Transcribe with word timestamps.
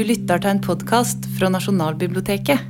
Du 0.00 0.04
lytter 0.08 0.40
til 0.40 0.48
en 0.48 0.60
podkast 0.64 1.26
fra 1.36 1.50
Nasjonalbiblioteket. 1.52 2.68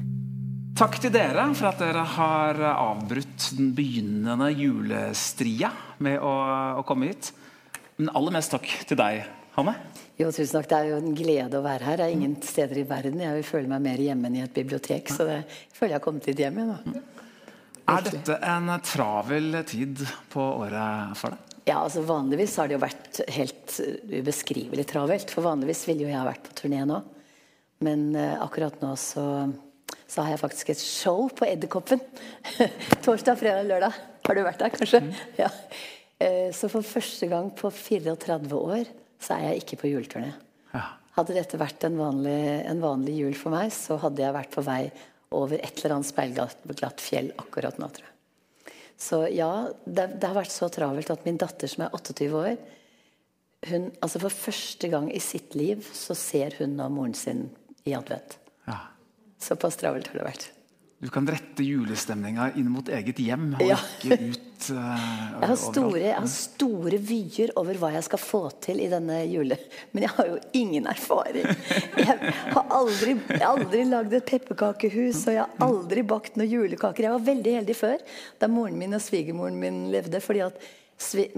Takk 0.75 0.97
til 0.99 1.13
dere 1.15 1.45
for 1.55 1.69
at 1.69 1.79
dere 1.79 2.01
har 2.17 2.57
avbrutt 2.73 3.45
den 3.55 3.69
begynnende 3.77 4.49
julestria 4.51 5.71
med 6.03 6.17
å, 6.27 6.33
å 6.81 6.83
komme 6.89 7.13
hit. 7.13 7.29
Men 8.01 8.11
aller 8.19 8.35
mest 8.35 8.51
takk 8.51 8.67
til 8.83 8.99
deg, 8.99 9.21
Hanne. 9.55 9.77
Jo, 10.19 10.33
tusen 10.35 10.57
takk. 10.57 10.67
Det 10.73 10.81
er 10.81 10.89
jo 10.89 10.97
en 11.05 11.15
glede 11.21 11.61
å 11.61 11.63
være 11.69 11.87
her. 11.87 12.01
Det 12.01 12.09
er 12.09 12.17
ingen 12.17 12.35
steder 12.43 12.81
i 12.83 12.85
verden 12.91 13.23
jeg 13.23 13.37
vil 13.39 13.47
føle 13.53 13.71
meg 13.77 13.87
mer 13.87 14.03
hjemme 14.09 14.27
enn 14.27 14.41
i 14.41 14.43
et 14.49 14.59
bibliotek. 14.59 15.15
Så 15.15 15.29
det, 15.31 15.39
jeg 15.45 15.79
føler 15.79 15.93
jeg 15.93 15.99
har 16.01 16.05
kommet 16.09 16.27
litt 16.33 16.43
hjem 16.43 16.61
igjen. 16.65 16.99
Er 17.95 18.09
dette 18.09 18.41
en 18.57 18.75
travel 18.91 19.61
tid 19.71 20.03
på 20.35 20.49
året 20.65 21.15
for 21.23 21.39
deg? 21.39 21.55
Ja, 21.71 21.79
altså 21.79 22.03
Vanligvis 22.11 22.59
har 22.59 22.67
det 22.67 22.75
jo 22.81 22.83
vært 22.83 23.23
helt 23.39 23.79
ubeskrivelig 24.19 24.91
travelt. 24.91 25.31
For 25.31 25.47
vanligvis 25.47 25.87
ville 25.93 26.09
jo 26.09 26.11
jeg 26.11 26.19
ha 26.19 26.27
vært 26.27 26.51
på 26.51 26.59
turné 26.65 26.83
nå. 26.91 26.99
Men 27.85 28.11
uh, 28.13 28.43
akkurat 28.45 28.77
nå 28.83 28.93
så, 29.01 29.25
så, 30.05 30.21
har 30.21 30.35
jeg 30.35 30.43
faktisk 30.43 30.73
et 30.75 30.83
show 30.85 31.31
på 31.33 31.47
Edderkoppen. 31.49 32.03
Torsdag, 33.05 33.39
fredag, 33.41 33.65
lørdag. 33.71 33.97
Har 34.27 34.37
du 34.37 34.43
vært 34.45 34.61
der, 34.61 34.75
kanskje? 34.75 35.01
Mm. 35.07 35.15
Ja. 35.39 35.49
Uh, 36.21 36.49
så 36.53 36.69
for 36.69 36.85
første 36.85 37.31
gang 37.31 37.49
på 37.57 37.73
34 37.73 38.59
år 38.59 38.91
så 39.21 39.37
er 39.39 39.47
jeg 39.49 39.63
ikke 39.63 39.81
på 39.81 39.95
juleturné. 39.95 40.35
Ja. 40.75 40.85
Hadde 41.17 41.37
dette 41.37 41.61
vært 41.61 41.89
en 41.89 41.97
vanlig, 41.97 42.41
en 42.69 42.83
vanlig, 42.85 43.17
jul 43.23 43.37
for 43.37 43.57
meg, 43.57 43.73
så 43.73 43.97
hadde 44.01 44.27
jeg 44.27 44.37
vært 44.37 44.53
på 44.53 44.65
vei 44.65 44.83
over 45.37 45.57
et 45.57 45.81
eller 45.81 45.97
annet 45.97 46.11
speilglatt 46.11 47.03
fjell 47.03 47.33
akkurat 47.41 47.81
nå, 47.81 47.89
tror 47.89 48.07
jeg. 48.07 48.75
Så 49.01 49.23
ja, 49.33 49.51
det, 49.87 50.07
det, 50.21 50.27
har 50.29 50.37
vært 50.37 50.53
så 50.53 50.69
travelt 50.73 51.09
at 51.13 51.25
min 51.25 51.41
datter 51.41 51.71
som 51.71 51.87
er 51.87 51.97
28 51.97 52.29
år 52.37 52.53
hun, 53.69 53.91
altså 54.01 54.21
For 54.23 54.33
første 54.33 54.89
gang 54.89 55.11
i 55.13 55.21
sitt 55.21 55.53
liv 55.57 55.85
så 55.97 56.17
ser 56.17 56.57
hun 56.61 56.79
nå 56.79 56.87
moren 56.93 57.17
sin 57.17 57.43
i 57.85 57.95
advent. 57.97 58.39
Ja. 58.69 58.79
Såpass 59.41 59.79
travelt 59.81 60.11
har 60.13 60.21
det 60.21 60.27
vært. 60.27 60.51
Du 61.01 61.09
kan 61.09 61.25
rette 61.25 61.65
julestemninga 61.65 62.51
inn 62.61 62.67
mot 62.69 62.89
eget 62.93 63.23
hjem 63.25 63.55
og 63.55 63.63
ja. 63.65 63.79
ikke 63.81 64.19
ut 64.21 64.67
uh, 64.69 65.05
jeg, 65.41 65.47
har 65.49 65.55
store, 65.57 66.03
jeg 66.03 66.17
har 66.19 66.27
store 66.29 66.99
vyer 67.01 67.53
over 67.57 67.79
hva 67.81 67.95
jeg 67.95 68.05
skal 68.05 68.21
få 68.21 68.41
til 68.61 68.83
i 68.85 68.89
denne 68.93 69.23
jule... 69.31 69.57
Men 69.95 70.05
jeg 70.05 70.13
har 70.19 70.29
jo 70.29 70.37
ingen 70.61 70.91
erfaring. 70.93 71.49
Jeg 71.97 72.19
har 72.53 72.77
aldri, 72.77 73.15
aldri 73.41 73.87
lagd 73.89 74.13
et 74.19 74.29
pepperkakehus, 74.29 75.23
og 75.25 75.39
jeg 75.39 75.41
har 75.41 75.65
aldri 75.71 76.05
bakt 76.05 76.37
noen 76.37 76.53
julekaker. 76.53 77.09
Jeg 77.09 77.17
var 77.17 77.25
veldig 77.31 77.57
heldig 77.63 77.79
før, 77.81 78.05
da 78.37 78.53
moren 78.53 78.77
min 78.83 78.99
og 78.99 79.01
svigermoren 79.01 79.57
min 79.63 79.87
levde. 79.95 80.21
fordi 80.21 80.45
at 80.51 80.61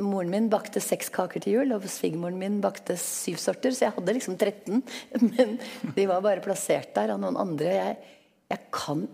Moren 0.03 0.31
min 0.33 0.49
bakte 0.53 0.83
seks 0.83 1.11
kaker 1.15 1.43
til 1.43 1.61
jul, 1.61 1.75
og 1.77 1.87
svigermoren 1.87 2.39
min 2.41 2.61
bakte 2.65 2.97
syv 2.99 3.39
sorter. 3.41 3.75
Så 3.75 3.87
jeg 3.87 3.97
hadde 3.97 4.17
liksom 4.19 4.37
13, 4.37 4.83
men 5.33 5.59
de 5.97 6.07
var 6.11 6.25
bare 6.25 6.45
plassert 6.45 6.95
der 6.97 7.15
av 7.15 7.23
noen 7.23 7.39
andre. 7.41 7.75
Jeg, 7.79 8.17
jeg 8.53 8.73
kan 8.75 9.07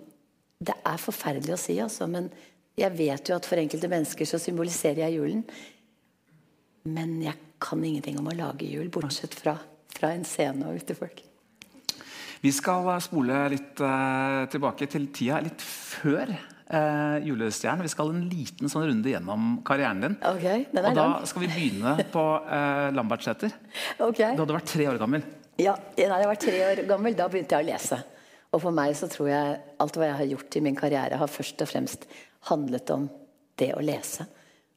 det 0.58 0.74
er 0.74 0.98
forferdelig 0.98 1.54
å 1.54 1.60
si, 1.60 1.76
altså, 1.78 2.08
men 2.10 2.26
jeg 2.78 2.94
vet 2.98 3.30
jo 3.30 3.36
at 3.36 3.46
for 3.46 3.60
enkelte 3.60 3.90
mennesker 3.90 4.26
så 4.26 4.40
symboliserer 4.42 5.04
jeg 5.04 5.18
julen. 5.18 5.44
Men 6.90 7.16
jeg 7.22 7.38
kan 7.62 7.82
ingenting 7.84 8.18
om 8.20 8.30
å 8.30 8.36
lage 8.38 8.66
jul, 8.66 8.88
bortsett 8.90 9.34
fra, 9.38 9.54
fra 9.94 10.12
en 10.14 10.26
scene 10.26 10.66
og 10.66 10.78
ute 10.82 10.96
folk. 10.98 11.22
Vi 12.38 12.52
skal 12.54 12.86
spole 13.02 13.38
litt 13.50 13.80
uh, 13.82 14.46
tilbake 14.50 14.86
til 14.90 15.08
tida 15.14 15.40
litt 15.42 15.62
før 15.62 16.30
uh, 16.72 17.16
julestjernen. 17.24 17.84
Vi 17.86 17.92
skal 17.92 18.12
en 18.12 18.28
liten 18.30 18.70
sånn 18.70 18.86
runde 18.88 19.12
gjennom 19.12 19.58
karrieren 19.66 20.04
din. 20.04 20.16
Okay, 20.30 20.66
og 20.72 20.80
lang. 20.84 20.96
Da 20.98 21.08
skal 21.28 21.44
vi 21.44 21.50
begynne 21.52 21.96
på 22.12 22.24
eh, 22.44 22.88
Lambertseter. 22.96 23.54
Okay. 23.96 24.36
Du 24.36 24.44
hadde 24.44 24.56
vært 24.56 24.72
tre 24.72 24.88
år 24.90 25.00
gammel. 25.00 25.26
Ja, 25.58 25.74
da 25.96 26.20
jeg 26.22 26.30
var 26.30 26.40
tre 26.40 26.58
år 26.68 26.82
gammel, 26.88 27.16
da 27.18 27.28
begynte 27.30 27.58
jeg 27.58 27.66
å 27.66 27.70
lese. 27.72 28.00
Og 28.54 28.62
for 28.62 28.74
meg 28.74 28.94
så 28.96 29.08
tror 29.10 29.28
jeg 29.32 29.56
alt 29.82 29.98
hva 29.98 30.08
jeg 30.08 30.18
har 30.20 30.32
gjort 30.32 30.56
i 30.56 30.64
min 30.64 30.78
karriere, 30.78 31.20
har 31.20 31.30
først 31.30 31.64
og 31.64 31.70
fremst 31.70 32.06
handlet 32.48 32.92
om 32.94 33.08
det 33.58 33.72
å 33.74 33.82
lese. 33.84 34.28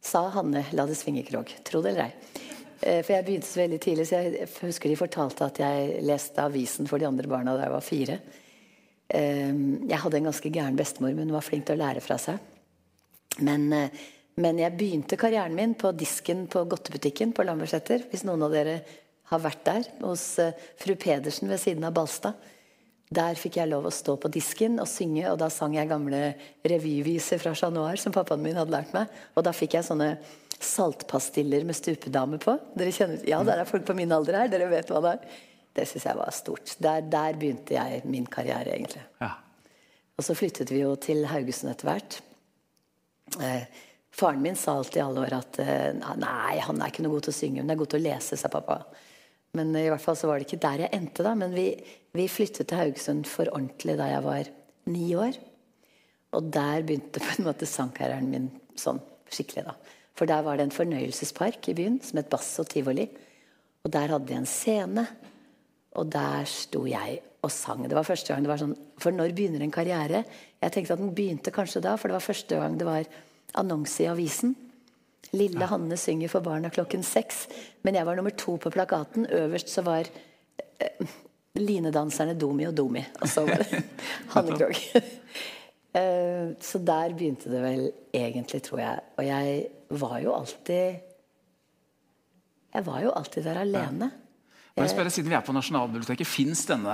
Sa 0.01 0.25
Hanne 0.33 0.65
Lade 0.73 0.97
Svingekrog. 0.97 1.53
Tro 1.67 1.83
det 1.83 1.93
eller 1.93 2.09
ei. 2.09 2.47
Eh, 2.81 3.01
for 3.05 3.13
jeg 3.13 3.25
begynte 3.27 3.47
så 3.47 3.61
veldig 3.61 3.79
tidlig, 3.83 4.07
så 4.09 4.23
jeg 4.23 4.47
husker 4.63 4.89
de 4.89 4.97
fortalte 4.97 5.45
at 5.45 5.61
jeg 5.61 6.01
leste 6.07 6.41
avisen 6.41 6.89
for 6.89 7.01
de 7.01 7.07
andre 7.07 7.29
barna 7.29 7.53
da 7.53 7.67
jeg 7.67 7.75
var 7.75 7.85
fire. 7.85 8.17
Eh, 9.11 9.51
jeg 9.89 10.01
hadde 10.03 10.19
en 10.21 10.29
ganske 10.29 10.53
gæren 10.53 10.79
bestemor, 10.79 11.13
men 11.15 11.27
hun 11.27 11.35
var 11.35 11.45
flink 11.45 11.67
til 11.67 11.77
å 11.77 11.83
lære 11.83 12.03
fra 12.03 12.17
seg. 12.21 12.39
Men, 13.39 13.67
eh, 13.73 14.01
men 14.41 14.59
jeg 14.61 14.77
begynte 14.77 15.19
karrieren 15.19 15.55
min 15.55 15.75
på 15.75 15.91
disken 15.91 16.47
på 16.47 16.63
godtebutikken 16.71 17.33
på 17.35 17.43
Lambertseter. 17.43 18.07
Hvis 18.09 18.23
noen 18.23 18.43
av 18.43 18.55
dere 18.55 18.81
har 19.31 19.39
vært 19.39 19.63
der, 19.63 19.83
hos 20.01 20.39
fru 20.79 20.95
Pedersen 20.95 21.47
ved 21.47 21.59
siden 21.59 21.83
av 21.87 21.93
Balstad. 21.93 22.35
Der 23.11 23.35
fikk 23.35 23.57
jeg 23.59 23.67
lov 23.67 23.89
å 23.89 23.91
stå 23.91 24.15
på 24.23 24.31
disken 24.31 24.79
og 24.79 24.87
synge, 24.87 25.25
og 25.27 25.37
da 25.41 25.49
sang 25.51 25.73
jeg 25.75 25.89
gamle 25.89 26.33
revyviser 26.63 27.41
fra 27.43 27.51
Chat 27.53 27.73
Noir 27.75 27.99
som 27.99 28.13
pappaen 28.15 28.43
min 28.43 28.55
hadde 28.55 28.71
lært 28.71 28.93
meg. 28.95 29.11
Og 29.35 29.43
da 29.43 29.51
fikk 29.51 29.75
jeg 29.75 29.87
sånne 29.87 30.13
saltpastiller 30.61 31.65
med 31.67 31.75
stupedame 31.75 32.39
på. 32.39 32.55
Dere 32.77 32.93
kjenner, 32.95 33.23
ja, 33.27 33.41
der 33.43 33.63
er 33.63 33.67
folk 33.67 33.83
på 33.87 33.95
min 33.97 34.11
alder 34.15 34.39
her, 34.39 34.51
dere 34.51 34.69
vet 34.71 34.91
hva 34.93 35.01
det 35.03 35.15
er. 35.17 35.39
Det 35.75 35.85
syns 35.87 36.07
jeg 36.09 36.19
var 36.19 36.33
stort. 36.35 36.73
Der, 36.83 37.05
der, 37.07 37.37
begynte 37.39 37.77
jeg 37.77 38.01
min 38.09 38.27
karriere, 38.27 38.75
egentlig. 38.75 39.03
Ja. 39.21 39.31
Og 40.17 40.25
så 40.27 40.35
flyttet 40.37 40.71
vi 40.73 40.81
jo 40.83 40.95
til 40.99 41.23
Haugesund 41.31 41.71
etter 41.71 41.87
hvert. 41.87 42.17
Eh, 43.41 43.63
faren 44.11 44.43
min 44.43 44.59
sa 44.59 44.75
alltid 44.77 44.99
i 44.99 45.05
alle 45.05 45.23
år 45.23 45.37
at 45.37 45.61
eh, 45.63 45.93
nei, 45.95 46.57
han 46.61 46.81
er 46.81 46.91
ikke 46.91 47.05
noe 47.05 47.15
god 47.15 47.27
til 47.27 47.33
å 47.33 47.37
synge, 47.37 47.61
men 47.61 47.69
han 47.69 47.75
er 47.77 47.79
god 47.81 47.93
til 47.93 48.01
å 48.01 48.05
lese, 48.09 48.39
sa 48.39 48.51
pappa. 48.51 48.81
Men 49.57 49.71
i 49.75 49.87
hvert 49.91 50.03
fall 50.03 50.19
så 50.19 50.29
var 50.29 50.39
det 50.39 50.47
ikke 50.47 50.63
der 50.63 50.85
jeg 50.85 50.95
endte, 50.95 51.23
da. 51.27 51.31
Men 51.39 51.55
vi, 51.55 51.69
vi 52.15 52.27
flyttet 52.31 52.69
til 52.69 52.79
Haugesund 52.79 53.27
for 53.27 53.51
ordentlig 53.51 53.97
da 53.99 54.11
jeg 54.11 54.27
var 54.27 54.51
ni 54.91 55.07
år. 55.19 55.39
Og 56.35 56.51
der 56.53 56.85
begynte 56.87 57.23
på 57.23 57.33
en 57.37 57.47
måte 57.49 57.67
sangkarrieren 57.67 58.29
min 58.31 58.47
sånn 58.79 59.01
skikkelig, 59.31 59.67
da. 59.71 59.97
For 60.17 60.29
der 60.29 60.43
var 60.45 60.59
det 60.59 60.67
en 60.67 60.75
fornøyelsespark 60.75 61.71
i 61.71 61.75
byen 61.75 61.99
som 62.03 62.19
het 62.19 62.29
Bass 62.31 62.53
og 62.61 62.69
Tivoli. 62.71 63.07
Og 63.81 63.93
der 63.93 64.11
hadde 64.13 64.27
de 64.29 64.37
en 64.37 64.49
scene, 64.49 65.05
og 65.99 66.07
der 66.13 66.47
sto 66.47 66.85
jeg 66.87 67.19
og 67.41 67.51
sang. 67.51 67.83
Det 67.89 67.97
var 67.97 68.07
første 68.07 68.33
gang 68.33 68.45
det 68.45 68.51
var 68.51 68.61
sånn 68.61 68.75
For 69.01 69.13
når 69.15 69.33
begynner 69.35 69.63
en 69.65 69.73
karriere? 69.73 70.23
Jeg 70.61 70.73
tenkte 70.73 70.95
at 70.95 71.01
den 71.01 71.15
begynte 71.17 71.53
kanskje 71.53 71.81
da, 71.83 71.95
for 71.97 72.11
det 72.11 72.19
var 72.19 72.25
første 72.25 72.59
gang 72.59 72.77
det 72.77 72.87
var 72.87 73.07
annonse 73.59 74.05
i 74.05 74.09
avisen. 74.11 74.53
Lille 75.35 75.67
Hanne 75.67 75.97
synger 75.99 76.31
for 76.31 76.43
barna 76.45 76.71
klokken 76.73 77.03
seks. 77.07 77.45
Men 77.85 77.97
jeg 77.97 78.07
var 78.07 78.19
nummer 78.19 78.35
to 78.37 78.57
på 78.61 78.71
plakaten. 78.73 79.25
Øverst 79.25 79.71
så 79.73 79.83
var 79.85 80.07
eh, 80.79 81.11
linedanserne 81.59 82.37
Domi 82.39 82.67
og 82.69 82.75
Domi. 82.77 83.03
Og 83.21 83.27
så 83.31 83.45
var 83.47 83.63
det 83.63 83.83
Hanne 84.35 84.57
Krogh. 84.59 84.81
eh, 85.97 86.55
så 86.61 86.83
der 86.87 87.15
begynte 87.17 87.51
det 87.51 87.61
vel 87.63 87.85
egentlig, 88.13 88.61
tror 88.67 88.83
jeg. 88.83 89.05
Og 89.17 89.25
jeg 89.27 89.63
var 89.89 90.19
jo 90.23 90.35
alltid 90.35 91.07
Jeg 92.71 92.85
var 92.85 93.01
jo 93.03 93.11
alltid 93.11 93.43
der 93.43 93.57
alene. 93.65 94.11
Ja. 94.13 94.30
Spørre, 94.71 95.11
siden 95.11 95.29
vi 95.29 95.35
er 95.35 95.43
på 95.43 95.53
Nasjonalbiblioteket, 95.55 96.27
Fins 96.27 96.63
denne 96.69 96.93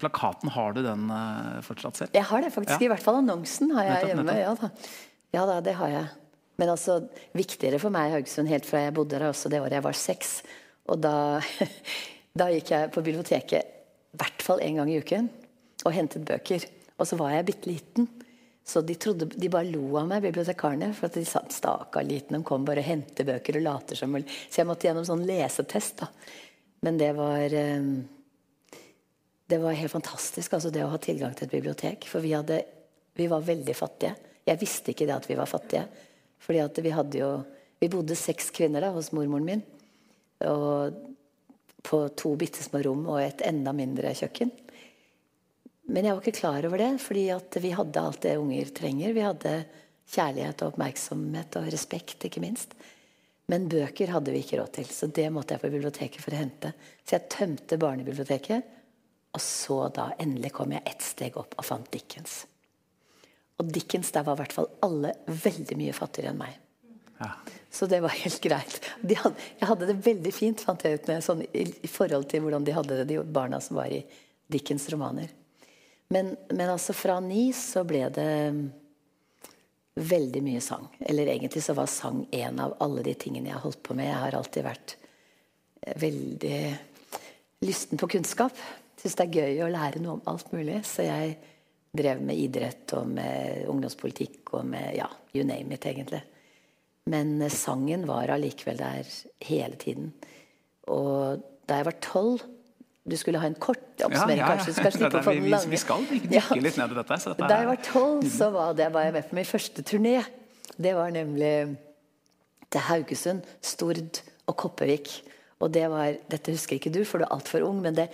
plakaten? 0.00 0.50
Har 0.52 0.74
du 0.74 0.82
den 0.84 1.06
uh, 1.06 1.60
fortsatt 1.64 2.00
selv? 2.00 2.16
Jeg 2.16 2.26
har 2.28 2.42
det 2.42 2.50
faktisk. 2.54 2.80
Ja. 2.80 2.88
I 2.88 2.90
hvert 2.92 3.04
fall 3.04 3.20
annonsen 3.20 3.70
har 3.76 3.86
jeg 3.86 3.94
nettopp, 3.94 4.10
hjemme. 4.10 4.24
Nettopp. 4.26 4.42
Ja, 4.42 4.56
da. 4.58 5.36
ja 5.38 5.44
da, 5.48 5.60
det 5.64 5.76
har 5.78 5.92
jeg. 5.92 6.08
Men 6.60 6.72
altså, 6.74 6.98
viktigere 7.38 7.78
for 7.82 7.94
meg 7.94 8.10
i 8.10 8.16
Haugesund 8.16 8.50
helt 8.50 8.66
fra 8.68 8.82
jeg 8.84 8.94
bodde 8.96 9.16
der 9.16 9.30
også 9.30 9.52
det 9.52 9.62
året 9.62 9.78
jeg 9.78 9.86
var 9.86 9.98
seks. 9.98 10.34
Og 10.90 10.98
da, 11.02 11.14
da 12.42 12.50
gikk 12.52 12.74
jeg 12.74 12.90
på 12.94 13.04
biblioteket 13.06 13.70
i 14.12 14.20
hvert 14.20 14.44
fall 14.44 14.60
én 14.60 14.76
gang 14.80 14.90
i 14.92 14.98
uken 15.00 15.30
og 15.86 15.94
hentet 15.94 16.26
bøker. 16.26 16.66
Og 17.00 17.08
så 17.08 17.16
var 17.18 17.32
jeg 17.36 17.48
bitte 17.48 17.70
liten. 17.70 18.10
Så 18.66 18.82
de, 18.86 18.94
trodde, 18.94 19.26
de 19.26 19.50
bare 19.50 19.70
lo 19.72 19.96
av 19.98 20.06
meg, 20.10 20.22
bibliotekarene. 20.22 20.92
For 20.94 21.08
at 21.08 21.16
de 21.18 21.24
sa 21.26 21.42
stakkar 21.50 22.06
liten, 22.06 22.38
de 22.38 22.46
kom 22.46 22.66
bare 22.66 22.82
og 22.84 22.86
hentet 22.86 23.26
bøker 23.26 23.58
og 23.58 23.64
later 23.64 23.98
som 23.98 24.14
Så 24.22 24.60
jeg 24.60 24.68
måtte 24.68 24.86
gjennom 24.86 25.06
sånn 25.08 25.24
lesetest. 25.26 26.04
da. 26.04 26.10
Men 26.82 26.98
det 26.98 27.12
var 27.14 27.54
eh, 27.54 27.88
Det 29.46 29.58
var 29.58 29.76
helt 29.76 29.92
fantastisk, 29.92 30.52
altså 30.52 30.70
det 30.72 30.84
å 30.84 30.90
ha 30.92 30.98
tilgang 30.98 31.34
til 31.36 31.46
et 31.46 31.54
bibliotek. 31.54 32.06
For 32.08 32.24
vi, 32.24 32.32
hadde, 32.32 32.62
vi 33.18 33.26
var 33.28 33.44
veldig 33.44 33.74
fattige. 33.76 34.14
Jeg 34.48 34.58
visste 34.58 34.94
ikke 34.94 35.06
det 35.06 35.16
at 35.18 35.28
vi 35.28 35.36
var 35.38 35.50
fattige. 35.50 35.84
Fordi 36.42 36.62
at 36.62 36.78
vi 36.82 36.94
hadde 36.94 37.20
jo 37.20 37.32
Vi 37.82 37.90
bodde 37.90 38.14
seks 38.14 38.52
kvinner 38.54 38.84
da 38.84 38.92
hos 38.94 39.10
mormoren 39.10 39.46
min. 39.46 39.62
Og 40.46 40.94
på 41.82 41.98
to 42.14 42.36
bitte 42.38 42.62
små 42.62 42.78
rom 42.86 43.08
og 43.10 43.18
et 43.18 43.42
enda 43.42 43.72
mindre 43.74 44.12
kjøkken. 44.14 44.52
Men 45.90 46.06
jeg 46.06 46.14
var 46.14 46.22
ikke 46.22 46.38
klar 46.38 46.66
over 46.68 46.78
det, 46.78 46.92
fordi 47.02 47.24
vi 47.64 47.72
hadde 47.74 48.04
alt 48.06 48.22
det 48.22 48.36
unger 48.38 48.70
trenger. 48.74 49.16
Vi 49.16 49.24
hadde 49.26 49.54
kjærlighet 50.12 50.62
og 50.62 50.72
oppmerksomhet 50.72 51.58
og 51.58 51.70
respekt, 51.74 52.22
ikke 52.28 52.42
minst. 52.44 52.76
Men 53.52 53.68
bøker 53.68 54.14
hadde 54.14 54.32
vi 54.32 54.40
ikke 54.40 54.62
råd 54.62 54.70
til, 54.78 54.86
så 54.88 55.10
det 55.12 55.26
måtte 55.34 55.52
jeg 55.52 55.60
på 55.60 55.70
biblioteket 55.74 56.24
for 56.24 56.32
å 56.32 56.40
hente. 56.40 56.70
Så 57.04 57.18
jeg 57.18 57.28
tømte 57.34 57.76
barnebiblioteket, 57.80 58.78
og 59.36 59.42
så 59.44 59.76
da 59.92 60.06
endelig 60.20 60.54
kom 60.56 60.72
jeg 60.72 60.84
ett 60.88 61.04
steg 61.04 61.36
opp 61.40 61.58
og 61.60 61.66
fant 61.68 61.90
Dickens. 61.92 62.46
Og 63.60 63.68
Dickens 63.68 64.12
der 64.14 64.24
var 64.24 64.38
i 64.38 64.42
hvert 64.42 64.56
fall 64.56 64.70
alle 64.84 65.12
veldig 65.28 65.76
mye 65.78 65.96
fattigere 65.96 66.32
enn 66.32 66.40
meg. 66.40 66.56
Ja. 67.20 67.28
Så 67.70 67.86
det 67.86 68.00
var 68.02 68.16
helt 68.16 68.40
greit. 68.42 68.80
Hadde, 69.04 69.36
jeg 69.60 69.68
hadde 69.68 69.88
det 69.88 70.00
veldig 70.04 70.32
fint 70.34 70.64
fant 70.64 70.82
jeg 70.84 70.98
ut 70.98 71.12
med, 71.12 71.24
sånn, 71.24 71.44
i, 71.52 71.66
i, 71.84 71.90
forhold 71.92 72.26
til 72.32 72.42
hvordan 72.44 72.64
de 72.66 72.74
hadde 72.76 72.98
det, 73.02 73.06
de 73.12 73.20
barna 73.22 73.60
som 73.62 73.78
var 73.78 73.92
i 73.92 74.00
Dickens 74.52 74.88
romaner. 74.92 75.28
Men, 76.12 76.34
men 76.50 76.72
altså 76.72 76.96
fra 76.96 77.20
ni 77.24 77.50
så 77.56 77.84
ble 77.88 78.08
det 78.16 78.32
veldig 79.94 80.42
mye 80.44 80.60
sang. 80.64 80.88
Eller 81.00 81.26
egentlig 81.26 81.62
så 81.64 81.74
var 81.76 81.90
sang 81.90 82.24
en 82.30 82.60
av 82.60 82.76
alle 82.80 83.04
de 83.04 83.14
tingene 83.14 83.50
jeg 83.50 83.58
har 83.58 83.64
holdt 83.66 83.82
på 83.84 83.96
med. 83.98 84.08
Jeg 84.08 84.20
har 84.24 84.36
alltid 84.38 84.66
vært 84.66 84.96
eh, 85.82 85.96
veldig 86.00 86.60
lysten 87.66 88.00
på 88.00 88.08
kunnskap. 88.16 88.56
Syns 89.00 89.18
det 89.18 89.26
er 89.26 89.40
gøy 89.40 89.64
å 89.64 89.72
lære 89.72 90.02
noe 90.02 90.18
om 90.18 90.28
alt 90.32 90.52
mulig. 90.54 90.80
Så 90.88 91.06
jeg 91.06 91.36
drev 91.92 92.22
med 92.24 92.40
idrett 92.40 92.94
og 92.96 93.10
med 93.12 93.66
ungdomspolitikk 93.68 94.54
og 94.56 94.64
med 94.72 94.96
ja, 94.96 95.10
you 95.36 95.44
name 95.44 95.76
it, 95.76 95.86
egentlig. 95.86 96.22
Men 97.12 97.36
eh, 97.42 97.52
sangen 97.52 98.06
var 98.08 98.32
allikevel 98.32 98.80
der 98.80 99.14
hele 99.44 99.76
tiden. 99.76 100.12
Og 100.88 101.42
da 101.68 101.78
jeg 101.78 101.88
var 101.90 102.00
tolv 102.02 102.46
du 103.08 103.16
skulle 103.18 103.38
ha 103.42 103.46
en 103.50 103.54
kort 103.58 103.78
oppsummering, 104.04 104.38
Ja, 104.38 104.46
ja, 104.46 104.54
ja. 104.54 104.64
kanskje? 104.64 104.72
Skal 104.74 105.22
få 105.22 105.32
Vi- 105.34 105.70
Vi 105.70 105.76
skal 105.76 106.04
dykke 106.06 106.62
litt 106.62 106.76
ned 106.78 106.92
i 106.92 106.94
dette. 106.94 107.18
Så 107.18 107.32
dette 107.34 107.48
Da 107.48 107.56
jeg 107.58 107.66
var 107.66 107.76
tolv, 107.82 108.22
så 108.30 108.50
var, 108.52 108.72
det, 108.74 108.92
var 108.92 109.02
jeg 109.04 109.12
med 109.12 109.28
på 109.30 109.34
min 109.34 109.44
første 109.44 109.82
turné. 109.82 110.24
Det 110.80 110.94
var 110.94 111.10
nemlig 111.10 111.76
til 112.70 112.80
Haugesund, 112.80 113.42
Stord 113.60 114.20
og 114.46 114.56
Kopervik. 114.56 115.22
Og 115.60 115.72
det 115.72 115.88
var 115.90 116.14
Dette 116.30 116.52
husker 116.52 116.76
ikke 116.78 116.92
du, 116.92 117.04
for 117.04 117.18
du 117.18 117.24
er 117.24 117.34
altfor 117.34 117.62
ung, 117.66 117.80
men 117.82 117.94
det 117.94 118.08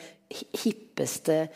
hippeste 0.64 1.49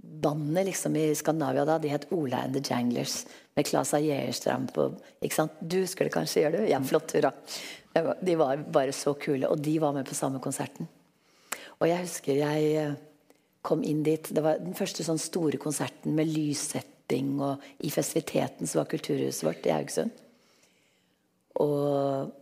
bandet 0.00 0.66
liksom 0.66 0.96
i 0.96 1.14
Skandinavia 1.14 1.64
da, 1.68 1.78
de 1.78 1.88
het 1.92 2.06
Ola 2.12 2.44
and 2.44 2.54
the 2.54 2.60
Janglers. 2.60 3.24
Med 3.56 3.66
Claes 3.66 3.92
A. 3.94 3.98
Gjerstrand 3.98 4.70
på 4.74 4.90
ikke 5.22 5.34
sant? 5.34 5.52
Du 5.60 5.80
husker 5.80 6.04
det 6.04 6.12
kanskje, 6.14 6.44
gjør 6.44 6.58
du? 6.58 6.66
Ja, 6.70 6.78
flott, 6.80 7.12
hurra. 7.16 7.32
De 8.22 8.34
var 8.38 8.56
bare 8.56 8.92
så 8.94 9.14
kule. 9.18 9.48
Og 9.50 9.60
de 9.62 9.78
var 9.82 9.92
med 9.92 10.06
på 10.06 10.14
samme 10.14 10.38
konserten. 10.40 10.86
Og 11.78 11.90
jeg 11.90 12.04
husker 12.04 12.40
jeg 12.40 12.70
eh, 12.78 12.96
kom 13.62 13.82
inn 13.86 14.02
dit. 14.06 14.30
Det 14.34 14.42
var 14.44 14.62
den 14.62 14.76
første 14.78 15.04
sånn 15.06 15.20
store 15.20 15.60
konserten 15.62 16.16
med 16.16 16.30
lyssetting 16.30 17.36
og 17.42 17.62
i 17.84 17.90
festiviteten 17.92 18.68
som 18.68 18.82
var 18.82 18.90
kulturhuset 18.90 19.46
vårt 19.46 19.68
i 19.68 19.74
Haugesund. 19.74 20.24
Og 21.62 22.32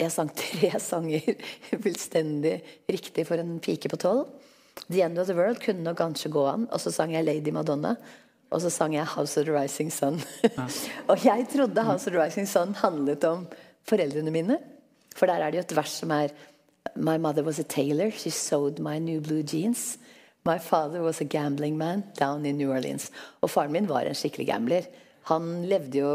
jeg 0.00 0.12
sang 0.12 0.30
tre 0.42 0.72
sanger 0.82 1.32
fullstendig 1.72 2.58
riktig 2.90 3.26
for 3.28 3.42
en 3.42 3.56
pike 3.62 3.90
på 3.92 4.00
tolv. 4.00 4.28
The 4.90 5.02
End 5.06 5.18
of 5.18 5.26
the 5.30 5.34
World 5.34 5.62
kunne 5.62 5.86
nok 5.86 5.98
kanskje 5.98 6.30
gå 6.34 6.44
an. 6.50 6.68
Og 6.70 6.82
så 6.82 6.92
sang 6.94 7.14
jeg 7.14 7.26
Lady 7.26 7.54
Madonna. 7.54 7.96
Og 8.52 8.60
så 8.62 8.70
sang 8.70 8.94
jeg 8.94 9.08
House 9.16 9.40
of 9.40 9.46
the 9.48 9.54
Rising 9.54 9.90
Sun. 9.90 10.20
og 11.10 11.24
jeg 11.24 11.46
trodde 11.50 11.82
House 11.82 12.06
of 12.06 12.14
the 12.14 12.20
Rising 12.20 12.46
Sun 12.46 12.76
handlet 12.78 13.24
om 13.26 13.46
foreldrene 13.88 14.30
mine. 14.34 14.60
For 15.16 15.26
der 15.26 15.42
er 15.42 15.50
det 15.50 15.62
jo 15.62 15.64
et 15.64 15.76
vers 15.78 15.96
som 16.02 16.12
er 16.14 16.34
My 16.94 17.18
mother 17.18 17.42
was 17.42 17.58
a 17.58 17.64
tailor. 17.64 18.10
She 18.10 18.30
sewed 18.30 18.78
my 18.78 18.98
new 18.98 19.20
blue 19.20 19.42
jeans. 19.42 19.98
My 20.44 20.58
father 20.58 21.02
was 21.02 21.20
a 21.20 21.24
gambling 21.24 21.76
man 21.76 22.04
down 22.16 22.46
in 22.46 22.58
New 22.58 22.70
Orleans. 22.70 23.10
Og 23.42 23.50
faren 23.50 23.72
min 23.72 23.88
var 23.90 24.06
en 24.06 24.14
skikkelig 24.14 24.46
gambler. 24.46 24.86
Han 25.30 25.66
levde 25.66 25.98
jo 25.98 26.12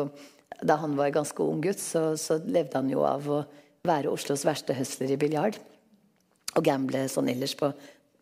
Da 0.62 0.76
han 0.78 0.94
var 0.94 1.10
ganske 1.10 1.42
ung 1.42 1.62
gutt, 1.64 1.80
så, 1.82 2.14
så 2.18 2.36
levde 2.38 2.78
han 2.78 2.90
jo 2.92 3.02
av 3.02 3.26
å 3.26 3.40
være 3.88 4.12
Oslos 4.12 4.44
verste 4.46 4.76
høsler 4.78 5.10
i 5.10 5.18
biljard. 5.18 5.56
Og 6.54 6.62
gamble 6.68 7.08
sånn 7.10 7.32
ellers 7.32 7.56
på, 7.58 7.72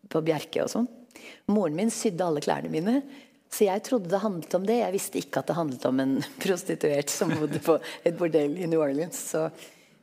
på 0.08 0.22
Bjerke 0.24 0.62
og 0.64 0.70
sånn. 0.72 0.86
Moren 1.52 1.76
min 1.76 1.92
sydde 1.92 2.24
alle 2.24 2.40
klærne 2.40 2.70
mine. 2.72 3.02
Så 3.50 3.66
jeg 3.66 3.82
trodde 3.84 4.08
det 4.08 4.22
handlet 4.22 4.56
om 4.56 4.64
det. 4.64 4.78
Jeg 4.78 4.94
visste 4.94 5.20
ikke 5.20 5.42
at 5.42 5.50
det 5.50 5.58
handlet 5.58 5.84
om 5.90 6.00
en 6.00 6.16
prostituert 6.44 7.12
som 7.12 7.34
bodde 7.34 7.60
på 7.66 7.76
et 8.06 8.16
bordell 8.16 8.56
i 8.56 8.70
New 8.70 8.80
Orleans. 8.80 9.20
Så. 9.34 9.48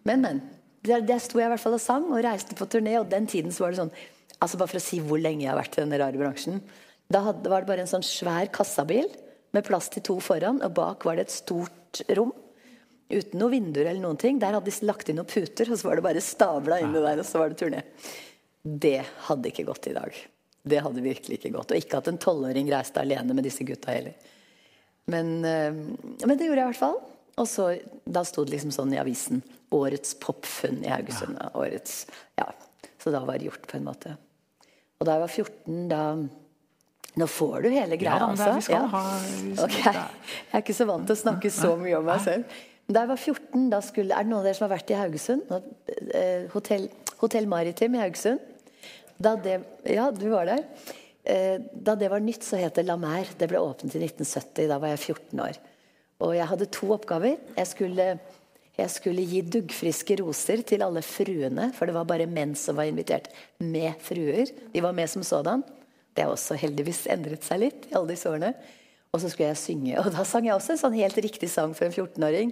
Men, 0.05 0.21
men. 0.21 0.43
Der, 0.87 1.03
der 1.03 1.21
sto 1.23 1.39
jeg 1.39 1.49
i 1.49 1.51
hvert 1.51 1.63
fall 1.63 1.75
og 1.75 1.83
sang 1.83 2.07
og 2.09 2.23
reiste 2.23 2.55
på 2.57 2.67
turné. 2.71 2.97
Og 3.01 3.09
den 3.11 3.27
tiden 3.29 3.53
så 3.53 3.65
var 3.65 3.73
det 3.73 3.81
sånn 3.83 3.93
altså 4.37 4.59
Bare 4.59 4.69
for 4.69 4.79
å 4.79 4.85
si 4.85 4.99
hvor 5.01 5.17
lenge 5.21 5.45
jeg 5.45 5.49
har 5.49 5.57
vært 5.57 5.79
i 5.79 5.81
denne 5.81 5.97
rare 5.97 6.19
bransjen. 6.19 6.59
Da 7.09 7.23
hadde, 7.25 7.49
var 7.49 7.63
det 7.63 7.71
bare 7.71 7.85
en 7.85 7.89
sånn 7.89 8.05
svær 8.05 8.51
kassabil 8.53 9.07
med 9.55 9.65
plass 9.65 9.87
til 9.89 10.03
to 10.05 10.17
foran, 10.21 10.59
og 10.61 10.75
bak 10.77 11.07
var 11.07 11.17
det 11.17 11.25
et 11.25 11.33
stort 11.33 12.03
rom. 12.13 12.33
Uten 13.07 13.39
noen 13.39 13.53
vinduer 13.55 13.87
eller 13.87 14.03
noen 14.03 14.19
ting. 14.19 14.37
Der 14.37 14.53
hadde 14.53 14.69
de 14.69 14.85
lagt 14.85 15.09
inn 15.09 15.17
noen 15.17 15.29
puter, 15.31 15.71
og 15.71 15.79
så 15.79 15.89
var 15.89 15.97
det 15.97 16.05
bare 16.05 16.23
stabla 16.23 16.81
inni 16.83 17.01
der, 17.01 17.23
og 17.23 17.25
så 17.25 17.41
var 17.41 17.53
det 17.53 17.59
turné. 17.63 17.81
Det 18.61 18.99
hadde 19.29 19.49
ikke 19.49 19.65
gått 19.71 19.89
i 19.89 19.95
dag. 19.97 20.21
Det 20.67 20.83
hadde 20.83 21.05
virkelig 21.05 21.39
ikke 21.39 21.55
gått. 21.55 21.71
Og 21.71 21.81
ikke 21.81 22.01
at 22.01 22.11
en 22.11 22.21
tolvåring 22.21 22.69
reiste 22.69 23.01
alene 23.01 23.33
med 23.33 23.47
disse 23.47 23.65
gutta 23.65 23.95
heller. 23.95 24.17
Men, 25.07 25.37
eh, 25.47 25.71
men 25.71 26.35
det 26.35 26.49
gjorde 26.49 26.61
jeg 26.61 26.65
i 26.67 26.71
hvert 26.73 26.83
fall. 26.83 26.99
Og 27.39 27.47
så, 27.47 27.71
da 28.03 28.25
sto 28.27 28.43
det 28.43 28.57
liksom 28.57 28.75
sånn 28.75 28.93
i 28.93 28.99
avisen 28.99 29.41
'Årets 29.71 30.15
popfunn 30.19 30.83
i 30.83 30.87
Haugesund'. 30.89 31.37
Ja. 31.41 31.49
Årets, 31.55 32.07
ja. 32.37 32.45
Så 32.99 33.11
da 33.11 33.19
var 33.25 33.37
det 33.37 33.45
gjort, 33.49 33.67
på 33.67 33.77
en 33.77 33.83
måte. 33.85 34.17
Og 34.99 35.05
da 35.05 35.11
jeg 35.17 35.21
var 35.21 35.27
14, 35.27 35.87
da 35.89 36.17
Nå 37.17 37.25
får 37.25 37.63
du 37.63 37.69
hele 37.73 37.97
greia, 37.97 38.19
Ja, 38.19 38.27
altså. 38.29 38.53
vi 38.55 38.61
skal 38.61 38.77
skal 38.77 38.87
ha- 38.87 39.19
vi 39.41 39.55
skal- 39.55 39.65
okay. 39.65 39.93
Jeg 39.93 40.53
er 40.53 40.61
ikke 40.61 40.75
så 40.75 40.85
vant 40.85 41.07
til 41.07 41.15
å 41.15 41.19
snakke 41.23 41.49
så 41.49 41.75
mye 41.75 41.97
om 41.97 42.05
meg 42.05 42.19
selv. 42.21 42.43
Da 42.87 42.99
jeg 42.99 43.07
var 43.09 43.15
14, 43.17 43.69
da 43.71 43.79
skulle, 43.81 44.11
er 44.13 44.21
det 44.23 44.27
noen 44.29 44.37
av 44.37 44.43
dere 44.43 44.53
som 44.53 44.69
har 44.69 44.77
vært 44.77 44.91
i 44.91 44.93
Haugesund? 44.93 45.41
Eh, 46.13 46.47
Hotell, 46.53 46.89
Hotell 47.17 47.45
Maritim 47.47 47.95
i 47.95 47.97
Haugesund. 47.97 48.39
Da 49.19 49.35
det, 49.35 49.63
ja, 49.83 50.11
du 50.11 50.29
var 50.29 50.45
der. 50.45 50.63
Eh, 51.25 51.57
Da 51.83 51.95
det 51.95 52.09
var 52.11 52.19
nytt, 52.19 52.43
så 52.43 52.55
het 52.59 52.75
det 52.75 52.85
La 52.85 52.95
Mer. 52.97 53.25
Det 53.35 53.49
ble 53.49 53.57
åpnet 53.57 53.95
i 53.95 53.99
1970. 53.99 54.67
Da 54.67 54.77
var 54.77 54.89
jeg 54.89 54.99
14 54.99 55.39
år. 55.39 55.57
Og 56.21 56.35
jeg 56.35 56.45
hadde 56.47 56.65
to 56.69 56.87
oppgaver. 56.93 57.37
Jeg 57.57 57.65
skulle, 57.67 58.19
jeg 58.77 58.93
skulle 58.93 59.25
gi 59.25 59.41
duggfriske 59.41 60.19
roser 60.21 60.61
til 60.67 60.83
alle 60.85 61.01
fruene, 61.05 61.71
for 61.73 61.89
det 61.89 61.95
var 61.95 62.05
bare 62.09 62.27
menn 62.29 62.53
som 62.57 62.77
var 62.77 62.89
invitert 62.89 63.31
med 63.57 63.97
fruer. 64.05 64.51
De 64.73 64.83
var 64.85 64.93
med 64.93 65.09
som 65.09 65.23
sådan. 65.25 65.63
Det 66.13 66.25
har 66.25 66.33
også 66.33 66.57
heldigvis 66.61 67.07
endret 67.09 67.45
seg 67.45 67.63
litt 67.63 67.87
i 67.89 67.95
alle 67.97 68.13
disse 68.13 68.29
årene. 68.29 68.51
Og 69.15 69.23
så 69.23 69.31
skulle 69.31 69.49
jeg 69.49 69.61
synge, 69.61 69.95
og 70.01 70.11
da 70.13 70.25
sang 70.27 70.45
jeg 70.45 70.53
også 70.53 70.75
en 70.75 70.81
sånn 70.83 70.97
helt 70.99 71.17
riktig 71.23 71.49
sang 71.49 71.73
for 71.77 71.87
en 71.87 71.95
14-åring. 71.95 72.51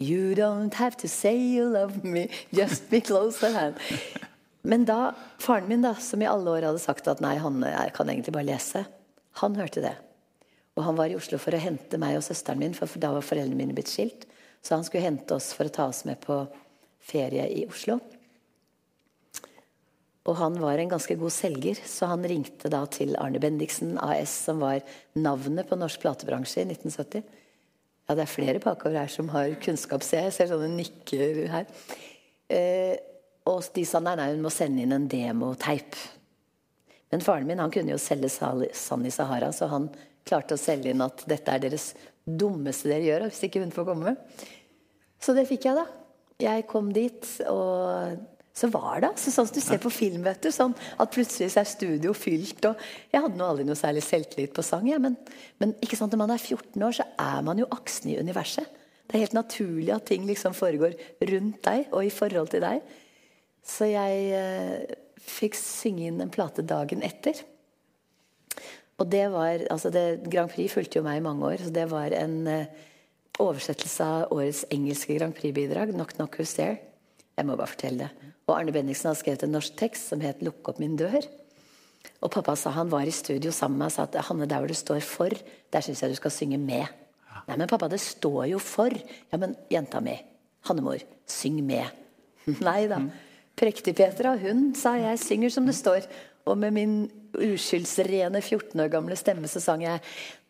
You 0.00 0.36
don't 0.38 0.76
have 0.78 0.96
to 1.02 1.10
say 1.10 1.34
you 1.36 1.66
love 1.72 2.04
me, 2.04 2.28
just 2.54 2.88
be 2.92 3.02
close 3.04 3.44
at 3.44 3.56
hand. 3.56 3.80
Men 4.66 4.84
da, 4.88 5.12
faren 5.42 5.68
min, 5.68 5.84
da, 5.84 5.92
som 6.00 6.22
i 6.22 6.28
alle 6.28 6.52
år 6.56 6.68
hadde 6.70 6.82
sagt 6.82 7.08
at 7.10 7.20
nei, 7.24 7.36
han 7.42 7.60
kan 7.94 8.08
egentlig 8.08 8.34
bare 8.34 8.48
lese, 8.48 8.86
han 9.42 9.58
hørte 9.60 9.84
det. 9.84 9.94
Og 10.76 10.84
han 10.88 10.96
var 10.98 11.12
i 11.12 11.18
Oslo 11.18 11.40
for 11.40 11.56
å 11.56 11.60
hente 11.60 12.00
meg 12.00 12.16
og 12.18 12.24
søsteren 12.24 12.60
min, 12.60 12.74
for 12.76 12.88
da 13.00 13.12
var 13.14 13.24
foreldrene 13.24 13.58
mine 13.58 13.76
blitt 13.76 13.92
skilt. 13.92 14.26
Så 14.66 14.74
han 14.74 14.84
skulle 14.84 15.06
hente 15.06 15.36
oss 15.36 15.52
for 15.54 15.68
å 15.68 15.74
ta 15.76 15.86
oss 15.92 16.02
med 16.08 16.18
på 16.24 16.40
ferie 17.06 17.44
i 17.54 17.62
Oslo. 17.70 18.00
Og 20.26 20.34
han 20.40 20.56
var 20.58 20.80
en 20.82 20.90
ganske 20.90 21.14
god 21.20 21.30
selger, 21.30 21.78
så 21.86 22.08
han 22.10 22.26
ringte 22.26 22.70
da 22.72 22.80
til 22.90 23.14
Arne 23.22 23.38
Bendiksen 23.42 23.94
AS, 24.02 24.32
som 24.48 24.58
var 24.64 24.80
navnet 25.14 25.68
på 25.68 25.78
norsk 25.78 26.02
platebransje 26.02 26.64
i 26.64 26.66
1970. 26.72 27.22
Ja, 28.06 28.16
det 28.16 28.24
er 28.24 28.32
flere 28.32 28.62
bakover 28.62 28.98
her 28.98 29.12
som 29.12 29.30
har 29.30 29.54
kunnskap, 29.62 30.02
ser 30.02 30.24
jeg. 30.24 30.32
Jeg 30.32 30.36
ser 30.40 30.50
sånne 30.50 30.72
nikker 30.74 31.44
her. 31.52 31.70
Eh, 32.50 32.98
og 33.46 33.70
de 33.74 33.86
sa 33.86 34.02
nei, 34.02 34.16
nei, 34.18 34.32
hun 34.34 34.42
må 34.42 34.50
sende 34.50 34.82
inn 34.82 34.94
en 34.96 35.06
demoteip. 35.10 35.94
Men 37.14 37.22
faren 37.22 37.46
min 37.46 37.62
han 37.62 37.70
kunne 37.74 37.94
jo 37.94 38.02
selge 38.02 38.32
sand 38.34 39.06
i 39.06 39.14
Sahara, 39.14 39.52
så 39.54 39.70
han 39.70 39.86
klarte 40.26 40.58
å 40.58 40.60
selge 40.60 40.90
inn 40.90 41.06
at 41.06 41.22
dette 41.30 41.54
er 41.54 41.62
deres 41.62 41.92
dummeste 42.26 42.90
dere 42.90 43.06
gjør, 43.06 43.28
hvis 43.30 43.44
ikke 43.46 43.62
hun 43.62 43.74
får 43.74 43.86
komme. 43.92 44.16
Så 45.22 45.34
det 45.36 45.46
fikk 45.48 45.68
jeg, 45.68 45.78
da. 45.78 45.86
Jeg 46.42 46.66
kom 46.68 46.90
dit, 46.92 47.28
og 47.48 48.18
så 48.56 48.68
var 48.72 49.02
det 49.02 49.10
altså 49.10 49.32
sånn 49.32 49.48
som 49.48 49.56
du 49.56 49.60
ser 49.64 49.80
på 49.80 49.92
film, 49.92 50.22
vet 50.24 50.40
du. 50.44 50.48
Sånn 50.52 50.72
at 50.72 51.12
plutselig 51.12 51.50
så 51.52 51.60
er 51.62 51.68
studio 51.68 52.14
fylt, 52.16 52.64
og 52.68 52.80
Jeg 53.12 53.22
hadde 53.24 53.36
nå 53.36 53.48
aldri 53.48 53.66
noe 53.68 53.76
særlig 53.76 54.04
selvtillit 54.04 54.54
på 54.56 54.64
sang, 54.64 54.86
jeg, 54.88 55.00
men, 55.02 55.16
men 55.60 55.74
ikke 55.84 55.98
sant, 55.98 56.12
når 56.12 56.22
man 56.24 56.34
er 56.36 56.42
14 56.42 56.86
år, 56.88 56.96
så 56.96 57.08
er 57.20 57.42
man 57.44 57.60
jo 57.60 57.68
aksen 57.76 58.12
i 58.12 58.20
universet. 58.20 58.84
Det 59.06 59.14
er 59.14 59.26
helt 59.26 59.36
naturlig 59.36 59.92
at 59.94 60.08
ting 60.08 60.24
liksom 60.26 60.56
foregår 60.56 60.96
rundt 61.30 61.60
deg 61.68 61.92
og 61.92 62.08
i 62.08 62.10
forhold 62.10 62.48
til 62.50 62.64
deg. 62.64 62.80
Så 63.66 63.90
jeg 63.90 64.24
eh, 64.34 64.96
fikk 65.22 65.54
synge 65.58 66.08
inn 66.08 66.24
en 66.24 66.32
plate 66.32 66.64
dagen 66.66 67.04
etter. 67.06 67.38
Og 68.96 69.08
det 69.12 69.26
var, 69.30 69.62
altså 69.70 69.92
det, 69.92 70.24
Grand 70.32 70.50
Prix 70.50 70.72
fulgte 70.72 71.00
jo 71.00 71.06
meg 71.06 71.20
i 71.20 71.24
mange 71.24 71.44
år, 71.52 71.60
så 71.60 71.72
det 71.74 71.86
var 71.92 72.14
en 72.16 72.36
eh, 72.50 72.84
oversettelse 73.42 74.04
av 74.04 74.32
årets 74.34 74.64
engelske 74.72 75.16
Grand 75.18 75.34
Prix-bidrag, 75.36 75.92
'Knock 75.92 76.14
Knock 76.16 76.38
Who's 76.38 76.56
There'. 76.56 76.78
Jeg 77.36 77.46
må 77.46 77.56
bare 77.56 77.72
fortelle 77.72 77.98
det. 77.98 78.32
Og 78.46 78.54
Arne 78.56 78.72
Bendiksen 78.72 79.10
har 79.10 79.18
skrevet 79.18 79.42
en 79.44 79.52
norsk 79.52 79.76
tekst 79.76 80.08
som 80.08 80.20
het 80.20 80.40
'Lukk 80.40 80.68
opp 80.68 80.78
min 80.78 80.96
dør'. 80.96 81.26
Og 82.22 82.30
pappa 82.30 82.56
sa 82.56 82.70
han 82.70 82.88
var 82.88 83.06
i 83.06 83.10
studio 83.10 83.50
sammen 83.52 83.78
med 83.78 83.86
meg 83.86 83.86
og 83.86 83.92
sa 83.92 84.02
at 84.02 84.24
'Hanne, 84.24 84.48
der 84.48 84.58
hvor 84.58 84.68
det 84.68 84.76
står 84.76 85.00
'for', 85.00 85.42
der 85.72 85.80
syns 85.80 86.02
jeg 86.02 86.10
du 86.10 86.16
skal 86.16 86.30
synge 86.30 86.58
med'. 86.58 86.88
Nei, 87.48 87.56
men 87.56 87.68
pappa, 87.68 87.88
det 87.88 88.00
står 88.00 88.50
jo 88.50 88.58
'for'. 88.58 89.02
Ja, 89.32 89.38
men 89.38 89.56
jenta 89.70 90.00
mi, 90.00 90.22
Hannemor, 90.64 90.98
syng 91.26 91.62
med. 91.62 91.86
Nei 92.60 92.86
da. 92.86 93.00
Prektig-Petra, 93.56 94.36
hun 94.36 94.74
sa 94.74 94.94
jeg 94.94 95.18
synger 95.18 95.50
som 95.50 95.66
det 95.66 95.74
står. 95.74 96.06
Og 96.46 96.58
med 96.58 96.70
min 96.72 97.10
uskyldsrene 97.34 98.40
14 98.42 98.80
år 98.80 98.88
gamle 98.88 99.16
stemme 99.16 99.48
så 99.48 99.60
sang 99.60 99.82
jeg 99.82 100.00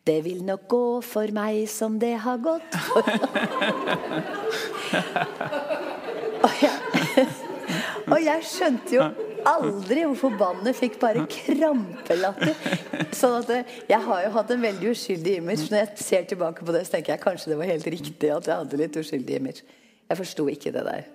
Det 0.07 0.21
vil 0.23 0.43
nok 0.47 0.67
gå 0.71 0.83
for 1.03 1.33
meg 1.35 1.65
som 1.71 1.97
det 1.99 2.13
har 2.23 2.37
gått 2.39 2.77
for 2.87 3.03
og, 6.47 6.53
jeg, 6.61 7.25
og 8.07 8.19
jeg 8.23 8.45
skjønte 8.47 8.95
jo 8.95 9.07
aldri 9.47 10.03
hvorfor 10.05 10.35
bandet 10.39 10.77
fikk 10.77 10.97
bare 11.01 11.25
krampelatter. 11.31 12.55
Sånn 13.15 13.37
at 13.41 13.51
Jeg 13.89 13.99
har 14.07 14.23
jo 14.25 14.31
hatt 14.37 14.53
en 14.53 14.63
veldig 14.63 14.93
uskyldig 14.93 15.37
image. 15.41 15.67
Når 15.71 15.83
jeg 15.83 16.05
ser 16.05 16.27
tilbake 16.31 16.65
på 16.65 16.75
det, 16.75 16.85
så 16.87 16.97
tenker 16.97 17.15
jeg 17.15 17.23
kanskje 17.23 17.53
det 17.53 17.59
var 17.59 17.71
helt 17.71 17.91
riktig 17.97 18.33
at 18.33 18.49
jeg 18.49 18.63
hadde 18.63 18.81
litt 18.81 18.99
uskyldig 19.01 19.39
image. 19.41 19.63
Jeg 20.07 20.21
forsto 20.21 20.47
ikke 20.51 20.73
det 20.75 20.83
der. 20.87 21.07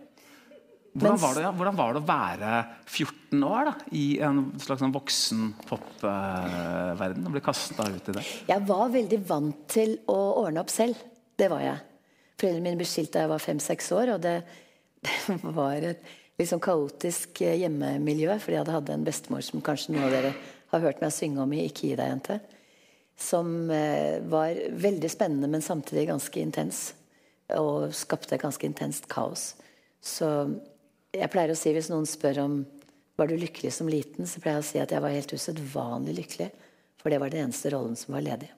Hvordan 0.93 1.21
var, 1.23 1.37
det, 1.37 1.43
ja, 1.47 1.51
hvordan 1.57 1.77
var 1.79 1.95
det 1.95 2.01
å 2.03 2.09
være 2.09 2.57
14 2.85 3.45
år 3.49 3.69
da, 3.71 3.73
i 3.97 4.03
en 4.21 4.43
slags 4.61 4.83
sånn 4.83 4.93
voksen 4.93 5.45
popverden? 5.65 7.25
og 7.25 7.33
bli 7.33 7.41
kasta 7.45 7.87
ut 7.89 8.11
i 8.13 8.15
det? 8.19 8.25
Jeg 8.51 8.65
var 8.69 8.91
veldig 8.93 9.19
vant 9.29 9.63
til 9.73 9.95
å 10.13 10.19
ordne 10.43 10.61
opp 10.61 10.73
selv. 10.73 11.01
Det 11.41 11.49
var 11.49 11.63
jeg. 11.65 11.79
Foreldrene 12.37 12.67
mine 12.67 12.81
ble 12.83 12.89
skilt 12.91 13.13
da 13.15 13.23
jeg 13.25 13.31
var 13.33 13.41
fem-seks 13.41 13.89
år, 13.97 14.13
og 14.19 14.21
det, 14.27 14.35
det 15.31 15.55
var 15.57 15.87
et 15.89 16.05
sånn 16.49 16.61
kaotisk 16.61 17.41
eh, 17.47 17.57
hjemmemiljø. 17.63 18.37
Fordi 18.43 18.59
jeg 18.59 18.65
hadde 18.65 18.75
hatt 18.77 18.93
en 18.93 19.07
bestemor 19.07 19.47
som 19.47 19.65
kanskje 19.65 19.95
noen 19.95 20.11
av 20.11 20.13
dere 20.13 20.35
har 20.75 20.85
hørt 20.85 21.01
meg 21.01 21.15
synge 21.17 21.41
om 21.41 21.55
i 21.57 21.63
'Ikke 21.65 21.89
gi 21.89 21.97
deg, 21.97 22.13
jente'. 22.13 22.41
Som 23.17 23.71
eh, 23.71 24.21
var 24.29 24.61
veldig 24.77 25.09
spennende, 25.09 25.49
men 25.49 25.65
samtidig 25.65 26.11
ganske 26.11 26.45
intens. 26.45 26.83
Og 27.57 27.95
skapte 27.97 28.37
et 28.37 28.45
ganske 28.45 28.69
intenst 28.69 29.09
kaos. 29.09 29.55
Så 30.03 30.29
jeg 31.13 31.31
pleier 31.33 31.53
å 31.53 31.59
si 31.59 31.75
hvis 31.75 31.91
noen 31.93 32.09
spør 32.09 32.43
om 32.47 32.57
var 33.21 33.29
du 33.29 33.37
lykkelig 33.37 33.73
som 33.77 33.91
liten, 33.93 34.27
så 34.27 34.41
pleier 34.41 34.59
jeg 34.59 34.65
å 34.65 34.71
si 34.71 34.81
at 34.83 34.93
jeg 34.95 35.05
var 35.05 35.13
helt 35.13 35.35
usedvanlig 35.37 36.17
lykkelig. 36.17 36.49
For 37.03 37.13
det 37.13 37.19
var 37.21 37.33
den 37.33 37.49
eneste 37.49 37.73
rollen 37.75 37.97
som 37.99 38.15
var 38.17 38.25
ledig. 38.25 38.49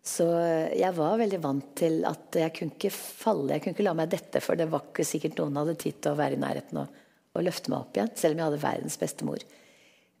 Så 0.00 0.24
jeg 0.72 0.96
var 0.96 1.18
veldig 1.20 1.38
vant 1.44 1.66
til 1.76 2.00
at 2.08 2.36
jeg 2.40 2.54
kunne 2.56 2.72
ikke 2.72 2.92
falle, 2.94 3.52
jeg 3.52 3.62
kunne 3.62 3.76
ikke 3.76 3.84
la 3.84 3.96
meg 3.98 4.12
dette, 4.14 4.40
for 4.40 4.56
det 4.56 4.70
var 4.72 4.86
ikke 4.86 5.04
sikkert 5.04 5.36
noen 5.42 5.58
hadde 5.60 5.76
tid 5.82 5.98
til 6.00 6.14
å 6.14 6.18
være 6.18 6.38
i 6.38 6.40
nærheten 6.40 6.80
og, 6.80 6.94
og 7.36 7.44
løfte 7.44 7.70
meg 7.70 7.82
opp 7.82 7.98
igjen, 7.98 8.12
selv 8.16 8.34
om 8.34 8.40
jeg 8.40 8.48
hadde 8.48 8.62
verdens 8.64 8.96
beste 9.02 9.28
mor. 9.28 9.44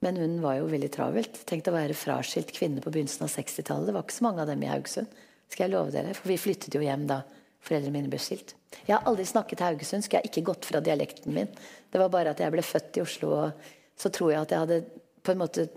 Men 0.04 0.20
hun 0.20 0.36
var 0.44 0.58
jo 0.58 0.68
veldig 0.68 0.90
travelt. 0.92 1.40
Tenk 1.48 1.68
å 1.68 1.74
være 1.74 1.96
fraskilt 1.96 2.52
kvinne 2.56 2.84
på 2.84 2.92
begynnelsen 2.92 3.24
av 3.24 3.32
60-tallet. 3.32 3.88
Det 3.88 3.96
var 3.96 4.04
ikke 4.04 4.18
så 4.18 4.26
mange 4.28 4.44
av 4.44 4.52
dem 4.52 4.62
i 4.64 4.70
Haugesund, 4.70 5.16
skal 5.48 5.66
jeg 5.66 5.74
love 5.74 5.94
dere. 5.96 6.12
For 6.16 6.28
vi 6.28 6.38
flyttet 6.40 6.76
jo 6.76 6.84
hjem 6.84 7.08
da 7.08 7.22
foreldrene 7.64 7.94
mine 7.98 8.10
ble 8.12 8.20
skilt. 8.22 8.54
Jeg 8.86 8.94
har 8.94 9.06
aldri 9.08 9.26
snakket 9.28 9.62
Haugesund, 9.64 10.06
jeg 10.06 10.20
jeg 10.20 10.30
ikke 10.30 10.46
gått 10.52 10.68
fra 10.68 10.80
dialekten 10.84 11.34
min. 11.34 11.50
Det 11.90 12.00
var 12.00 12.12
bare 12.12 12.34
at 12.34 12.40
jeg 12.40 12.52
ble 12.54 12.64
født 12.64 12.98
i 12.98 13.04
Oslo, 13.04 13.32
og 13.36 13.98
så 13.98 14.10
tror 14.14 14.32
jeg 14.32 14.44
at 14.44 14.54
jeg 14.54 14.64
hadde 14.64 14.82
på 15.22 15.34
en 15.34 15.42
måte 15.42 15.68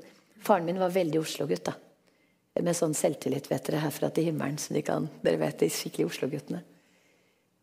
Faren 0.43 0.65
min 0.67 0.79
var 0.79 0.91
veldig 0.91 1.21
Oslo-gutt, 1.21 1.69
da. 1.69 1.73
Med 2.59 2.75
sånn 2.75 2.91
selvtillit, 2.97 3.45
vet 3.47 3.63
dere, 3.63 3.79
herfra 3.85 4.09
til 4.11 4.27
himmelen, 4.27 4.57
som 4.59 4.75
de 4.75 4.81
kan 4.83 5.05
Dere 5.23 5.39
vet 5.39 5.61
de 5.63 5.69
skikkelig 5.71 6.09
Oslo-guttene. 6.09 6.59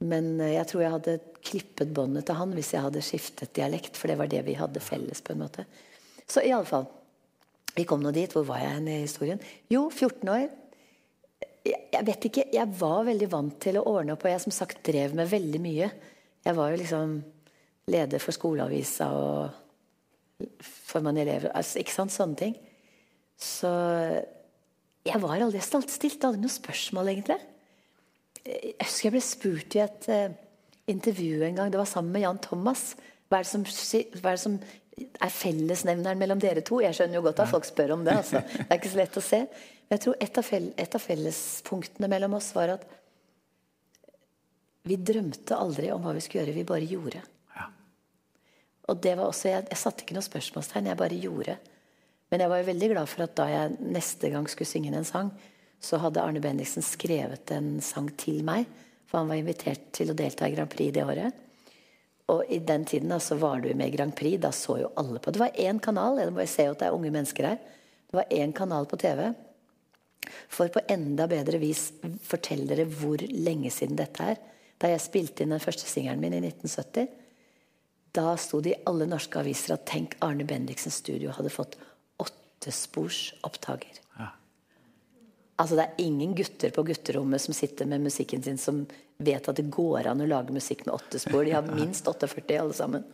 Men 0.01 0.31
eh, 0.41 0.55
jeg 0.55 0.69
tror 0.71 0.83
jeg 0.83 0.95
hadde 0.95 1.19
klippet 1.45 1.93
båndet 1.93 2.25
til 2.29 2.39
han 2.39 2.55
hvis 2.57 2.73
jeg 2.73 2.85
hadde 2.87 3.05
skiftet 3.05 3.53
dialekt, 3.57 4.01
for 4.01 4.09
det 4.09 4.17
var 4.17 4.31
det 4.33 4.41
vi 4.49 4.57
hadde 4.57 4.81
felles, 4.81 5.21
på 5.21 5.35
en 5.35 5.45
måte. 5.45 5.67
Så 6.25 6.41
i 6.41 6.55
alle 6.57 6.69
fall. 6.69 6.89
Vi 7.77 7.85
kom 7.85 8.01
nå 8.03 8.13
dit. 8.17 8.33
Hvor 8.33 8.47
var 8.49 8.63
jeg 8.65 8.83
i 8.89 9.03
historien? 9.03 9.41
Jo, 9.71 9.89
14 9.91 10.33
år. 10.33 10.49
Jeg, 11.67 11.81
jeg 11.93 12.07
vet 12.09 12.27
ikke. 12.31 12.47
Jeg 12.55 12.79
var 12.81 13.05
veldig 13.09 13.29
vant 13.33 13.59
til 13.63 13.79
å 13.81 13.85
ordne 13.91 14.15
opp, 14.15 14.25
og 14.25 14.33
jeg 14.33 14.45
som 14.47 14.55
sagt 14.55 14.83
drev 14.87 15.17
med 15.19 15.29
veldig 15.31 15.61
mye. 15.63 15.91
Jeg 16.47 16.57
var 16.57 16.73
jo 16.73 16.81
liksom 16.81 17.19
leder 17.91 18.23
for 18.23 18.37
skoleavisa 18.37 19.11
og 19.17 20.47
formann 20.61 21.19
i 21.19 21.25
elever 21.25 21.53
altså, 21.53 21.81
Ikke 21.83 21.93
sant? 21.93 22.15
Sånne 22.15 22.39
ting. 22.39 22.55
Så 23.41 23.71
jeg 25.07 25.21
var 25.23 25.41
aldri 25.41 25.61
jeg 25.61 25.89
stilte 25.89 26.29
aldri 26.29 26.43
noe 26.43 26.53
spørsmål, 26.53 27.13
egentlig. 27.13 27.39
Jeg 28.45 28.77
husker 28.81 29.09
jeg 29.09 29.15
ble 29.17 29.25
spurt 29.25 29.77
i 29.77 29.83
et 29.85 30.09
eh, 30.13 30.37
intervju 30.93 31.45
en 31.47 31.61
gang. 31.61 31.73
Det 31.73 31.81
var 31.81 31.89
sammen 31.89 32.13
med 32.15 32.25
Jan 32.25 32.41
Thomas. 32.45 32.95
Hva 33.29 33.41
er 33.41 33.47
det 33.47 33.51
som, 33.51 33.65
er, 33.65 34.17
det 34.17 34.41
som 34.43 34.57
er 35.01 35.33
fellesnevneren 35.33 36.21
mellom 36.21 36.41
dere 36.43 36.65
to? 36.67 36.81
Jeg 36.85 36.97
skjønner 36.97 37.21
jo 37.21 37.25
godt 37.29 37.45
at 37.45 37.53
folk 37.53 37.69
spør 37.69 37.95
om 37.97 38.05
det. 38.07 38.17
Altså. 38.23 38.43
Det 38.45 38.67
er 38.67 38.81
ikke 38.81 38.93
så 38.93 39.01
lett 39.01 39.21
å 39.21 39.25
se. 39.25 39.43
Men 39.91 39.99
jeg 39.99 40.05
tror 40.05 40.21
et 40.23 40.37
av, 40.39 40.49
et 40.55 40.95
av 40.95 41.03
fellespunktene 41.03 42.09
mellom 42.13 42.37
oss 42.39 42.53
var 42.55 42.77
at 42.77 42.85
vi 44.87 44.95
drømte 44.95 45.59
aldri 45.59 45.91
om 45.91 46.05
hva 46.05 46.13
vi 46.15 46.23
skulle 46.23 46.45
gjøre. 46.45 46.55
Vi 46.55 46.69
bare 46.69 46.87
gjorde. 46.87 47.23
Ja. 47.57 47.67
Og 48.87 49.01
det 49.03 49.17
var 49.19 49.27
også, 49.27 49.49
jeg, 49.51 49.67
jeg 49.67 49.81
satte 49.81 50.07
ikke 50.07 50.15
noe 50.15 50.29
spørsmålstegn, 50.29 50.93
jeg 50.93 51.01
bare 51.01 51.19
gjorde. 51.19 51.57
Men 52.31 52.45
jeg 52.45 52.53
var 52.53 52.63
jo 52.63 52.69
veldig 52.71 52.91
glad 52.93 53.11
for 53.11 53.27
at 53.27 53.35
da 53.43 53.49
jeg 53.51 53.91
neste 53.99 54.31
gang 54.31 54.47
skulle 54.49 54.71
synge 54.71 54.95
en 54.95 55.11
sang, 55.11 55.35
så 55.83 55.99
hadde 55.99 56.23
Arne 56.23 56.45
Bendiksen 56.45 56.87
skrevet 56.87 57.51
en 57.57 57.73
sang 57.83 58.13
til 58.21 58.45
meg. 58.47 58.71
For 59.11 59.19
han 59.19 59.33
var 59.33 59.43
invitert 59.43 59.91
til 59.97 60.13
å 60.13 60.17
delta 60.17 60.47
i 60.47 60.55
Grand 60.55 60.71
Prix 60.71 60.95
det 60.95 61.03
året. 61.03 61.47
Og 62.31 62.47
i 62.47 62.61
den 62.63 62.87
tiden 62.87 63.11
da, 63.11 63.19
så 63.19 63.35
var 63.43 63.59
du 63.65 63.73
med 63.75 63.91
i 63.91 63.97
Grand 63.97 64.15
Prix. 64.15 64.39
Da 64.39 64.55
så 64.55 64.79
jo 64.85 64.95
alle 65.03 65.19
på. 65.19 65.35
Det 65.35 65.43
var 65.43 65.59
én 65.59 65.83
kanal. 65.83 66.23
Jeg 66.23 66.31
må 66.31 66.47
jo 66.47 66.53
se 66.55 66.71
at 66.71 66.79
det 66.79 66.87
er 66.87 66.95
unge 66.95 67.11
mennesker 67.11 67.49
her. 67.51 67.63
Det 68.07 68.21
var 68.23 68.31
én 68.31 68.55
kanal 68.55 68.87
på 68.87 69.01
TV. 69.03 69.33
For 70.51 70.71
på 70.73 70.83
enda 70.93 71.27
bedre 71.31 71.61
vis 71.63 71.89
fortelle 72.27 72.69
dere 72.69 72.87
hvor 72.89 73.23
lenge 73.31 73.73
siden 73.73 73.99
dette 73.99 74.33
er. 74.33 74.41
Da 74.81 74.91
jeg 74.93 75.03
spilte 75.05 75.45
inn 75.45 75.55
den 75.55 75.63
første 75.63 75.89
singelen 75.89 76.23
min 76.23 76.37
i 76.37 76.43
1970, 76.43 77.09
da 78.17 78.35
sto 78.41 78.61
det 78.65 78.73
i 78.73 78.81
alle 78.91 79.07
norske 79.07 79.39
aviser 79.41 79.77
at 79.77 79.87
tenk 79.89 80.17
Arne 80.25 80.47
Bendiksens 80.49 80.99
studio 81.03 81.35
hadde 81.37 81.53
fått 81.55 81.77
åttespors 82.23 83.21
opptaker. 83.47 84.01
Ja. 84.19 84.33
Altså 85.61 85.79
Det 85.79 85.87
er 85.87 86.03
ingen 86.03 86.35
gutter 86.35 86.75
på 86.75 86.85
gutterommet 86.89 87.45
som 87.45 87.55
sitter 87.55 87.87
med 87.87 88.03
musikken 88.09 88.43
sin, 88.43 88.59
som 88.59 88.87
vet 89.21 89.49
at 89.49 89.61
det 89.61 89.69
går 89.71 90.09
an 90.11 90.25
å 90.25 90.29
lage 90.29 90.57
musikk 90.57 90.87
med 90.87 90.97
åtte 90.97 91.21
spor. 91.23 91.45
De 91.45 91.55
har 91.55 91.71
minst 91.81 92.09
48 92.09 92.59
alle 92.59 92.77
sammen. 92.77 93.07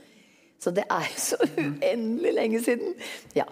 Så 0.62 0.72
det 0.72 0.86
er 0.88 1.04
jo 1.10 1.20
så 1.20 1.38
uendelig 1.60 2.32
lenge 2.32 2.62
siden. 2.64 2.94
Ja. 3.36 3.44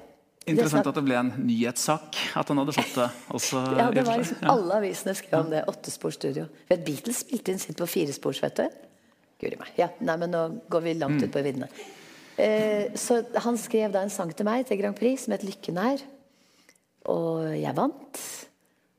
Interessant 0.45 0.89
at 0.91 0.97
det 0.99 1.05
ble 1.07 1.17
en 1.17 1.31
nyhetssak 1.47 2.19
at 2.37 2.51
han 2.53 2.61
hadde 2.61 2.75
fått 2.77 2.97
det. 2.99 3.09
Også, 3.33 3.61
Ja, 3.81 3.89
det 3.95 4.05
var 4.05 4.21
liksom 4.21 4.49
Alle 4.53 4.81
avisene 4.83 5.15
skrev 5.17 5.39
om 5.41 5.53
det. 5.53 5.63
Åttesporsstudio. 5.73 6.49
Beatles 6.69 7.23
spilte 7.25 7.55
inn 7.55 7.63
sitt 7.63 7.79
på 7.81 7.89
firespors, 7.89 8.43
vet 8.45 8.61
du. 8.61 8.81
Guri 9.41 9.59
meg. 9.61 9.71
Ja, 9.81 9.89
nei, 10.05 10.17
men 10.21 10.35
nå 10.35 10.43
går 10.73 10.85
vi 10.85 10.97
langt 10.99 11.25
ut 11.25 11.33
på 11.33 11.43
viddene. 11.45 11.71
Eh, 12.37 12.93
så 12.99 13.23
han 13.45 13.57
skrev 13.61 13.95
da 13.95 14.03
en 14.05 14.13
sang 14.13 14.33
til 14.37 14.47
meg 14.49 14.67
til 14.69 14.81
Grand 14.81 14.97
Prix 14.99 15.25
som 15.25 15.37
het 15.37 15.47
'Lykken 15.47 15.79
er'. 15.81 16.05
Og 17.09 17.55
jeg 17.57 17.77
vant. 17.77 18.21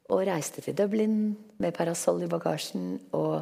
Og 0.09 0.25
reiste 0.27 0.61
til 0.61 0.75
Dublin 0.77 1.35
med 1.57 1.73
parasoll 1.73 2.23
i 2.23 2.29
bagasjen 2.29 2.99
og 3.17 3.41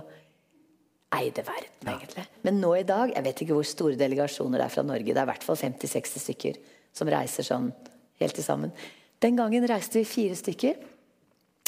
eide 1.13 1.43
verden, 1.45 1.87
egentlig. 1.87 2.23
Men 2.41 2.61
nå 2.61 2.75
i 2.79 2.83
dag 2.87 3.11
Jeg 3.13 3.23
vet 3.23 3.41
ikke 3.41 3.53
hvor 3.53 3.67
store 3.67 3.95
delegasjoner 3.99 4.57
det 4.57 4.65
er 4.65 4.75
fra 4.75 4.83
Norge. 4.83 5.05
Det 5.05 5.17
er 5.17 5.27
i 5.27 5.31
hvert 5.31 5.43
fall 5.43 5.59
50-60 5.59 6.23
stykker 6.23 6.55
som 6.93 7.07
reiser 7.07 7.43
sånn 7.43 7.71
helt 8.21 8.35
til 8.37 8.45
sammen. 8.45 8.73
Den 9.23 9.37
gangen 9.39 9.65
reiste 9.69 10.01
vi 10.01 10.07
fire 10.07 10.35
stykker. 10.35 10.77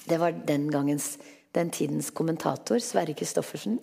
Det 0.05 0.19
var 0.21 0.35
den 0.45 0.67
gangens 0.73 1.15
den 1.55 1.71
tidens 1.71 2.11
kommentator, 2.11 2.81
Sverre 2.83 3.15
Kristoffersen. 3.15 3.79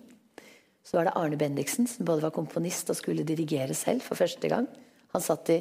Så 0.83 0.97
var 0.97 1.07
det 1.07 1.15
Arne 1.17 1.39
Bendiksen, 1.39 1.87
som 1.87 2.05
både 2.05 2.25
var 2.25 2.35
komponist 2.35 2.91
og 2.91 2.99
skulle 2.99 3.25
dirigere 3.25 3.73
selv 3.73 4.03
for 4.05 4.19
første 4.19 4.49
gang. 4.51 4.67
Han 5.15 5.23
satt 5.23 5.49
i, 5.53 5.59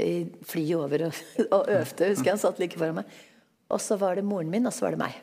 i 0.00 0.12
flyet 0.46 0.78
over 0.78 1.08
og, 1.08 1.18
og 1.56 1.66
øvde, 1.68 2.12
husker 2.12 2.30
jeg. 2.30 2.36
Han 2.36 2.42
satt 2.42 2.62
like 2.62 2.78
foran 2.80 3.00
meg. 3.02 3.18
Og 3.70 3.82
så 3.82 3.98
var 4.00 4.16
det 4.16 4.26
moren 4.26 4.50
min, 4.50 4.66
og 4.66 4.74
så 4.74 4.86
var 4.86 4.96
det 4.96 5.02
meg. 5.02 5.18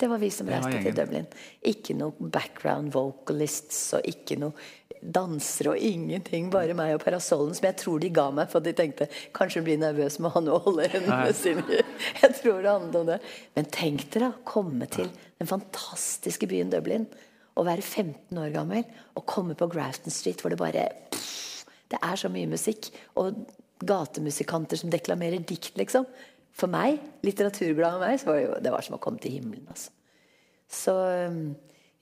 Det 0.00 0.08
var 0.10 0.18
vi 0.18 0.30
som 0.34 0.48
reiste 0.50 0.80
til. 0.82 0.94
Dublin. 0.96 1.26
Ikke 1.62 1.94
noe 1.94 2.30
background 2.34 2.90
vocalists 2.94 3.92
og 3.94 4.06
ikke 4.10 4.40
noe 4.42 4.54
dansere 5.04 5.74
og 5.74 5.84
ingenting. 5.84 6.48
Bare 6.52 6.74
meg 6.76 6.96
og 6.96 7.02
parasollen, 7.04 7.54
som 7.54 7.68
jeg 7.68 7.78
tror 7.82 8.02
de 8.02 8.10
ga 8.14 8.24
meg, 8.34 8.48
for 8.50 8.64
de 8.64 8.72
tenkte 8.76 9.06
kanskje 9.36 9.60
hun 9.60 9.68
blir 9.68 9.80
nervøs 9.82 10.18
med 10.22 10.34
han 10.34 10.50
og 10.50 10.66
holde 10.68 10.88
hendene 10.90 11.34
sine. 11.36 11.82
Jeg 12.22 12.32
tror 12.40 12.64
det 12.64 12.72
handlet 12.72 13.00
om 13.00 13.10
det. 13.12 13.20
Men 13.54 13.70
tenk 13.74 14.08
dere 14.14 14.32
å 14.32 14.42
komme 14.48 14.88
til 14.90 15.12
den 15.38 15.50
fantastiske 15.50 16.48
byen 16.50 16.72
Dublin. 16.74 17.06
Og 17.54 17.68
være 17.68 17.84
15 17.84 18.40
år 18.40 18.50
gammel 18.54 18.82
og 19.14 19.26
komme 19.30 19.54
på 19.54 19.68
Grafton 19.70 20.10
Street 20.10 20.40
hvor 20.42 20.50
det 20.50 20.58
bare 20.58 20.88
pff, 21.12 21.62
Det 21.92 22.00
er 22.02 22.18
så 22.18 22.26
mye 22.32 22.50
musikk. 22.50 22.90
Og 23.20 23.44
gatemusikanter 23.84 24.80
som 24.80 24.90
deklamerer 24.90 25.44
dikt, 25.44 25.76
liksom. 25.78 26.06
For 26.54 26.70
meg, 26.70 27.00
litteraturglad 27.26 27.96
av 27.96 28.04
meg, 28.04 28.20
så 28.20 28.30
var 28.30 28.38
det, 28.38 28.44
jo, 28.46 28.58
det 28.62 28.72
var 28.74 28.86
som 28.86 28.96
å 28.98 29.02
komme 29.02 29.22
til 29.22 29.38
himmelen. 29.38 29.66
altså. 29.70 29.90
Så 30.70 30.94
um, 30.94 31.40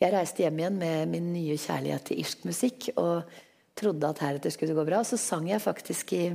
jeg 0.02 0.12
reiste 0.12 0.44
hjem 0.44 0.60
igjen 0.60 0.76
med 0.80 1.08
min 1.12 1.32
nye 1.32 1.56
kjærlighet 1.60 2.04
til 2.08 2.20
irsk 2.22 2.44
musikk 2.48 2.90
og 3.00 3.32
trodde 3.78 4.10
at 4.12 4.20
heretter 4.22 4.52
skulle 4.52 4.74
det 4.74 4.80
gå 4.80 4.86
bra. 4.88 5.00
Så 5.06 5.18
sang 5.20 5.48
jeg 5.48 5.62
faktisk 5.64 6.12
i 6.18 6.26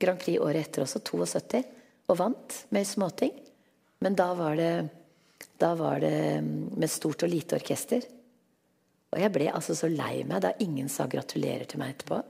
Grand 0.00 0.20
Prix 0.20 0.42
året 0.42 0.66
etter 0.66 0.84
også, 0.84 1.00
72, 1.00 1.64
og 2.12 2.20
vant 2.20 2.60
med 2.76 2.88
småting. 2.88 3.32
Men 4.04 4.18
da 4.18 4.28
var 4.36 4.58
det, 4.60 4.72
da 5.56 5.72
var 5.78 6.04
det 6.04 6.16
um, 6.44 6.52
med 6.76 6.92
stort 6.92 7.24
og 7.24 7.32
lite 7.32 7.56
orkester. 7.56 8.04
Og 9.14 9.22
jeg 9.22 9.32
ble 9.32 9.48
altså 9.48 9.76
så 9.78 9.88
lei 9.88 10.26
meg 10.28 10.42
da 10.44 10.52
ingen 10.60 10.90
sa 10.92 11.06
gratulerer 11.08 11.64
til 11.70 11.80
meg 11.80 11.94
etterpå. 11.94 12.20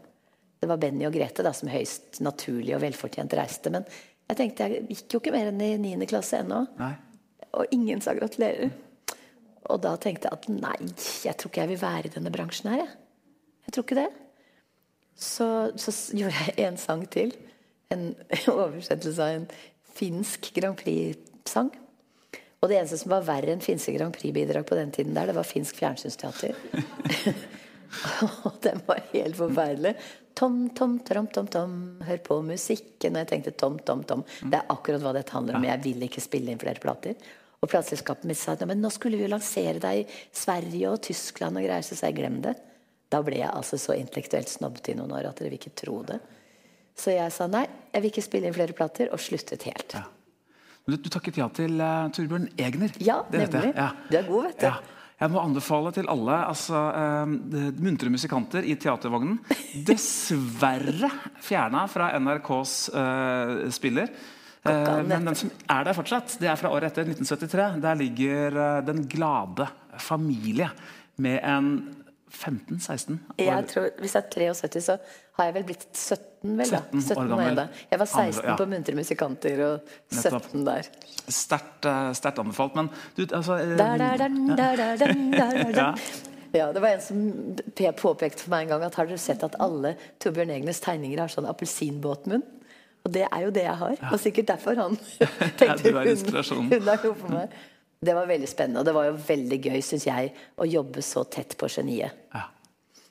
Det 0.60 0.68
var 0.70 0.78
Benny 0.80 1.06
og 1.08 1.14
Grete 1.16 1.44
da 1.44 1.50
som 1.56 1.68
høyst 1.68 2.20
naturlig 2.24 2.76
og 2.76 2.84
velfortjent 2.84 3.34
reiste. 3.36 3.72
Men 3.74 3.84
jeg 4.26 4.38
tenkte 4.40 4.66
jeg 4.66 4.86
gikk 4.90 5.14
jo 5.14 5.20
ikke 5.22 5.34
mer 5.34 5.50
enn 5.52 5.62
i 5.62 5.72
9. 5.78 6.08
klasse 6.10 6.40
ennå. 6.42 6.64
Og 7.56 7.74
ingen 7.74 8.02
sa 8.04 8.14
gratulerer. 8.16 8.72
Og 9.70 9.80
da 9.82 9.94
tenkte 9.98 10.28
jeg 10.28 10.38
at 10.38 10.48
nei, 10.50 10.90
jeg 11.26 11.38
tror 11.38 11.50
ikke 11.50 11.64
jeg 11.64 11.72
vil 11.72 11.82
være 11.82 12.08
i 12.08 12.14
denne 12.14 12.32
bransjen 12.34 12.70
her. 12.72 12.84
Jeg, 12.84 12.92
jeg 13.66 13.74
tror 13.74 13.86
ikke 13.86 13.98
det. 14.02 14.10
så, 15.16 15.48
så 15.78 15.94
gjorde 16.18 16.44
jeg 16.46 16.68
en 16.68 16.78
sang 16.78 17.06
til. 17.10 17.34
En 17.94 18.08
oversettelse 18.52 19.22
av 19.22 19.40
en 19.40 19.50
finsk 19.96 20.52
Grand 20.58 20.78
Prix-sang. 20.78 21.72
Og 22.62 22.70
det 22.70 22.78
eneste 22.80 22.98
som 22.98 23.12
var 23.12 23.26
verre 23.26 23.52
enn 23.54 23.62
finske 23.64 23.94
Grand 23.94 24.14
Prix-bidrag 24.14 24.66
på 24.66 24.78
den 24.78 24.90
tiden 24.94 25.14
der, 25.16 25.30
det 25.30 25.36
var 25.38 25.46
finsk 25.46 25.78
fjernsynsteater. 25.78 26.56
den 28.66 28.82
var 28.86 29.02
helt 29.12 29.38
forferdelig. 29.38 29.94
Tom, 30.36 30.68
tom, 30.76 30.98
trom, 31.00 31.26
tom, 31.32 31.48
tom, 31.48 31.74
hør 32.04 32.20
på 32.24 32.38
musikken. 32.44 33.16
Og 33.16 33.22
jeg 33.22 33.30
tenkte 33.30 33.54
tom, 33.56 33.78
tom, 33.80 34.04
tom. 34.04 34.24
Det 34.44 34.58
er 34.58 34.72
akkurat 34.72 35.04
hva 35.04 35.14
dette 35.16 35.32
handler 35.32 35.56
om. 35.56 35.64
Jeg 35.64 35.82
vil 35.86 36.06
ikke 36.08 36.24
spille 36.24 36.52
inn 36.52 36.60
flere 36.60 36.82
plater. 36.82 37.16
Og 37.62 37.70
plateselskapet 37.72 38.28
mitt 38.28 38.38
sa 38.38 38.52
at 38.52 38.64
men 38.68 38.82
nå 38.84 38.90
skulle 38.92 39.16
vi 39.16 39.24
jo 39.24 39.32
lansere 39.32 39.80
deg 39.80 40.02
i 40.02 40.08
Sverige 40.36 40.90
og 40.92 41.00
Tyskland 41.06 41.56
og 41.56 41.64
greier, 41.64 41.86
så 41.86 41.96
sa 41.96 42.10
jeg 42.10 42.18
glem 42.18 42.42
det. 42.44 42.52
Da 43.12 43.22
ble 43.24 43.38
jeg 43.40 43.48
altså 43.48 43.78
så 43.80 43.96
intellektuelt 43.96 44.50
snobbete 44.50 44.92
i 44.92 44.98
noen 44.98 45.14
år 45.16 45.30
at 45.30 45.40
dere 45.40 45.54
vil 45.54 45.60
ikke 45.60 45.76
tro 45.78 46.02
det. 46.06 46.18
Så 46.96 47.14
jeg 47.14 47.32
sa 47.32 47.46
nei, 47.50 47.64
jeg 47.92 48.02
vil 48.02 48.12
ikke 48.12 48.24
spille 48.24 48.48
inn 48.48 48.56
flere 48.56 48.76
plater, 48.76 49.10
og 49.12 49.20
sluttet 49.20 49.66
helt. 49.68 49.96
Ja. 49.96 50.04
Men 50.86 50.96
Du, 50.96 51.06
du 51.06 51.10
takket 51.12 51.40
ja 51.40 51.48
til 51.50 51.80
uh, 51.82 52.06
Torbjørn 52.14 52.46
Egner. 52.62 52.92
Ja, 53.02 53.18
nemlig. 53.32 53.72
Du 54.10 54.18
er 54.20 54.28
god, 54.28 54.50
vet 54.50 54.60
du. 54.60 54.68
Ja. 54.68 54.95
Jeg 55.16 55.32
må 55.32 55.40
anbefale 55.40 55.92
til 55.96 56.08
alle 56.12 56.38
altså, 56.44 56.80
eh, 56.92 57.70
muntre 57.80 58.10
musikanter 58.12 58.66
i 58.68 58.74
teatervognen. 58.76 59.38
Dessverre 59.88 61.08
fjerna 61.40 61.86
fra 61.88 62.10
NRKs 62.20 62.74
eh, 62.92 63.54
spiller. 63.72 64.12
Eh, 64.66 65.02
men 65.08 65.30
den 65.30 65.38
som 65.38 65.52
er 65.72 65.86
der 65.88 65.96
fortsatt, 65.96 66.36
det 66.42 66.50
er 66.52 66.60
fra 66.60 66.72
året 66.74 66.90
etter, 66.90 67.08
1973. 67.08 67.80
Der 67.84 68.00
ligger 68.02 68.60
eh, 68.64 68.82
Den 68.84 69.06
glade 69.08 69.70
familie 69.96 70.68
med 71.16 71.40
en 71.40 71.70
15-16 72.28 73.16
Jeg 73.40 73.66
tror, 73.70 73.88
hvis 74.02 74.14
jeg 74.14 74.24
er 74.26 74.52
73, 74.52 74.84
så 74.84 74.98
har 75.36 75.50
jeg 75.50 75.54
vel 75.58 75.66
blitt 75.68 75.84
17, 75.92 76.52
vel 76.56 76.70
da. 76.72 76.80
17 76.92 76.96
år 76.96 77.02
17 77.02 77.18
år 77.20 77.28
gammel. 77.32 77.58
Jeg, 77.60 77.82
jeg 77.90 78.00
var 78.00 78.08
16 78.08 78.22
Andre, 78.22 78.46
ja. 78.48 78.54
på 78.56 78.68
Muntre 78.70 78.96
musikanter 78.96 79.62
og 79.66 79.90
Nettopp. 80.16 80.48
17 80.48 80.64
der. 80.68 80.88
Sterkt 81.26 81.90
eh, 81.90 82.08
sterkt 82.16 82.40
anbefalt. 82.40 82.78
Men 82.78 82.88
du, 83.18 83.26
altså. 83.26 83.58
Ja. 85.76 85.90
Ja, 86.56 86.70
det 86.72 86.80
var 86.80 86.94
en 86.94 87.02
som 87.04 87.22
påpekte 87.98 88.46
for 88.46 88.54
meg 88.54 88.64
en 88.64 88.76
gang 88.76 88.84
at 88.86 88.96
har 88.96 89.08
dere 89.10 89.20
sett 89.20 89.42
at 89.44 89.58
alle 89.60 89.96
Torbjørn 90.22 90.54
Egnes 90.54 90.80
tegninger 90.80 91.20
har 91.20 91.32
sånn 91.32 91.48
appelsinbåtmunn? 91.50 92.44
Og 93.06 93.12
det 93.12 93.26
er 93.26 93.44
jo 93.44 93.52
det 93.54 93.66
jeg 93.66 93.78
har. 93.82 93.96
Og 94.08 94.18
sikkert 94.22 94.50
derfor 94.54 94.80
han 94.80 94.96
tenkte 95.60 95.92
hun, 95.92 96.70
hun 96.72 96.76
er 96.80 97.02
noe 97.04 97.12
for 97.12 97.34
meg. 97.34 97.56
Det 98.06 98.12
var 98.16 98.28
veldig 98.28 98.48
spennende, 98.48 98.80
og 98.80 98.88
det 98.88 98.92
var 98.96 99.08
jo 99.08 99.16
veldig 99.26 99.58
gøy, 99.68 99.78
syns 99.84 100.04
jeg, 100.06 100.32
å 100.60 100.66
jobbe 100.68 101.02
så 101.04 101.24
tett 101.32 101.56
på 101.58 101.68
geniet. 101.72 102.12
Ja. 102.34 102.48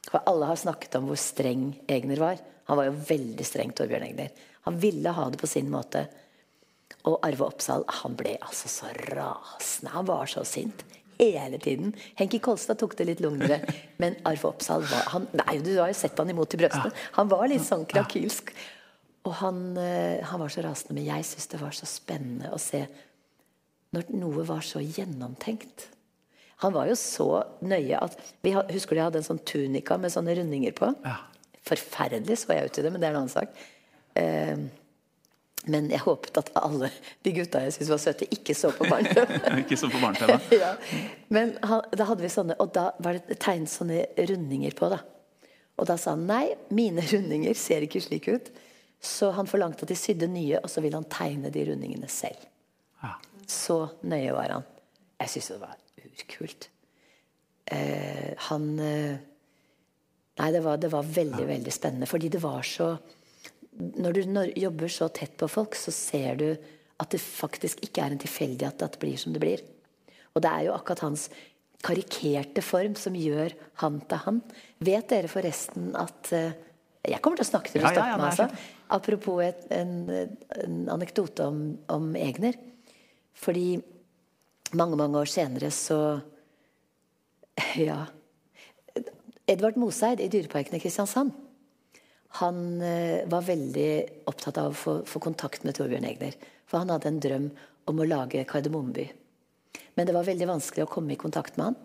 For 0.10 0.22
alle 0.30 0.50
har 0.52 0.60
snakket 0.60 0.98
om 1.00 1.10
hvor 1.10 1.20
streng 1.20 1.72
Egner 1.92 2.22
var. 2.22 2.42
Han 2.70 2.80
var 2.80 2.90
jo 2.90 3.00
veldig 3.10 3.46
streng, 3.46 3.74
Torbjørn 3.76 4.06
Egner. 4.08 4.46
Han 4.66 4.78
ville 4.82 5.14
ha 5.14 5.30
det 5.30 5.40
på 5.42 5.50
sin 5.50 5.70
måte. 5.70 6.06
Og 7.06 7.20
Arve 7.26 7.48
Oppsal 7.50 7.86
han 8.02 8.18
ble 8.18 8.36
altså 8.40 8.70
så 8.72 8.92
rasende. 9.12 9.94
Han 9.94 10.08
var 10.10 10.30
så 10.30 10.46
sint 10.48 10.86
hele 11.20 11.60
tiden. 11.62 11.94
Henki 12.20 12.42
Kolstad 12.44 12.80
tok 12.82 12.96
det 12.98 13.08
litt 13.08 13.22
lugnere, 13.24 13.62
men 14.02 14.18
Arve 14.28 14.50
Oppsal 14.50 14.86
var 14.90 15.12
han, 15.14 15.28
Nei, 15.38 15.60
du 15.64 15.76
har 15.78 15.92
jo 15.92 15.98
sett 15.98 16.18
han 16.20 16.32
imot 16.34 16.58
i 16.58 16.62
brøstet. 16.64 17.04
Han 17.20 17.30
var 17.32 17.46
litt 17.52 17.66
sånn 17.66 17.86
krakilsk. 17.90 18.52
Og 19.26 19.34
han, 19.42 19.62
eh, 19.82 20.22
han 20.26 20.42
var 20.42 20.52
så 20.54 20.62
rasende. 20.66 21.00
Men 21.00 21.08
jeg 21.08 21.26
syns 21.26 21.50
det 21.54 21.62
var 21.62 21.74
så 21.74 21.90
spennende 21.90 22.52
å 22.54 22.62
se 22.62 22.84
når 23.96 24.12
noe 24.18 24.44
var 24.46 24.66
så 24.66 24.82
gjennomtenkt. 24.84 25.88
Han 26.64 26.74
var 26.76 26.88
jo 26.88 26.96
så 27.00 27.30
nøye 27.66 28.00
at 28.00 28.16
vi 28.46 28.54
Husker 28.56 28.96
du 28.96 29.02
jeg 29.02 29.08
hadde 29.10 29.22
en 29.22 29.28
sånn 29.28 29.44
tunika 29.48 29.98
med 30.00 30.14
sånne 30.14 30.38
rundinger 30.40 30.76
på? 30.78 30.92
Ja. 31.04 31.20
Forferdelig 31.66 32.40
så 32.42 32.56
jeg 32.56 32.70
ut 32.70 32.80
i 32.80 32.86
det, 32.86 32.92
men 32.94 33.02
det 33.02 33.10
er 33.10 33.16
en 33.16 33.24
annen 33.24 33.34
sak. 33.34 33.56
Eh, 34.16 34.66
men 35.66 35.88
jeg 35.90 36.04
håpet 36.04 36.38
at 36.38 36.52
alle 36.62 36.92
de 37.26 37.34
gutta 37.34 37.64
jeg 37.64 37.74
syntes 37.74 37.90
var 37.90 38.02
søte, 38.04 38.28
ikke 38.34 38.54
så 38.58 38.70
på 38.76 38.86
barne-TV. 38.86 39.32
Ikke 39.64 39.78
så 39.82 39.90
på 39.90 39.98
barne-TV. 39.98 40.36
ja. 40.62 40.76
Men 41.34 41.56
han, 41.66 41.82
da 41.90 42.06
hadde 42.12 42.22
vi 42.22 42.30
sånne, 42.30 42.58
og 42.62 42.70
da 42.76 42.92
var 43.02 43.18
det 43.18 43.40
tegnet 43.42 43.74
sånne 43.74 44.04
rundinger 44.30 44.78
på. 44.78 44.92
da. 44.94 45.02
Og 45.82 45.90
da 45.90 45.98
sa 46.00 46.14
han 46.14 46.28
nei, 46.30 46.44
mine 46.70 47.04
rundinger 47.10 47.58
ser 47.58 47.88
ikke 47.88 48.04
slik 48.04 48.30
ut. 48.30 48.52
Så 49.02 49.32
han 49.36 49.50
forlangte 49.50 49.88
at 49.88 49.92
de 49.92 49.98
sydde 49.98 50.30
nye, 50.32 50.62
og 50.62 50.70
så 50.72 50.86
ville 50.86 51.02
han 51.02 51.10
tegne 51.10 51.50
de 51.54 51.66
rundingene 51.72 52.10
selv. 52.14 52.46
Ja. 53.02 53.16
Så 53.50 53.80
nøye 54.06 54.38
var 54.38 54.54
han. 54.60 54.70
Jeg 55.22 55.34
syns 55.34 55.50
det 55.56 55.60
var 55.66 55.74
urkult. 56.16 56.70
Eh, 57.66 58.34
han 58.50 58.68
eh, 58.80 59.16
Nei, 60.36 60.50
det 60.52 60.66
var, 60.66 60.76
det 60.84 60.90
var 60.92 61.06
veldig, 61.08 61.46
veldig 61.48 61.72
spennende. 61.72 62.08
Fordi 62.12 62.30
det 62.34 62.42
var 62.44 62.66
så 62.68 62.90
Når 63.76 64.16
du 64.16 64.22
når, 64.32 64.52
jobber 64.60 64.92
så 64.92 65.08
tett 65.12 65.38
på 65.40 65.48
folk, 65.52 65.76
så 65.76 65.92
ser 65.92 66.36
du 66.40 66.50
at 66.96 67.12
det 67.12 67.20
faktisk 67.20 67.82
ikke 67.84 68.06
er 68.06 68.14
en 68.14 68.22
tilfeldighet 68.22 68.84
at 68.84 68.96
det 68.96 69.02
blir 69.02 69.18
som 69.20 69.34
det 69.36 69.42
blir. 69.44 69.64
Og 70.36 70.44
det 70.44 70.52
er 70.52 70.68
jo 70.68 70.76
akkurat 70.76 71.04
hans 71.04 71.26
karikerte 71.84 72.64
form 72.64 72.96
som 73.00 73.18
gjør 73.20 73.56
han 73.82 74.00
til 74.08 74.22
han. 74.24 74.40
Vet 74.80 75.10
dere 75.12 75.32
forresten 75.32 75.92
at 76.00 76.32
eh, 76.36 76.56
Jeg 77.06 77.22
kommer 77.22 77.38
til 77.38 77.46
å 77.46 77.52
snakke 77.52 77.72
til 77.72 77.84
du 77.84 77.86
Ja, 77.86 77.92
ja, 77.92 77.96
stopper 77.96 78.12
ja, 78.12 78.18
meg, 78.18 78.32
altså. 78.32 78.72
Apropos 78.96 79.44
et, 79.44 79.68
en, 79.76 79.92
en 80.64 80.80
anekdote 80.96 81.46
om, 81.46 81.60
om 81.92 82.16
Egner. 82.18 82.56
Fordi 83.36 83.68
mange, 84.74 84.98
mange 84.98 85.22
år 85.22 85.30
senere 85.30 85.72
så 85.72 86.00
Ja. 87.88 88.06
Edvard 89.46 89.78
Moseid 89.78 90.22
i 90.24 90.30
Dyreparken 90.32 90.76
i 90.76 90.82
Kristiansand. 90.82 91.32
Han 92.42 92.82
eh, 92.82 93.28
var 93.32 93.46
veldig 93.46 94.26
opptatt 94.28 94.58
av 94.60 94.74
å 94.74 94.76
få, 94.76 94.96
få 95.08 95.22
kontakt 95.24 95.64
med 95.64 95.78
Torbjørn 95.78 96.08
Egner. 96.10 96.36
For 96.68 96.82
han 96.82 96.92
hadde 96.92 97.12
en 97.12 97.22
drøm 97.24 97.46
om 97.88 98.02
å 98.02 98.08
lage 98.10 98.44
Kardemommeby. 98.50 99.06
Men 99.96 100.08
det 100.08 100.16
var 100.16 100.28
veldig 100.28 100.50
vanskelig 100.50 100.84
å 100.84 100.92
komme 100.92 101.14
i 101.14 101.20
kontakt 101.20 101.60
med 101.60 101.70
han. 101.70 101.78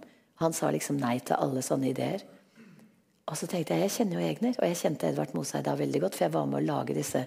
Han 0.43 0.57
sa 0.57 0.73
liksom 0.73 0.99
nei 0.99 1.19
til 1.21 1.37
alle 1.37 1.63
sånne 1.63 1.93
ideer. 1.93 2.25
Og 3.31 3.39
så 3.39 3.47
tenkte 3.47 3.77
jeg 3.77 3.87
jeg 3.87 3.95
kjenner 3.99 4.19
jo 4.19 4.27
Egner, 4.27 4.57
og 4.59 4.67
jeg 4.67 4.81
kjente 4.81 5.11
Edvard 5.11 5.37
Moseid 5.37 5.69
da 5.69 5.77
veldig 5.79 6.01
godt, 6.03 6.17
for 6.17 6.27
jeg 6.27 6.35
var 6.35 6.49
med 6.51 6.63
å 6.63 6.67
lage 6.73 6.97
disse 6.97 7.27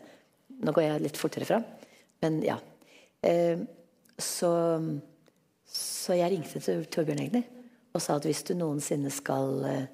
Nå 0.64 0.72
går 0.72 0.84
jeg 0.84 1.02
litt 1.02 1.18
fortere 1.18 1.48
fram, 1.48 1.64
men 2.22 2.36
ja. 2.46 2.54
Eh, 3.26 3.60
så, 4.22 4.52
så 5.74 6.18
jeg 6.20 6.32
ringte 6.34 6.62
til 6.62 6.86
Torbjørn 6.94 7.24
Egner 7.26 7.44
og 7.94 8.02
sa 8.02 8.18
at 8.18 8.26
hvis 8.26 8.42
du 8.48 8.56
noensinne 8.58 9.12
skal 9.14 9.66
eh, 9.70 9.92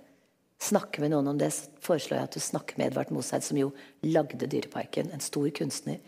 snakke 0.63 1.01
med 1.03 1.11
noen 1.13 1.33
om 1.33 1.39
det, 1.39 1.49
så 1.55 1.81
foreslår 1.83 2.19
jeg 2.19 2.29
at 2.29 2.37
du 2.37 2.43
snakker 2.43 2.79
med 2.79 2.91
Edvard 2.91 3.11
Moseid, 3.15 3.43
som 3.43 3.59
jo 3.59 3.73
lagde 4.07 4.47
Dyreparken. 4.47 5.11
En 5.11 5.23
stor 5.23 5.49
kunstner. 5.55 5.99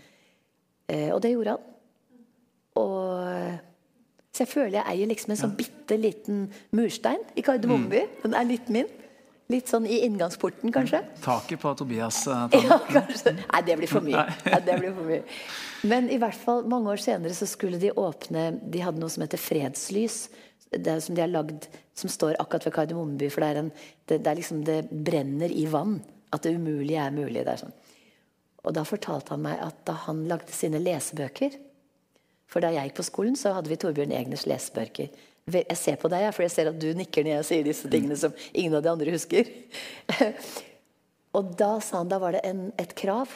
Eh, 0.87 1.09
og 1.11 1.19
det 1.23 1.33
gjorde 1.33 1.57
han. 1.57 1.67
Og 2.79 3.59
så 4.31 4.45
jeg 4.45 4.51
føler 4.53 4.77
jeg 4.77 4.87
eier 4.93 5.09
liksom 5.11 5.33
en 5.33 5.39
sånn 5.41 5.55
bitte 5.59 5.97
liten 5.99 6.45
murstein 6.75 7.23
i 7.35 7.43
Kardemommeby. 7.43 8.05
Den 8.23 8.35
er 8.37 8.47
litt 8.47 8.69
min. 8.71 8.87
Litt 9.51 9.71
sånn 9.71 9.87
i 9.89 10.01
inngangsporten, 10.05 10.71
kanskje. 10.73 11.01
Taket 11.23 11.59
på 11.61 11.73
Tobias 11.79 12.23
uh, 12.31 12.45
Ja, 12.55 12.77
kanskje. 12.87 13.35
Nei, 13.41 13.61
det 13.67 13.77
blir 13.79 13.91
for 13.91 14.05
mye. 14.05 14.23
Nei, 14.45 14.61
det 14.67 14.77
blir 14.79 14.95
for 14.95 15.09
mye. 15.09 15.23
Men 15.91 16.07
i 16.13 16.19
hvert 16.21 16.37
fall 16.37 16.63
mange 16.69 16.93
år 16.93 17.01
senere 17.01 17.35
så 17.35 17.47
skulle 17.49 17.79
de 17.81 17.89
åpne 17.97 18.51
De 18.71 18.83
hadde 18.83 19.01
noe 19.01 19.11
som 19.11 19.25
heter 19.25 19.41
Fredslys. 19.41 20.23
Det 20.71 20.87
er 20.87 21.01
som 21.03 21.17
de 21.17 21.23
har 21.23 21.31
lagd 21.31 21.65
Som 21.97 22.11
står 22.13 22.37
akkurat 22.39 22.67
ved 22.69 22.75
Kardemommeby. 22.77 23.31
For 23.33 23.43
det 23.43 23.49
er, 23.49 23.61
en, 23.63 23.71
det, 24.07 24.21
det 24.21 24.31
er 24.31 24.39
liksom 24.39 24.61
Det 24.67 24.79
brenner 24.91 25.51
i 25.51 25.65
vann. 25.69 25.99
At 26.31 26.45
det 26.45 26.55
umulige 26.55 27.01
er 27.01 27.15
mulig. 27.15 27.41
Det 27.43 27.55
er 27.55 27.63
sånn. 27.65 27.75
Og 28.61 28.77
da 28.77 28.85
fortalte 28.85 29.33
han 29.33 29.43
meg 29.43 29.59
at 29.59 29.81
da 29.89 29.97
han 30.05 30.23
lagde 30.29 30.53
sine 30.53 30.79
lesebøker 30.79 31.57
For 32.51 32.63
da 32.63 32.71
jeg 32.75 32.91
gikk 32.91 33.01
på 33.01 33.07
skolen, 33.09 33.35
så 33.39 33.55
hadde 33.57 33.71
vi 33.71 33.79
Torbjørn 33.81 34.13
Egners 34.15 34.45
lesebøker. 34.49 35.09
Jeg 35.59 35.77
ser 35.79 35.99
på 36.01 36.09
deg, 36.11 36.27
for 36.35 36.45
jeg 36.45 36.53
ser 36.53 36.71
at 36.71 36.79
du 36.79 36.89
nikker 36.97 37.25
når 37.25 37.39
jeg 37.39 37.47
sier 37.49 37.67
disse 37.67 37.89
tingene 37.91 38.17
som 38.19 38.35
ingen 38.53 38.75
av 38.77 38.83
de 38.85 38.91
andre 38.91 39.13
husker. 39.15 39.49
Og 41.37 41.53
da 41.59 41.77
sa 41.83 42.01
han, 42.01 42.11
da 42.11 42.19
var 42.21 42.35
det 42.35 42.43
en, 42.47 42.69
et 42.81 42.93
krav 42.97 43.31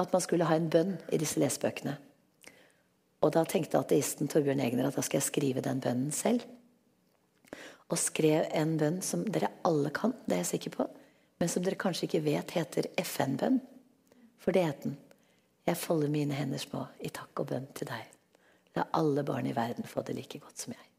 at 0.00 0.12
man 0.14 0.24
skulle 0.24 0.48
ha 0.48 0.56
en 0.56 0.70
bønn 0.72 0.96
i 1.12 1.20
disse 1.20 1.40
lesebøkene. 1.40 1.98
Og 3.22 3.34
da 3.34 3.44
tenkte 3.46 3.78
ateisten 3.78 4.30
Torbjørn 4.30 4.62
Egner 4.64 4.88
at 4.88 4.96
da 4.98 5.04
skal 5.04 5.20
jeg 5.20 5.28
skrive 5.28 5.64
den 5.64 5.82
bønnen 5.84 6.10
selv. 6.14 6.46
Og 7.92 8.00
skrev 8.00 8.48
en 8.56 8.76
bønn 8.80 9.02
som 9.04 9.26
dere 9.28 9.52
alle 9.68 9.92
kan, 9.94 10.16
det 10.26 10.38
er 10.38 10.42
jeg 10.42 10.52
sikker 10.54 10.76
på, 10.78 10.88
men 11.38 11.50
som 11.50 11.64
dere 11.64 11.78
kanskje 11.78 12.08
ikke 12.08 12.24
vet 12.24 12.54
heter 12.56 12.88
FN-bønn. 13.02 13.60
For 14.42 14.56
det 14.56 14.64
het 14.66 14.86
den. 14.86 14.96
Jeg 15.68 15.78
folder 15.78 16.10
mine 16.10 16.34
hender 16.34 16.58
små 16.58 16.88
i 17.04 17.12
takk 17.14 17.44
og 17.44 17.52
bønn 17.52 17.68
til 17.76 17.90
deg. 17.92 18.08
La 18.74 18.88
alle 18.98 19.22
barn 19.26 19.46
i 19.46 19.54
verden 19.54 19.86
få 19.86 20.02
det 20.06 20.16
like 20.16 20.40
godt 20.42 20.64
som 20.64 20.74
jeg. 20.74 20.91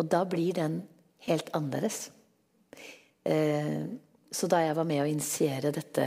Og 0.00 0.08
da 0.08 0.24
blir 0.24 0.56
den 0.56 0.80
helt 1.26 1.50
annerledes. 1.56 2.08
Eh, 3.28 3.84
så 4.30 4.48
da 4.48 4.62
jeg 4.64 4.76
var 4.78 4.88
med 4.88 5.02
å 5.02 5.10
initiere 5.10 5.74
dette 5.74 6.06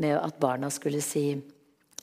med 0.00 0.18
at 0.18 0.40
barna 0.42 0.68
skulle 0.72 1.00
si 1.04 1.32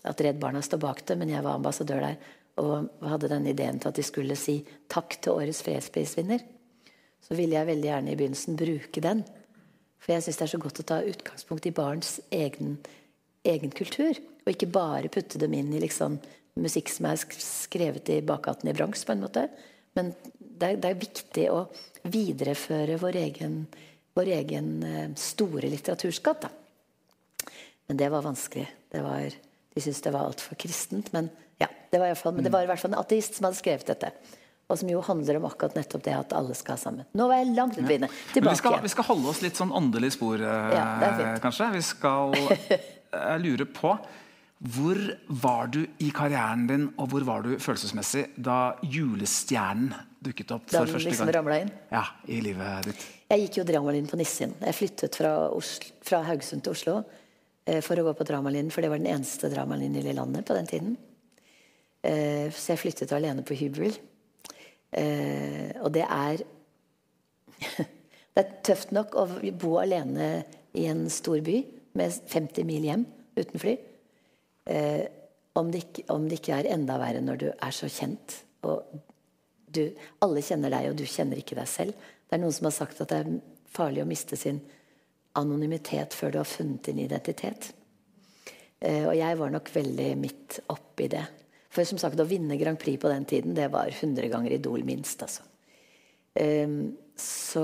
at 0.08 0.21
Redd 0.23 0.39
Barna 0.39 0.62
står 0.63 0.80
bak 0.82 1.02
det, 1.08 1.17
men 1.19 1.32
jeg 1.34 1.43
var 1.43 1.58
ambassadør 1.58 2.04
der 2.06 2.17
og 2.58 2.88
hadde 3.06 3.30
den 3.30 3.47
ideen 3.52 3.78
til 3.78 3.91
at 3.91 3.97
de 4.00 4.06
skulle 4.06 4.38
si 4.39 4.62
takk 4.89 5.19
til 5.21 5.38
årets 5.38 5.60
fredsprisvinner, 5.65 6.41
så 7.21 7.36
ville 7.38 7.58
jeg 7.58 7.69
veldig 7.69 7.89
gjerne 7.89 8.13
i 8.13 8.17
begynnelsen 8.17 8.58
bruke 8.58 9.04
den. 9.04 9.21
For 10.02 10.13
jeg 10.13 10.26
syns 10.26 10.39
det 10.39 10.45
er 10.47 10.54
så 10.54 10.62
godt 10.63 10.82
å 10.82 10.88
ta 10.88 10.97
utgangspunkt 11.06 11.67
i 11.69 11.76
barns 11.76 12.15
egen, 12.34 12.78
egen 13.45 13.73
kultur. 13.76 14.17
Og 14.45 14.54
ikke 14.54 14.71
bare 14.73 15.12
putte 15.13 15.41
dem 15.41 15.54
inn 15.58 15.73
i 15.76 15.82
liksom, 15.84 16.17
musikk 16.58 16.89
som 16.93 17.10
er 17.12 17.21
skrevet 17.43 18.10
i 18.13 18.21
bakgaten 18.26 18.71
i 18.71 18.76
Bronx, 18.78 19.04
på 19.06 19.13
en 19.13 19.26
måte. 19.26 19.47
Men 19.97 20.13
det 20.38 20.69
er, 20.69 20.79
det 20.81 20.91
er 20.93 21.01
viktig 21.01 21.49
å 21.53 21.65
videreføre 22.07 22.97
vår 23.01 23.19
egen, 23.23 23.60
vår 24.17 24.31
egen 24.38 24.71
eh, 24.86 25.12
store 25.19 25.69
litteraturskatt. 25.73 26.47
Da. 26.47 27.51
Men 27.89 27.99
det 27.99 28.10
var 28.13 28.25
vanskelig. 28.25 28.67
Det 28.93 29.03
var, 29.03 29.38
de 29.73 29.83
syntes 29.83 30.03
det 30.05 30.13
var 30.15 30.29
altfor 30.29 30.60
kristent. 30.60 31.12
Men, 31.15 31.29
ja, 31.62 31.69
det 31.91 32.01
var 32.01 32.10
i 32.10 32.13
hvert 32.13 32.23
fall, 32.23 32.36
men 32.38 32.45
det 32.45 32.53
var 32.53 32.65
i 32.65 32.69
hvert 32.69 32.83
fall 32.83 32.93
en 32.93 33.01
ateist 33.01 33.39
som 33.39 33.49
hadde 33.49 33.60
skrevet 33.60 33.89
dette. 33.89 34.12
Og 34.67 34.75
som 34.81 34.89
jo 34.91 34.99
handler 34.99 35.39
om 35.39 35.45
akkurat 35.47 35.77
nettopp 35.79 36.03
det 36.03 36.13
at 36.17 36.33
alle 36.36 36.55
skal 36.60 36.79
sammen. 36.79 37.07
Nå 37.15 37.29
var 37.29 37.39
jeg 37.39 37.53
langt 37.55 37.77
ute 37.79 37.88
ja. 37.88 38.10
Tilbake. 38.33 38.51
Vi 38.51 38.60
skal, 38.60 38.79
vi 38.83 38.91
skal, 38.91 39.07
holde 39.07 39.31
oss 39.31 39.39
litt 39.45 39.60
sånn 39.60 39.71
åndelig 39.71 40.12
spor, 40.17 40.43
ja, 40.43 40.88
kanskje. 41.39 41.69
Vi 41.77 41.83
skal 41.88 42.36
uh, 42.36 43.36
lure 43.45 43.69
på 43.71 43.93
hvor 44.58 44.98
var 45.43 45.67
du 45.70 45.84
i 46.02 46.10
karrieren 46.15 46.65
din, 46.70 46.88
og 46.98 47.12
hvor 47.12 47.26
var 47.28 47.43
du 47.46 47.52
følelsesmessig 47.62 48.24
da 48.41 48.78
julestjernen 48.82 49.93
dukket 50.26 50.54
opp 50.56 50.65
for 50.72 50.89
første 50.89 51.12
liksom 51.12 51.30
gang? 51.30 51.52
inn? 51.62 51.74
Ja, 51.93 52.02
i 52.26 52.39
livet 52.41 52.89
ditt. 52.89 53.04
Jeg 53.30 53.43
gikk 53.43 53.60
jo 53.60 53.65
dramalinjen 53.67 54.10
på 54.10 54.17
Nissin. 54.17 54.56
Jeg 54.63 54.76
flyttet 54.76 55.17
fra, 55.20 55.34
Oslo, 55.54 55.91
fra 56.02 56.24
Haugesund 56.26 56.65
til 56.65 56.74
Oslo 56.74 56.96
eh, 57.67 57.84
for 57.86 58.02
å 58.02 58.08
gå 58.08 58.15
på 58.17 58.26
dramalinjen, 58.26 58.72
for 58.74 58.82
det 58.82 58.89
var 58.89 59.02
den 59.02 59.12
eneste 59.12 59.52
dramalinjen 59.54 60.10
i 60.10 60.15
landet 60.17 60.48
på 60.48 60.58
den 60.58 60.70
tiden. 60.72 60.96
Eh, 62.02 62.50
så 62.50 62.74
jeg 62.74 62.82
flyttet 62.82 63.13
alene 63.13 63.46
på 63.46 63.58
hybel. 63.60 63.93
Eh, 64.98 65.78
og 65.84 65.93
det 65.93 66.08
er 66.08 66.46
Det 68.38 68.43
er 68.43 68.58
tøft 68.62 68.91
nok 68.93 69.15
å 69.17 69.24
bo 69.58 69.80
alene 69.82 70.43
i 70.78 70.84
en 70.86 71.08
stor 71.10 71.39
by 71.41 71.56
med 71.98 72.20
50 72.30 72.67
mil 72.70 72.84
hjem 72.86 73.06
uten 73.34 73.62
fly. 73.63 73.74
Eh, 74.67 75.06
om, 75.58 75.71
det 75.71 75.84
ikke, 75.86 76.08
om, 76.13 76.27
det 76.30 76.41
ikke, 76.41 76.60
er 76.60 76.71
enda 76.75 76.99
verre 77.01 77.23
når 77.23 77.41
du 77.41 77.47
er 77.51 77.75
så 77.75 77.89
kjent. 77.91 78.41
Og 78.67 78.84
du, 79.73 79.84
alle 80.23 80.43
kjenner 80.45 80.73
deg, 80.73 80.91
og 80.91 80.99
du 80.99 81.06
kjenner 81.08 81.39
ikke 81.39 81.58
deg 81.58 81.69
selv. 81.71 82.08
Det 82.27 82.38
er 82.38 82.43
noen 82.43 82.56
som 82.56 82.69
har 82.69 82.75
sagt 82.75 83.01
at 83.03 83.13
det 83.13 83.21
er 83.23 83.39
farlig 83.71 84.03
å 84.03 84.10
miste 84.10 84.39
sin 84.39 84.62
anonymitet 85.38 86.15
før 86.17 86.34
du 86.34 86.39
har 86.41 86.49
funnet 86.49 86.88
din 86.89 87.03
identitet. 87.03 87.71
Eh, 88.80 89.06
og 89.08 89.15
jeg 89.17 89.39
var 89.39 89.53
nok 89.53 89.71
veldig 89.73 90.12
midt 90.19 90.62
oppi 90.73 91.10
det. 91.12 91.25
For 91.73 91.86
som 91.86 91.99
sagt, 92.01 92.19
å 92.19 92.27
vinne 92.27 92.58
Grand 92.58 92.80
Prix 92.80 92.99
på 93.01 93.12
den 93.12 93.25
tiden, 93.30 93.56
det 93.58 93.69
var 93.73 93.89
100 93.91 94.32
ganger 94.34 94.56
Idol 94.56 94.86
minst. 94.88 95.21
altså. 95.21 95.43
Um, 96.38 96.97
så, 97.17 97.63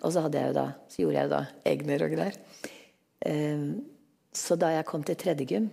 og 0.00 0.12
så, 0.12 0.22
jeg 0.32 0.54
da, 0.56 0.66
så, 0.88 1.02
gjorde 1.02 1.18
jeg 1.18 1.26
jo 1.26 1.32
da 1.34 1.40
Egner 1.68 2.04
og 2.06 2.14
greier. 2.14 2.38
Um, 3.28 3.64
så 4.32 4.56
da 4.56 4.70
jeg 4.72 4.86
kom 4.88 5.04
til 5.04 5.18
tredje 5.20 5.46
gym, 5.48 5.68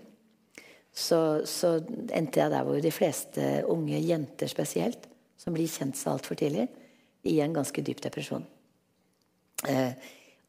så, 0.98 1.46
så, 1.46 1.78
endte 2.16 2.42
jeg 2.42 2.52
der 2.52 2.66
hvor 2.66 2.80
de 2.82 2.92
fleste 2.94 3.48
unge 3.70 4.00
jenter 4.02 4.50
spesielt, 4.50 5.04
som 5.38 5.54
blir 5.54 5.70
kjent 5.70 5.98
så 5.98 6.16
altfor 6.16 6.38
tidlig, 6.40 6.66
i 7.28 7.38
en 7.44 7.54
ganske 7.54 7.84
dyp 7.86 8.02
depresjon. 8.02 8.46
Eh, 9.70 9.94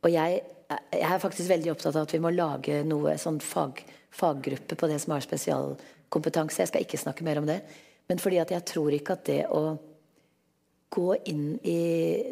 og 0.04 0.08
jeg, 0.12 0.40
jeg, 0.70 1.04
er 1.04 1.20
faktisk 1.20 1.50
veldig 1.50 1.72
opptatt 1.74 1.98
av 1.98 2.06
at 2.06 2.14
vi 2.14 2.22
må 2.22 2.32
lage 2.32 2.80
noe 2.86 3.16
sånn 3.20 3.42
fag, 3.44 3.82
faggruppe 4.14 4.78
på 4.78 4.88
det 4.88 4.96
som 5.02 5.12
har 5.16 5.26
spesial 5.26 5.74
kompetanse. 6.08 6.62
Jeg 6.62 6.72
skal 6.72 6.86
ikke 6.86 7.02
snakke 7.02 7.26
mer 7.26 7.42
om 7.42 7.48
det. 7.48 7.60
Men 8.08 8.22
fordi 8.22 8.40
at 8.40 8.54
jeg 8.54 8.64
tror 8.70 8.94
ikke 8.96 9.18
at 9.18 9.28
det 9.28 9.42
å 9.52 9.76
gå 10.88 11.08
inn 11.28 11.58
i 11.68 11.80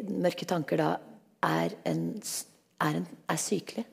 mørke 0.09 0.47
tanker 0.49 0.81
da 0.81 0.89
er, 1.45 1.75
en, 1.85 2.07
er, 2.81 2.97
en, 3.03 3.07
er 3.29 3.41
sykelig. 3.41 3.85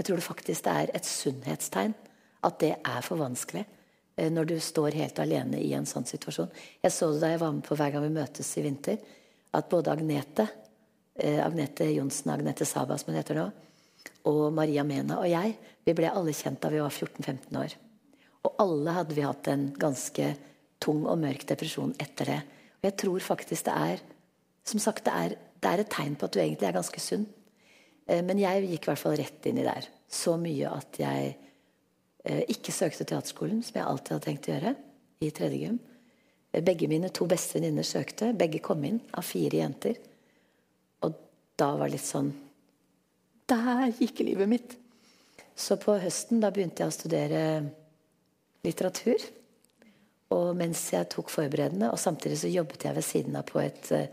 Jeg 0.00 0.08
tror 0.08 0.20
det 0.20 0.28
faktisk 0.30 0.72
er 0.72 0.96
et 0.96 1.08
sunnhetstegn 1.08 1.92
at 2.46 2.58
det 2.62 2.74
er 2.78 3.04
for 3.04 3.20
vanskelig 3.20 3.64
eh, 3.64 4.30
når 4.32 4.50
du 4.52 4.56
står 4.62 4.96
helt 4.98 5.20
alene 5.22 5.60
i 5.62 5.72
en 5.76 5.88
sånn 5.88 6.06
situasjon. 6.08 6.52
Jeg 6.82 6.94
så 6.94 7.10
det 7.12 7.22
da 7.24 7.32
jeg 7.34 7.42
var 7.42 7.54
med 7.56 7.66
på 7.66 7.78
Hver 7.78 7.94
gang 7.94 8.06
vi 8.06 8.14
møtes 8.16 8.52
i 8.56 8.64
vinter, 8.64 8.98
at 9.56 9.70
både 9.72 9.94
Agnete, 9.94 10.48
eh, 11.14 11.40
Agnete 11.44 11.88
Johnsen, 11.92 12.32
Agnete 12.34 12.68
Saba 12.68 12.98
som 12.98 13.12
hun 13.12 13.20
heter 13.20 13.40
nå, 13.40 13.46
og 14.30 14.42
Maria 14.54 14.84
Mena 14.86 15.20
og 15.22 15.30
jeg, 15.30 15.56
vi 15.86 15.94
ble 15.94 16.10
alle 16.10 16.34
kjent 16.34 16.60
da 16.62 16.70
vi 16.72 16.82
var 16.82 16.92
14-15 16.92 17.60
år. 17.60 17.78
Og 18.46 18.60
alle 18.62 18.94
hadde 18.94 19.14
vi 19.16 19.24
hatt 19.26 19.48
en 19.50 19.68
ganske 19.78 20.34
tung 20.82 21.06
og 21.06 21.18
mørk 21.18 21.46
depresjon 21.48 21.94
etter 22.02 22.30
det. 22.30 22.42
Og 22.78 22.88
jeg 22.90 22.96
tror 23.02 23.24
faktisk 23.32 23.66
det 23.66 23.74
er 23.74 24.04
som 24.66 24.82
sagt, 24.82 25.04
det 25.06 25.14
er, 25.14 25.34
det 25.62 25.70
er 25.70 25.82
et 25.82 25.90
tegn 25.92 26.16
på 26.18 26.26
at 26.26 26.34
du 26.34 26.40
egentlig 26.42 26.66
er 26.68 26.74
ganske 26.74 27.02
sunn. 27.02 27.26
Eh, 28.06 28.22
men 28.26 28.40
jeg 28.42 28.66
gikk 28.66 28.86
i 28.86 28.90
hvert 28.90 29.02
fall 29.02 29.18
rett 29.18 29.46
inn 29.46 29.60
i 29.62 29.66
der. 29.66 29.86
Så 30.10 30.34
mye 30.40 30.72
at 30.74 30.98
jeg 31.00 31.36
ikke 32.26 32.74
søkte 32.74 33.06
teaterskolen, 33.06 33.62
som 33.62 33.78
jeg 33.78 33.86
alltid 33.86 34.16
hadde 34.16 34.26
tenkt 34.26 34.48
å 34.48 34.54
gjøre, 34.54 34.74
i 35.22 35.30
tredje 35.34 35.60
gym. 35.60 35.78
Eh, 36.56 36.62
begge 36.64 36.88
mine 36.88 37.10
to 37.14 37.26
beste 37.28 37.58
venninner 37.58 37.86
søkte. 37.86 38.32
Begge 38.36 38.62
kom 38.64 38.84
inn 38.84 39.00
av 39.14 39.26
fire 39.26 39.60
jenter. 39.60 39.98
Og 41.04 41.16
da 41.58 41.70
var 41.76 41.88
det 41.88 41.98
litt 41.98 42.08
sånn 42.08 42.34
Der 43.46 43.92
gikk 43.94 44.24
livet 44.26 44.50
mitt! 44.50 44.72
Så 45.56 45.76
på 45.80 45.94
høsten 46.02 46.40
da 46.42 46.50
begynte 46.50 46.82
jeg 46.82 46.90
å 46.90 46.94
studere 46.94 47.42
litteratur. 48.66 49.22
Og 50.34 50.48
mens 50.58 50.82
jeg 50.90 51.06
tok 51.12 51.30
forberedende, 51.30 51.92
og 51.92 52.00
samtidig 52.02 52.40
så 52.40 52.50
jobbet 52.50 52.88
jeg 52.88 52.96
ved 52.96 53.06
siden 53.06 53.38
av 53.38 53.46
på 53.46 53.60
et 53.62 53.92
uh, 53.94 54.08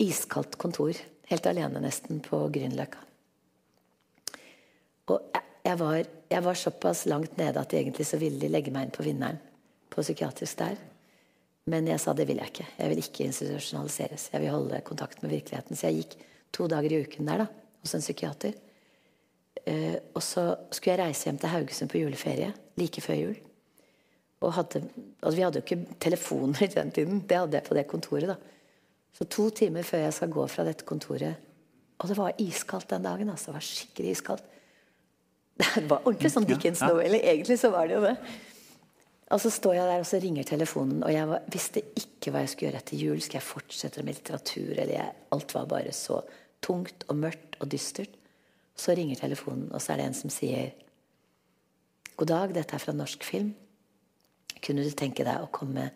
iskaldt 0.00 0.56
kontor. 0.58 0.96
Helt 1.28 1.46
alene 1.46 1.82
nesten 1.84 2.22
på 2.24 2.40
Grünerløkka. 2.54 3.04
Og 5.12 5.28
jeg, 5.34 5.44
jeg, 5.68 5.78
var, 5.84 6.08
jeg, 6.28 6.44
var, 6.44 6.54
såpass 6.54 7.06
langt 7.06 7.36
nede 7.36 7.60
at 7.60 7.74
egentlig 7.74 8.06
så 8.06 8.18
ville 8.20 8.40
de 8.40 8.50
legge 8.52 8.72
meg 8.74 8.86
inn 8.86 8.94
på 8.94 9.04
Vinneren. 9.06 9.40
På 9.88 10.04
psykiatrisk 10.04 10.58
der. 10.60 10.76
Men 11.68 11.88
jeg 11.88 12.00
sa 12.00 12.14
det 12.16 12.26
vil 12.28 12.40
jeg 12.40 12.52
ikke. 12.52 12.66
Jeg 12.78 12.92
vil 12.92 13.02
ikke 13.02 13.26
institusjonaliseres. 13.28 14.28
Jeg 14.32 14.42
vil 14.42 14.52
holde 14.52 14.80
kontakt 14.86 15.22
med 15.22 15.32
virkeligheten. 15.32 15.76
Så 15.76 15.88
jeg 15.88 16.02
gikk 16.02 16.16
to 16.54 16.68
dager 16.70 16.92
i 16.92 17.02
uken 17.04 17.28
der 17.28 17.44
da, 17.44 17.46
hos 17.82 17.94
en 17.96 18.04
psykiater. 18.04 18.56
Uh, 19.68 19.96
og 20.16 20.22
så 20.24 20.44
skulle 20.72 20.94
jeg 20.94 21.02
reise 21.02 21.28
hjem 21.28 21.40
til 21.40 21.52
Haugesund 21.52 21.90
på 21.92 22.00
juleferie 22.00 22.52
like 22.80 23.02
før 23.04 23.18
jul. 23.18 23.40
Og 24.44 24.54
hadde, 24.54 24.84
altså 25.18 25.34
vi 25.34 25.44
hadde 25.44 25.60
jo 25.60 25.66
ikke 25.66 25.98
telefoner 26.00 26.62
i 26.64 26.70
den 26.72 26.92
tiden. 26.94 27.24
Det 27.28 27.40
hadde 27.40 27.58
jeg 27.58 27.66
på 27.66 27.76
det 27.76 27.88
kontoret. 27.90 28.30
da. 28.30 28.36
Så 29.18 29.26
to 29.26 29.48
timer 29.50 29.82
før 29.82 30.04
jeg 30.06 30.14
skal 30.14 30.30
gå 30.30 30.46
fra 30.46 30.64
dette 30.68 30.86
kontoret 30.86 31.34
Og 31.98 32.08
det 32.08 32.16
var 32.16 32.36
iskaldt 32.38 32.90
den 32.90 33.02
dagen. 33.02 33.30
altså, 33.30 33.50
Det 33.50 33.54
var 33.54 33.66
skikkelig 33.66 34.10
iskaldt. 34.10 34.44
Det 35.58 35.88
var 35.90 36.04
ordentlig 36.04 36.30
sånn 36.32 36.46
Dickens 36.46 36.82
novelle. 36.84 37.18
Egentlig 37.18 37.58
så 37.58 37.72
var 37.74 37.88
det 37.90 37.98
jo 37.98 38.04
det. 38.04 38.14
Og 39.34 39.40
så 39.42 39.50
står 39.52 39.74
jeg 39.76 39.88
der, 39.90 40.02
og 40.02 40.08
så 40.08 40.20
ringer 40.22 40.46
telefonen. 40.48 41.02
Og 41.04 41.12
jeg 41.12 41.28
var, 41.28 41.48
visste 41.52 41.82
ikke 42.00 42.32
hva 42.32 42.44
jeg 42.44 42.52
skulle 42.52 42.70
gjøre 42.70 42.80
etter 42.80 43.02
jul. 43.02 43.18
Skal 43.24 43.40
jeg 43.40 43.48
fortsette 43.48 44.04
med 44.04 44.16
litteratur? 44.16 44.70
Eller 44.72 44.94
jeg, 44.94 45.16
alt 45.36 45.54
var 45.56 45.68
bare 45.68 45.92
så 45.96 46.22
tungt 46.64 47.04
og 47.10 47.18
mørkt 47.20 47.58
og 47.60 47.70
dystert. 47.74 48.14
Så 48.78 48.94
ringer 48.94 49.18
telefonen, 49.18 49.66
og 49.74 49.82
så 49.82 49.92
er 49.92 50.00
det 50.00 50.06
en 50.08 50.16
som 50.16 50.32
sier 50.32 50.70
God 52.18 52.30
dag, 52.30 52.54
dette 52.54 52.74
er 52.74 52.82
fra 52.82 52.94
Norsk 52.94 53.22
Film. 53.26 53.52
Kunne 54.64 54.86
du 54.86 54.94
tenke 54.96 55.26
deg 55.26 55.42
å 55.42 55.50
komme 55.54 55.90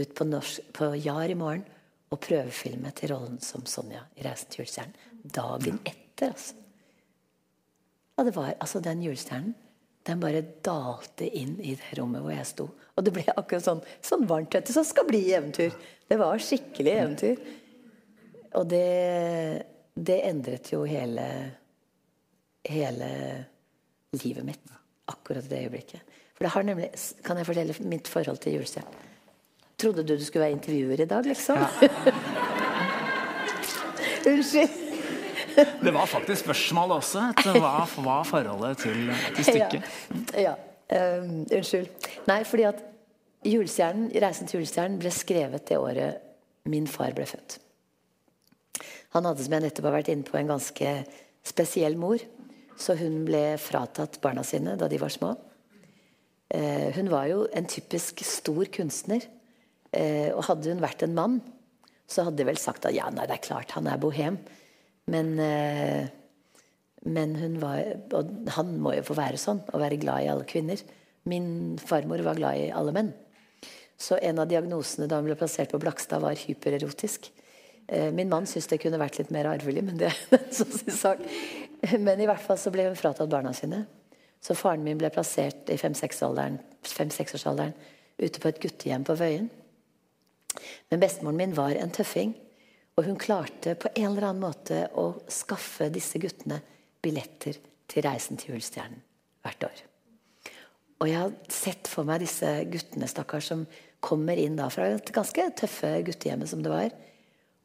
ut 0.00 0.14
på, 0.16 0.24
norsk, 0.24 0.70
på 0.76 0.92
JAR 0.96 1.32
i 1.32 1.36
morgen 1.36 1.66
og 2.10 2.20
prøvefilme 2.24 2.92
til 2.96 3.12
rollen 3.12 3.36
som 3.44 3.66
Sonja 3.68 4.06
i 4.16 4.24
'Reisen 4.24 4.52
til 4.52 4.62
julestjernen'? 4.62 4.96
Dagen 5.36 5.80
etter, 5.84 6.32
altså. 6.32 6.59
Og 8.20 8.28
det 8.28 8.36
var 8.36 8.52
altså 8.58 8.82
den 8.84 9.02
julestjernen. 9.06 9.56
Den 10.04 10.20
bare 10.20 10.40
dalte 10.64 11.26
inn 11.26 11.58
i 11.60 11.74
det 11.76 11.96
rommet 11.98 12.22
hvor 12.24 12.32
jeg 12.32 12.48
sto. 12.48 12.66
Og 12.96 13.04
det 13.04 13.12
ble 13.16 13.24
akkurat 13.32 13.64
sånn, 13.64 13.82
sånn 14.04 14.26
varmt 14.28 14.52
du, 14.52 14.72
som 14.72 14.84
skal 14.84 15.08
bli 15.08 15.22
eventyr. 15.36 15.74
Det 16.08 16.16
var 16.20 16.40
skikkelig 16.40 16.94
eventyr. 17.02 17.42
Og 18.60 18.68
det, 18.68 18.86
det 19.94 20.18
endret 20.28 20.72
jo 20.72 20.82
hele 20.88 21.26
hele 22.68 23.44
livet 24.22 24.44
mitt. 24.44 24.60
Akkurat 25.04 25.44
i 25.44 25.48
det 25.48 25.62
øyeblikket. 25.64 26.00
For 26.34 26.44
det 26.44 26.48
har 26.48 26.62
nemlig, 26.62 26.90
Kan 27.24 27.36
jeg 27.36 27.46
fortelle 27.46 27.74
mitt 27.80 28.08
forhold 28.08 28.38
til 28.38 28.52
julestjernen? 28.52 28.94
Trodde 29.78 30.02
du 30.02 30.16
du 30.16 30.24
skulle 30.24 30.44
være 30.44 30.52
intervjuer 30.52 31.00
i 31.00 31.04
dag, 31.04 31.24
liksom? 31.24 31.56
Ja. 31.56 31.68
Unnskyld. 34.30 34.79
Det 35.84 35.92
var 35.94 36.06
faktisk 36.10 36.44
spørsmål 36.44 36.96
også. 36.98 37.30
Hva 37.56 37.74
var 38.04 38.26
forholdet 38.28 38.84
til, 38.84 39.10
til 39.36 39.48
stykket? 39.48 39.88
Ja. 40.34 40.50
ja. 40.50 40.56
Um, 40.90 41.44
unnskyld. 41.46 41.86
Nei, 42.26 42.40
fordi 42.44 42.64
at 42.66 42.80
julestjernen, 43.46 44.10
'Reisen 44.10 44.48
til 44.50 44.58
julestjernen' 44.58 44.98
ble 44.98 45.12
skrevet 45.14 45.68
det 45.68 45.78
året 45.78 46.18
min 46.66 46.88
far 46.90 47.14
ble 47.16 47.26
født. 47.26 47.60
Han 49.14 49.26
hadde, 49.26 49.44
som 49.44 49.54
jeg 49.54 49.64
nettopp 49.64 49.88
har 49.88 49.96
vært 50.00 50.10
inne 50.12 50.26
på, 50.26 50.36
en 50.38 50.50
ganske 50.50 50.94
spesiell 51.46 51.96
mor. 51.98 52.22
Så 52.80 52.96
hun 52.96 53.24
ble 53.28 53.58
fratatt 53.60 54.20
barna 54.22 54.44
sine 54.46 54.76
da 54.80 54.88
de 54.88 54.98
var 55.00 55.12
små. 55.12 55.34
Eh, 56.50 56.90
hun 56.96 57.10
var 57.12 57.28
jo 57.30 57.44
en 57.54 57.68
typisk 57.70 58.22
stor 58.26 58.70
kunstner. 58.72 59.26
Eh, 59.92 60.30
og 60.30 60.44
hadde 60.46 60.70
hun 60.70 60.82
vært 60.82 61.02
en 61.02 61.16
mann, 61.16 61.40
så 62.10 62.26
hadde 62.26 62.38
de 62.38 62.46
vel 62.46 62.58
sagt 62.58 62.86
at 62.86 62.94
ja, 62.94 63.08
nei, 63.10 63.26
det 63.26 63.36
er 63.38 63.46
klart 63.46 63.74
han 63.74 63.88
er 63.90 63.98
bohem. 64.00 64.38
Men, 65.06 65.38
eh, 65.38 66.08
Men 67.02 67.34
hun 67.34 67.60
var 67.60 67.80
Og 68.12 68.48
han 68.56 68.78
må 68.78 68.92
jo 68.94 69.02
få 69.02 69.14
være 69.16 69.38
sånn, 69.40 69.62
å 69.72 69.78
være 69.80 69.96
glad 69.96 70.22
i 70.24 70.28
alle 70.28 70.44
kvinner. 70.44 70.80
Min 71.24 71.78
farmor 71.78 72.20
var 72.22 72.34
glad 72.34 72.56
i 72.56 72.70
alle 72.70 72.92
menn. 72.92 73.12
Så 73.96 74.18
en 74.20 74.38
av 74.38 74.48
diagnosene 74.48 75.08
da 75.08 75.16
hun 75.16 75.24
ble 75.24 75.36
plassert 75.36 75.70
på 75.70 75.80
Blakstad, 75.80 76.20
var 76.20 76.36
hypererotisk. 76.36 77.30
Eh, 77.88 78.10
min 78.12 78.28
mann 78.28 78.46
syntes 78.46 78.68
det 78.68 78.80
kunne 78.80 79.00
vært 79.00 79.18
litt 79.18 79.30
mer 79.30 79.48
arvelig, 79.50 79.82
men 79.84 79.98
det 80.00 80.08
er 80.08 80.38
en 80.38 80.52
sånn 80.52 80.92
sak. 80.94 81.24
Men 81.98 82.20
i 82.20 82.28
hvert 82.28 82.44
fall 82.44 82.58
så 82.60 82.72
ble 82.72 82.86
hun 82.86 82.96
fratatt 82.96 83.30
barna 83.32 83.52
sine. 83.56 83.86
Så 84.40 84.56
faren 84.56 84.84
min 84.84 84.98
ble 85.00 85.10
plassert 85.12 85.68
i 85.72 85.76
fem-seksårsalderen 85.80 86.60
fem, 86.84 87.10
ute 88.20 88.40
på 88.40 88.48
et 88.48 88.60
guttehjem 88.60 89.04
på 89.04 89.16
Vøyen. 89.20 89.50
Men 90.90 91.02
bestemoren 91.02 91.36
min 91.36 91.56
var 91.56 91.76
en 91.76 91.92
tøffing. 91.92 92.34
Og 93.00 93.06
hun 93.08 93.16
klarte 93.16 93.72
på 93.80 93.88
en 93.94 94.10
eller 94.10 94.26
annen 94.28 94.42
måte 94.44 94.82
å 95.00 95.14
skaffe 95.32 95.86
disse 95.88 96.20
guttene 96.20 96.58
billetter 97.00 97.56
til 97.88 98.04
reisen 98.04 98.36
til 98.36 98.52
Julestjernen 98.52 99.00
hvert 99.40 99.64
år. 99.64 99.78
Og 101.00 101.08
jeg 101.08 101.16
har 101.16 101.32
sett 101.48 101.88
for 101.88 102.04
meg 102.04 102.20
disse 102.20 102.50
guttene 102.68 103.08
stakkars, 103.08 103.46
som 103.48 103.62
kommer 104.04 104.36
inn 104.36 104.58
da 104.58 104.66
fra 104.68 104.90
et 104.92 105.12
ganske 105.16 105.46
tøffe 105.56 105.94
guttehjemmet 106.04 106.50
som 106.50 106.60
det 106.60 106.74
var, 106.74 106.92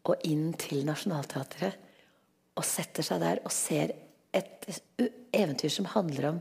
og 0.08 0.24
inn 0.24 0.54
til 0.56 0.86
Nationaltheatret. 0.88 1.76
Og 2.56 2.64
setter 2.64 3.04
seg 3.04 3.20
der 3.20 3.44
og 3.44 3.52
ser 3.52 3.92
et 4.32 4.70
eventyr 5.36 5.74
som 5.74 5.92
handler 5.98 6.30
om 6.30 6.40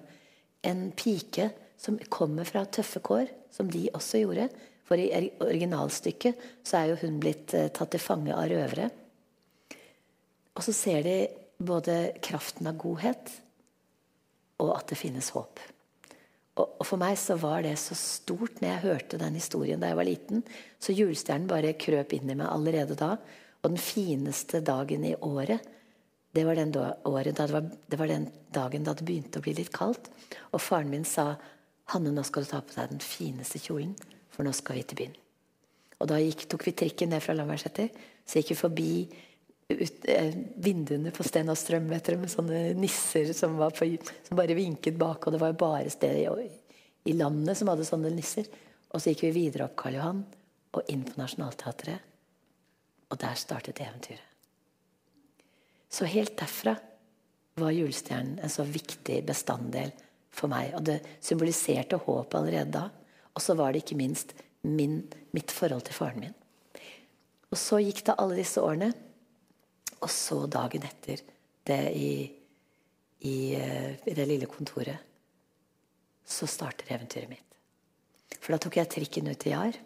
en 0.70 0.87
pike 0.94 1.48
som 1.83 1.98
kommer 2.14 2.46
fra 2.46 2.62
tøffe 2.70 3.02
kår, 3.02 3.26
som 3.50 3.66
de 3.74 3.88
også 3.90 4.22
gjorde. 4.22 4.46
For 4.85 5.01
i 5.01 5.31
originalstykket 5.40 6.44
så 6.66 6.81
er 6.81 6.92
jo 6.92 7.01
hun 7.05 7.20
blitt 7.23 7.55
eh, 7.57 7.70
tatt 7.73 7.94
til 7.94 8.03
fange 8.03 8.35
av 8.37 8.49
røvere. 8.51 8.90
Og 10.55 10.62
så 10.66 10.75
ser 10.77 11.07
de 11.07 11.16
både 11.59 12.14
kraften 12.23 12.68
av 12.68 12.77
godhet 12.79 13.33
og 14.62 14.75
at 14.77 14.92
det 14.92 14.99
finnes 15.01 15.31
håp. 15.35 15.62
Og, 16.55 16.66
og, 16.79 16.85
for 16.87 17.01
meg 17.01 17.16
så 17.18 17.35
var 17.40 17.64
det 17.64 17.75
så 17.83 17.97
stort 17.99 18.61
når 18.61 18.68
jeg 18.68 18.85
hørte 18.85 19.18
den 19.18 19.38
historien 19.38 19.81
da 19.83 19.90
jeg 19.90 19.99
var 19.99 20.07
liten. 20.07 20.44
Så 20.79 20.94
julestjernen 20.94 21.51
bare 21.51 21.75
krøp 21.81 22.14
inn 22.14 22.31
i 22.31 22.37
meg 22.38 22.51
allerede 22.51 22.99
da. 22.99 23.16
Og 23.64 23.73
den 23.73 23.81
fineste 23.81 24.61
dagen 24.62 25.07
i 25.09 25.16
året, 25.16 25.64
det 26.35 26.44
var 26.47 26.59
den, 26.59 26.70
da, 26.75 26.92
året 27.09 27.35
da 27.38 27.49
det, 27.49 27.55
var, 27.55 27.66
det 27.90 27.99
var 27.99 28.11
den 28.11 28.29
dagen 28.55 28.87
da 28.87 28.94
det 28.94 29.07
begynte 29.07 29.40
å 29.40 29.44
bli 29.44 29.57
litt 29.59 29.73
kaldt. 29.75 30.11
Og 30.53 30.62
faren 30.62 30.92
min 30.92 31.07
sa 31.09 31.33
Hanne, 31.92 32.14
nå 32.14 32.23
skal 32.25 32.47
du 32.47 32.49
ta 32.49 32.62
på 32.64 32.73
deg 32.79 32.94
den 32.94 33.03
fineste 33.05 33.59
kjolen, 33.61 33.90
for 34.35 34.47
nå 34.47 34.53
skal 34.57 34.81
vi 34.81 34.88
til 34.88 35.01
byen. 35.03 35.14
Og 36.03 36.11
da 36.11 36.18
gikk, 36.20 36.49
tok 36.51 36.66
vi 36.66 36.75
trikken 36.77 37.14
ned 37.14 37.23
fra 37.23 37.37
Lambertseter. 37.37 37.88
Så 38.27 38.40
gikk 38.40 38.53
vi 38.53 38.59
forbi 38.59 38.90
ut, 39.68 40.05
eh, 40.11 40.35
vinduene 40.57 41.12
på 41.14 41.25
Sten 41.25 41.49
og 41.49 41.59
Strøm 41.59 41.87
med 41.88 42.29
sånne 42.31 42.75
nisser 42.77 43.33
som, 43.33 43.57
på, 43.57 43.88
som, 44.27 44.37
bare 44.37 44.57
vinket 44.59 44.99
bak. 45.01 45.27
Og 45.27 45.35
det 45.35 45.40
var 45.40 45.53
jo 45.55 45.61
bare 45.64 45.92
steder 45.92 46.42
i, 46.42 46.51
i, 47.05 47.16
landet 47.16 47.59
som 47.59 47.70
hadde 47.73 47.87
sånne 47.88 48.12
nisser. 48.14 48.49
Og 48.92 49.01
så 49.01 49.12
gikk 49.12 49.27
vi 49.29 49.37
videre 49.38 49.68
opp 49.68 49.77
Karl 49.81 49.99
Johan 49.99 50.25
og 50.75 50.90
inn 50.90 51.05
på 51.07 51.18
Nationaltheatret. 51.20 52.11
Og 53.12 53.20
der 53.20 53.38
startet 53.38 53.81
eventyret. 53.81 54.31
Så 55.94 56.09
helt 56.11 56.35
derfra 56.37 56.75
var 57.61 57.70
julestjernen 57.70 58.40
en 58.42 58.51
så 58.51 58.64
viktig 58.66 59.20
bestanddel 59.29 59.92
for 60.35 60.51
meg. 60.51 60.73
Og 60.75 60.83
det 60.88 60.99
symboliserte 61.23 62.01
håp 62.03 62.35
allerede 62.35 62.73
da. 62.75 62.88
Og 63.35 63.42
så 63.42 63.57
var 63.59 63.73
det 63.73 63.83
ikke 63.83 63.99
minst 63.99 64.35
min, 64.62 65.03
mitt 65.35 65.53
forhold 65.53 65.87
til 65.87 65.97
faren 65.97 66.23
min. 66.23 66.37
Og 67.51 67.59
så 67.61 67.81
gikk 67.83 68.05
det 68.07 68.18
alle 68.18 68.38
disse 68.38 68.62
årene. 68.62 68.90
Og 70.03 70.11
så 70.11 70.44
dagen 70.51 70.85
etter 70.87 71.23
det 71.64 71.81
i, 71.97 72.12
i, 73.25 73.37
eh, 73.57 73.94
i 74.05 74.14
det 74.16 74.27
lille 74.29 74.49
kontoret, 74.51 75.01
så 76.25 76.49
starter 76.49 76.92
eventyret 76.92 77.31
mitt. 77.31 77.59
For 78.40 78.53
da 78.53 78.61
tok 78.61 78.79
jeg 78.81 78.90
trikken 78.92 79.31
ut 79.31 79.40
til 79.40 79.55
Jar. 79.55 79.77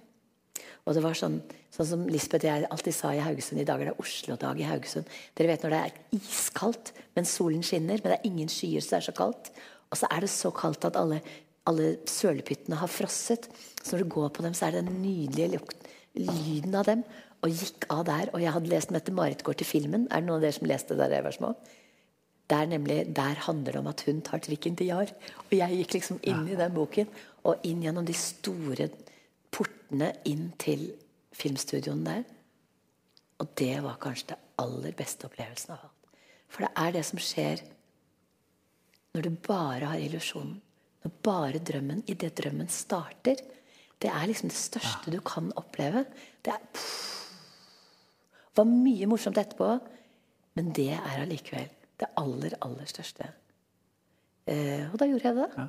Og 0.88 0.94
det 0.96 1.02
var 1.04 1.16
sånn, 1.18 1.36
sånn 1.74 1.88
som 1.90 2.04
Lisbeth 2.08 2.46
og 2.46 2.50
jeg 2.50 2.68
alltid 2.72 2.96
sa 2.96 3.10
i 3.12 3.22
Haugesund 3.22 3.60
i 3.60 3.66
dag 3.68 3.82
er 3.82 3.90
det 3.90 4.00
Oslo-dag 4.02 4.58
i 4.58 4.66
Haugesund. 4.66 5.10
Dere 5.36 5.52
vet 5.52 5.66
når 5.66 5.74
det 5.74 5.80
er 5.84 6.16
iskaldt, 6.16 6.92
men 7.18 7.28
solen 7.28 7.64
skinner, 7.66 8.00
men 8.00 8.14
det 8.14 8.16
er 8.16 8.30
ingen 8.30 8.50
skyer, 8.50 8.82
så 8.82 8.94
det 8.94 9.00
er 9.02 9.08
så 9.10 9.16
kaldt. 9.18 9.52
Og 9.92 10.00
så 10.00 10.08
er 10.10 10.24
det 10.24 10.32
så 10.32 10.50
kaldt 10.54 10.88
at 10.88 10.96
alle, 10.98 11.20
alle 11.68 11.96
sølepyttene 12.08 12.78
har 12.80 12.90
frosset. 12.90 13.48
Så 13.82 13.94
når 13.94 14.04
du 14.04 14.12
går 14.16 14.30
på 14.36 14.44
dem, 14.44 14.54
så 14.56 14.68
er 14.68 14.76
det 14.76 14.86
den 14.88 15.02
nydelige 15.02 15.60
lyden 16.18 16.76
av 16.78 16.88
dem 16.88 17.04
og 17.44 17.54
gikk 17.54 17.86
av 17.92 18.06
der. 18.08 18.32
Og 18.34 18.42
jeg 18.42 18.54
hadde 18.54 18.72
lest 18.72 18.94
Mette-Marit 18.94 19.44
går 19.46 19.58
til 19.60 19.68
filmen. 19.68 20.08
Er 20.10 20.22
det 20.22 20.28
noen 20.28 20.40
av 20.40 20.46
dere 20.46 20.56
som 20.56 20.70
leste 20.70 20.96
det 20.96 21.06
da 21.06 21.20
jeg 21.20 21.26
var 21.28 21.36
små? 21.36 21.52
Der, 22.48 22.64
nemlig, 22.64 23.02
der 23.16 23.42
handler 23.44 23.76
det 23.76 23.80
om 23.82 23.90
at 23.90 24.02
hun 24.06 24.22
tar 24.24 24.40
trikken 24.44 24.76
til 24.76 24.88
Jar. 24.88 25.12
Og 25.44 25.52
jeg 25.52 25.82
gikk 25.82 25.98
liksom 25.98 26.20
inn 26.24 26.46
i 26.48 26.56
den 26.56 26.72
boken, 26.74 27.10
og 27.44 27.66
inn 27.68 27.82
gjennom 27.84 28.06
de 28.08 28.16
store 28.16 28.88
portene 29.52 30.14
inn 30.28 30.48
til 30.60 30.88
filmstudioen 31.36 32.06
der. 32.06 32.24
Og 33.38 33.52
det 33.60 33.76
var 33.84 34.00
kanskje 34.02 34.32
det 34.32 34.38
aller 34.64 34.96
beste 34.96 35.28
opplevelsen 35.28 35.76
av 35.76 35.84
alt. 35.84 36.14
For 36.48 36.64
det 36.64 36.72
er 36.80 36.96
det 36.96 37.04
som 37.06 37.20
skjer 37.20 37.60
når 39.14 39.28
du 39.28 39.36
bare 39.44 39.92
har 39.92 40.00
illusjonen. 40.00 40.56
Når 41.04 41.14
bare 41.24 41.62
drømmen, 41.62 42.02
idet 42.10 42.36
drømmen 42.40 42.68
starter. 42.72 43.40
Det 43.98 44.10
er 44.10 44.26
liksom 44.30 44.50
det 44.50 44.58
største 44.58 45.12
du 45.14 45.20
kan 45.26 45.52
oppleve. 45.58 46.04
Det 46.44 46.54
er 46.54 46.62
pff, 46.74 47.18
var 48.58 48.66
mye 48.68 49.06
morsomt 49.10 49.38
etterpå, 49.38 49.72
men 50.58 50.72
det 50.74 50.90
er 50.96 51.20
allikevel 51.22 51.68
det 51.98 52.08
aller, 52.18 52.54
aller 52.62 52.86
største. 52.90 53.26
Eh, 54.48 54.86
og 54.90 54.98
da 55.00 55.06
gjorde 55.10 55.30
jeg 55.30 55.38
det. 55.38 55.48
Ja. 55.58 55.66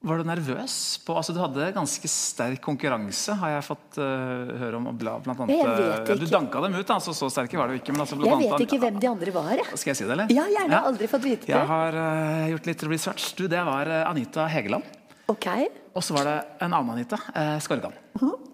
Var 0.00 0.16
du 0.16 0.24
nervøs? 0.24 0.74
På, 1.04 1.18
altså 1.20 1.34
Du 1.36 1.42
hadde 1.42 1.66
ganske 1.76 2.08
sterk 2.08 2.62
konkurranse, 2.64 3.34
har 3.36 3.52
jeg 3.52 3.66
fått 3.66 3.98
uh, 4.00 4.52
høre 4.62 4.78
om. 4.78 4.88
Blant 4.96 5.28
annet, 5.28 5.52
jeg 5.52 5.66
vet 5.68 5.98
ikke. 5.98 6.16
Du 6.22 6.24
danka 6.30 6.62
dem 6.64 6.78
ut, 6.78 6.92
altså, 6.96 7.12
så 7.16 7.28
sterke 7.28 7.60
var 7.60 7.68
du 7.68 7.76
ikke. 7.76 7.92
Altså, 7.92 8.16
jeg 8.24 8.38
vet 8.40 8.64
ikke 8.64 8.80
hvem 8.80 8.96
de 9.02 9.10
andre 9.10 9.34
var. 9.36 9.60
Skal 9.74 9.92
jeg 9.92 10.00
si 10.00 10.06
det, 10.06 10.14
eller? 10.16 10.32
Ja, 10.32 10.46
gjerne. 10.48 10.72
Ja. 10.72 10.82
Aldri 10.88 11.10
fått 11.12 11.26
vite 11.26 11.44
det. 11.44 11.52
Jeg 11.52 11.68
har 11.74 12.00
uh, 12.00 12.46
gjort 12.54 12.70
litt 12.72 12.86
research. 12.88 13.32
Du, 13.36 13.44
Det 13.52 13.64
var 13.68 13.92
Anita 14.06 14.48
Hegeland. 14.48 14.88
Okay. 15.30 15.68
Og 15.92 16.06
så 16.06 16.16
var 16.16 16.30
det 16.30 16.38
en 16.64 16.72
annen 16.72 16.94
Anita, 16.96 17.20
uh, 17.36 17.58
Skorgan. 17.60 17.92
Uh 18.16 18.24
-huh. 18.24 18.49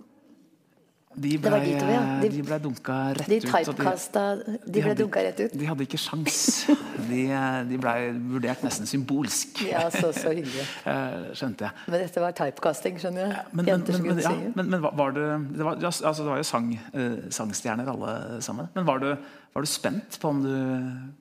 De 1.17 1.31
ble, 1.41 1.59
dit, 1.65 1.81
ja. 1.81 2.01
de, 2.21 2.29
de 2.29 2.43
ble 2.45 2.57
dunka 2.61 2.95
rett 3.17 3.31
de 3.31 3.39
ut. 3.41 3.47
de, 3.49 4.57
de, 4.67 4.83
ble 4.85 4.93
dunka 4.99 5.23
rett 5.25 5.39
ut? 5.47 5.55
De 5.57 5.69
hadde 5.69 5.87
ikke 5.87 6.01
sjans. 6.01 6.67
De, 7.07 7.23
de 7.71 7.79
ble 7.81 7.93
vurdert 8.33 8.65
nesten 8.67 8.89
symbolsk. 8.91 9.63
Ja, 9.65 9.87
så, 9.95 10.11
så 10.13 10.35
hyggelig. 10.35 10.67
Eh, 10.87 11.33
skjønte 11.39 11.67
jeg. 11.67 11.85
Men 11.91 12.03
dette 12.03 12.21
var 12.23 12.35
typecasting, 12.37 12.99
skjønner 13.01 13.25
jeg. 13.25 13.43
Men, 13.57 13.69
men, 13.69 14.05
men, 14.05 14.21
ja, 14.23 14.33
men, 14.59 14.77
var 14.85 15.15
det 15.17 15.25
Det 15.57 15.67
var, 15.67 15.81
altså, 15.81 16.13
det 16.21 16.29
var 16.29 16.41
jo 16.41 16.47
sang, 16.47 16.69
uh, 16.95 17.27
sangstjerner 17.33 17.91
alle 17.91 18.13
sammen. 18.45 18.69
Men 18.77 18.87
var 18.89 19.03
du, 19.03 19.09
var 19.57 19.65
du 19.65 19.71
spent 19.71 20.19
på 20.21 20.31
om 20.35 20.45
du 20.45 20.55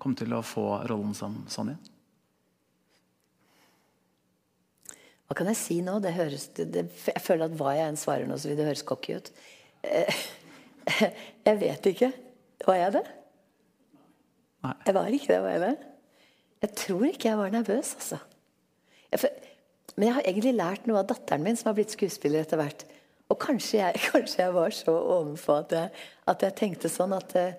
kom 0.02 0.16
til 0.18 0.36
å 0.36 0.44
få 0.46 0.68
rollen 0.92 1.16
som 1.18 1.44
Sonja? 1.52 1.78
Hva 5.26 5.40
kan 5.40 5.50
jeg 5.50 5.58
si 5.58 5.80
nå? 5.86 5.98
Det 6.04 6.14
høres, 6.14 6.50
det, 6.60 6.86
jeg 7.10 7.24
føler 7.24 7.48
at 7.48 7.58
hva 7.58 7.74
jeg 7.78 7.94
enn 7.94 8.00
svarer 8.00 8.30
nå, 8.30 8.38
så 8.38 8.52
vil 8.52 8.60
det 8.60 8.68
høres 8.68 8.86
cocky 8.86 9.18
ut. 9.18 9.32
Eh, 9.86 10.24
jeg 11.48 11.60
vet 11.62 11.92
ikke. 11.92 12.12
Var 12.66 12.80
jeg 12.80 12.96
det? 12.98 13.06
Nei. 14.66 14.76
Jeg 14.88 14.98
var 14.98 15.18
ikke 15.18 15.32
det, 15.34 15.42
var 15.44 15.56
jeg 15.56 15.64
det? 15.66 15.76
Jeg 16.66 16.76
tror 16.82 17.06
ikke 17.10 17.30
jeg 17.30 17.38
var 17.38 17.54
nervøs, 17.54 17.94
altså. 18.00 18.20
Jeg, 19.14 19.32
men 19.96 20.08
jeg 20.08 20.16
har 20.18 20.28
egentlig 20.28 20.54
lært 20.56 20.88
noe 20.90 21.02
av 21.04 21.10
datteren 21.10 21.44
min, 21.46 21.58
som 21.60 21.70
har 21.70 21.78
blitt 21.78 21.94
skuespiller 21.94 22.42
etter 22.42 22.60
hvert. 22.60 22.86
Og 23.32 23.40
kanskje 23.42 23.80
jeg, 23.80 24.02
kanskje 24.12 24.44
jeg 24.44 24.56
var 24.56 24.76
så 24.76 24.96
overfor 24.96 25.64
at 25.66 25.76
jeg, 25.76 26.06
at 26.32 26.46
jeg, 26.48 26.58
tenkte 26.60 26.92
sånn 26.92 27.16
at 27.16 27.36
eh, 27.40 27.58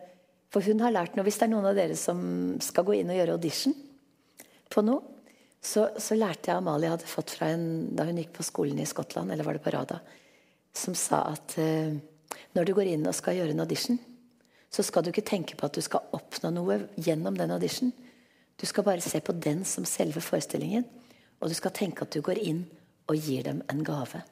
For 0.54 0.64
hun 0.64 0.80
har 0.84 0.94
lært 0.94 1.16
noe. 1.16 1.26
Hvis 1.26 1.40
det 1.40 1.48
er 1.48 1.52
noen 1.52 1.68
av 1.68 1.76
dere 1.76 1.96
som 1.98 2.18
skal 2.62 2.86
gå 2.86 2.98
inn 2.98 3.12
og 3.12 3.18
gjøre 3.18 3.36
audition 3.36 3.74
på 4.72 4.82
noe, 4.86 5.02
så, 5.66 5.88
så 5.98 6.14
lærte 6.14 6.52
jeg 6.52 6.60
Amalie 6.60 6.92
hadde 6.92 7.08
fått 7.10 7.32
fra 7.34 7.48
en 7.50 7.66
da 7.96 8.06
hun 8.06 8.20
gikk 8.20 8.36
på 8.36 8.46
skolen 8.46 8.78
i 8.78 8.86
Skottland, 8.86 9.32
eller 9.34 9.46
var 9.46 9.56
det 9.56 9.62
på 9.64 9.72
Rada, 9.74 9.98
som 10.76 10.94
sa 10.94 11.24
at 11.32 11.56
uh, 11.58 11.96
når 12.56 12.68
du 12.68 12.74
går 12.76 12.92
inn 12.92 13.06
og 13.06 13.16
skal 13.16 13.38
gjøre 13.38 13.54
en 13.54 13.64
audition, 13.64 13.98
så 14.72 14.84
skal 14.84 15.04
du 15.04 15.12
ikke 15.12 15.24
tenke 15.26 15.56
på 15.56 15.68
at 15.68 15.76
du 15.76 15.82
skal 15.84 16.08
oppnå 16.16 16.50
noe 16.52 16.78
gjennom 17.00 17.36
den 17.38 17.52
audition. 17.54 17.92
Du 18.56 18.66
skal 18.68 18.84
bare 18.86 19.04
se 19.04 19.20
på 19.20 19.34
den 19.36 19.64
som 19.68 19.86
selve 19.88 20.20
forestillingen. 20.24 20.86
Og 21.40 21.52
du 21.52 21.56
skal 21.56 21.74
tenke 21.76 22.06
at 22.06 22.14
du 22.14 22.22
går 22.24 22.40
inn 22.40 22.64
og 23.10 23.20
gir 23.20 23.44
dem 23.46 23.60
en 23.70 23.82
gave. 23.86 24.22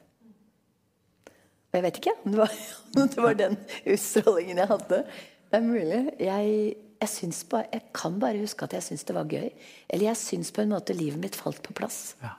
Og 1.75 1.77
jeg 1.77 1.85
vet 1.85 1.99
ikke 1.99 2.15
om 2.23 2.33
det 2.33 2.39
var, 2.39 2.55
om 2.95 3.11
det 3.13 3.25
var 3.27 3.37
den 3.39 3.59
utstrålingen 3.93 4.63
jeg 4.63 4.71
hadde. 4.71 5.03
Det 5.51 5.59
er 5.59 5.65
mulig. 5.65 6.01
Jeg, 6.19 6.55
jeg, 7.01 7.33
bare, 7.51 7.69
jeg, 7.73 7.85
kan 7.95 8.17
bare 8.21 8.41
huske 8.41 8.65
at 8.65 8.73
jeg 8.77 8.87
syns 8.87 9.05
det 9.07 9.15
var 9.17 9.29
gøy. 9.29 9.51
Eller 9.89 10.09
jeg 10.09 10.21
syns 10.21 10.51
på 10.55 10.63
en 10.63 10.73
måte 10.73 10.97
livet 10.97 11.21
mitt 11.21 11.37
falt 11.37 11.61
på 11.65 11.75
plass. 11.77 12.15
Ja. 12.23 12.33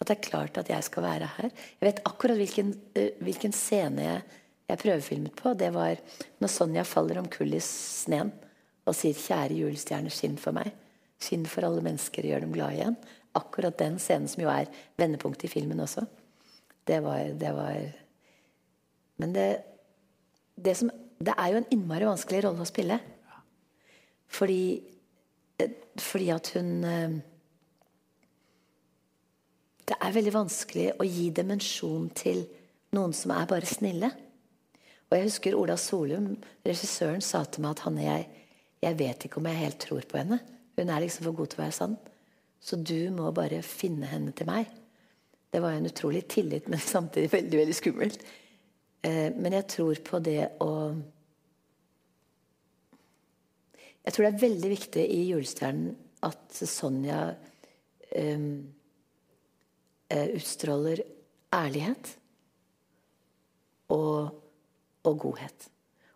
At 0.00 0.08
det 0.08 0.16
er 0.16 0.28
klart 0.30 0.58
at 0.58 0.70
jeg 0.72 0.84
skal 0.86 1.04
være 1.04 1.28
her. 1.36 1.50
Jeg 1.78 1.86
vet 1.86 2.02
akkurat 2.08 2.40
hvilken, 2.40 2.72
uh, 2.96 3.10
hvilken 3.20 3.54
scene 3.54 4.06
jeg 4.06 4.22
jeg 4.70 4.80
prøvefilmet 4.80 5.34
på, 5.36 5.54
det 5.58 5.72
var 5.74 5.98
når 6.40 6.52
Sonja 6.52 6.84
faller 6.86 7.20
om 7.20 7.28
kull 7.30 7.54
i 7.56 7.62
sneen 7.64 8.32
og 8.88 8.96
sier 8.96 9.14
'Kjære 9.14 9.58
julestjerne, 9.58 10.10
skinn 10.10 10.38
for 10.40 10.56
meg'. 10.56 10.72
Skinn 11.20 11.46
for 11.46 11.66
alle 11.66 11.82
mennesker 11.84 12.26
gjør 12.26 12.44
dem 12.44 12.54
glade 12.54 12.78
igjen. 12.78 12.96
Akkurat 13.36 13.76
den 13.78 13.98
scenen 14.00 14.28
som 14.28 14.42
jo 14.42 14.48
er 14.50 14.70
vendepunktet 14.98 15.46
i 15.46 15.52
filmen 15.52 15.82
også. 15.84 16.06
Det 16.86 17.02
var, 17.04 17.34
det 17.38 17.52
var 17.54 17.76
Men 19.20 19.34
det, 19.34 19.62
det, 20.56 20.76
som, 20.76 20.90
det 21.20 21.34
er 21.36 21.50
jo 21.52 21.58
en 21.60 21.68
innmari 21.70 22.06
vanskelig 22.08 22.44
rolle 22.46 22.64
å 22.64 22.68
spille. 22.68 22.96
Fordi, 24.32 24.80
eh, 25.60 25.74
fordi 25.98 26.30
at 26.30 26.52
hun 26.54 26.84
eh, 26.84 27.18
Det 29.90 29.96
er 30.00 30.12
veldig 30.14 30.32
vanskelig 30.32 30.84
å 31.02 31.04
gi 31.04 31.30
dimensjon 31.34 32.10
til 32.14 32.44
noen 32.94 33.12
som 33.12 33.32
er 33.34 33.48
bare 33.50 33.66
snille. 33.66 34.10
Og 35.10 35.16
jeg 35.18 35.26
husker 35.26 35.56
Ola 35.58 35.74
Solum, 35.80 36.36
regissøren, 36.66 37.22
sa 37.24 37.42
til 37.44 37.64
meg 37.64 37.74
at 37.74 37.82
Hanne, 37.86 38.04
jeg, 38.04 38.26
jeg 38.78 38.98
vet 39.00 39.26
ikke 39.26 39.40
om 39.40 39.48
jeg 39.50 39.58
helt 39.58 39.80
tror 39.82 40.06
på 40.06 40.20
henne. 40.20 40.38
Hun 40.78 40.92
er 40.92 41.02
liksom 41.02 41.26
for 41.26 41.38
god 41.40 41.50
til 41.50 41.58
å 41.58 41.64
være 41.64 41.76
sann. 41.76 41.96
Så 42.62 42.78
du 42.78 43.10
må 43.16 43.32
bare 43.34 43.58
finne 43.66 44.06
henne 44.06 44.30
til 44.36 44.46
meg. 44.46 44.70
Det 45.50 45.58
var 45.62 45.74
en 45.74 45.88
utrolig 45.90 46.22
tillit, 46.30 46.68
men 46.70 46.78
samtidig 46.78 47.32
veldig 47.32 47.62
veldig 47.64 47.74
skummelt. 47.74 48.22
Eh, 49.02 49.32
men 49.34 49.56
jeg 49.58 49.66
tror 49.74 50.04
på 50.06 50.22
det 50.22 50.42
å 50.62 50.74
Jeg 54.00 54.14
tror 54.16 54.24
det 54.24 54.28
er 54.30 54.42
veldig 54.48 54.68
viktig 54.70 55.02
i 55.12 55.18
Julestjernen 55.28 55.90
at 56.24 56.56
Sonja 56.56 57.18
um, 58.16 58.46
utstråler 60.08 61.02
ærlighet 61.52 62.08
og 63.92 64.40
og 65.06 65.18
godhet. 65.22 65.68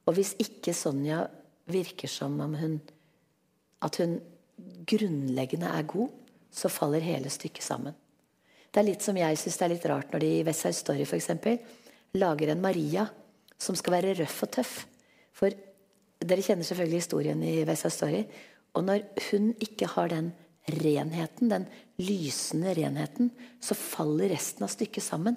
Og 0.04 0.16
hvis 0.18 0.34
ikke 0.42 0.74
Sonja 0.76 1.24
virker 1.70 2.10
som 2.10 2.36
om 2.44 2.56
hun 2.60 2.78
at 3.84 3.98
hun 4.00 4.18
grunnleggende 4.88 5.68
er 5.68 5.84
god, 5.88 6.08
så 6.54 6.70
faller 6.72 7.04
hele 7.04 7.30
stykket 7.32 7.66
sammen. 7.66 7.94
Det 8.70 8.80
er 8.80 8.88
litt 8.88 9.04
som 9.04 9.18
jeg 9.18 9.38
syns 9.38 9.58
det 9.58 9.66
er 9.66 9.72
litt 9.74 9.86
rart 9.90 10.14
når 10.14 10.22
de 10.22 10.30
i 10.38 10.44
West 10.46 10.64
Side 10.64 10.78
Story 10.78 11.04
eksempel, 11.04 11.58
lager 12.14 12.52
en 12.52 12.62
Maria 12.62 13.04
som 13.60 13.76
skal 13.78 13.98
være 13.98 14.14
røff 14.20 14.42
og 14.46 14.52
tøff. 14.56 14.74
For 15.34 15.54
dere 16.24 16.44
kjenner 16.44 16.66
selvfølgelig 16.66 17.02
historien 17.02 17.42
i 17.44 17.56
West 17.68 17.86
Side 17.86 17.96
Story. 17.98 18.22
Og 18.74 18.86
når 18.86 19.04
hun 19.30 19.52
ikke 19.62 19.90
har 19.94 20.10
den 20.10 20.32
renheten, 20.64 21.50
den 21.50 21.66
lysende 22.00 22.72
renheten, 22.74 23.30
så 23.62 23.76
faller 23.78 24.32
resten 24.32 24.64
av 24.66 24.72
stykket 24.72 25.04
sammen. 25.04 25.36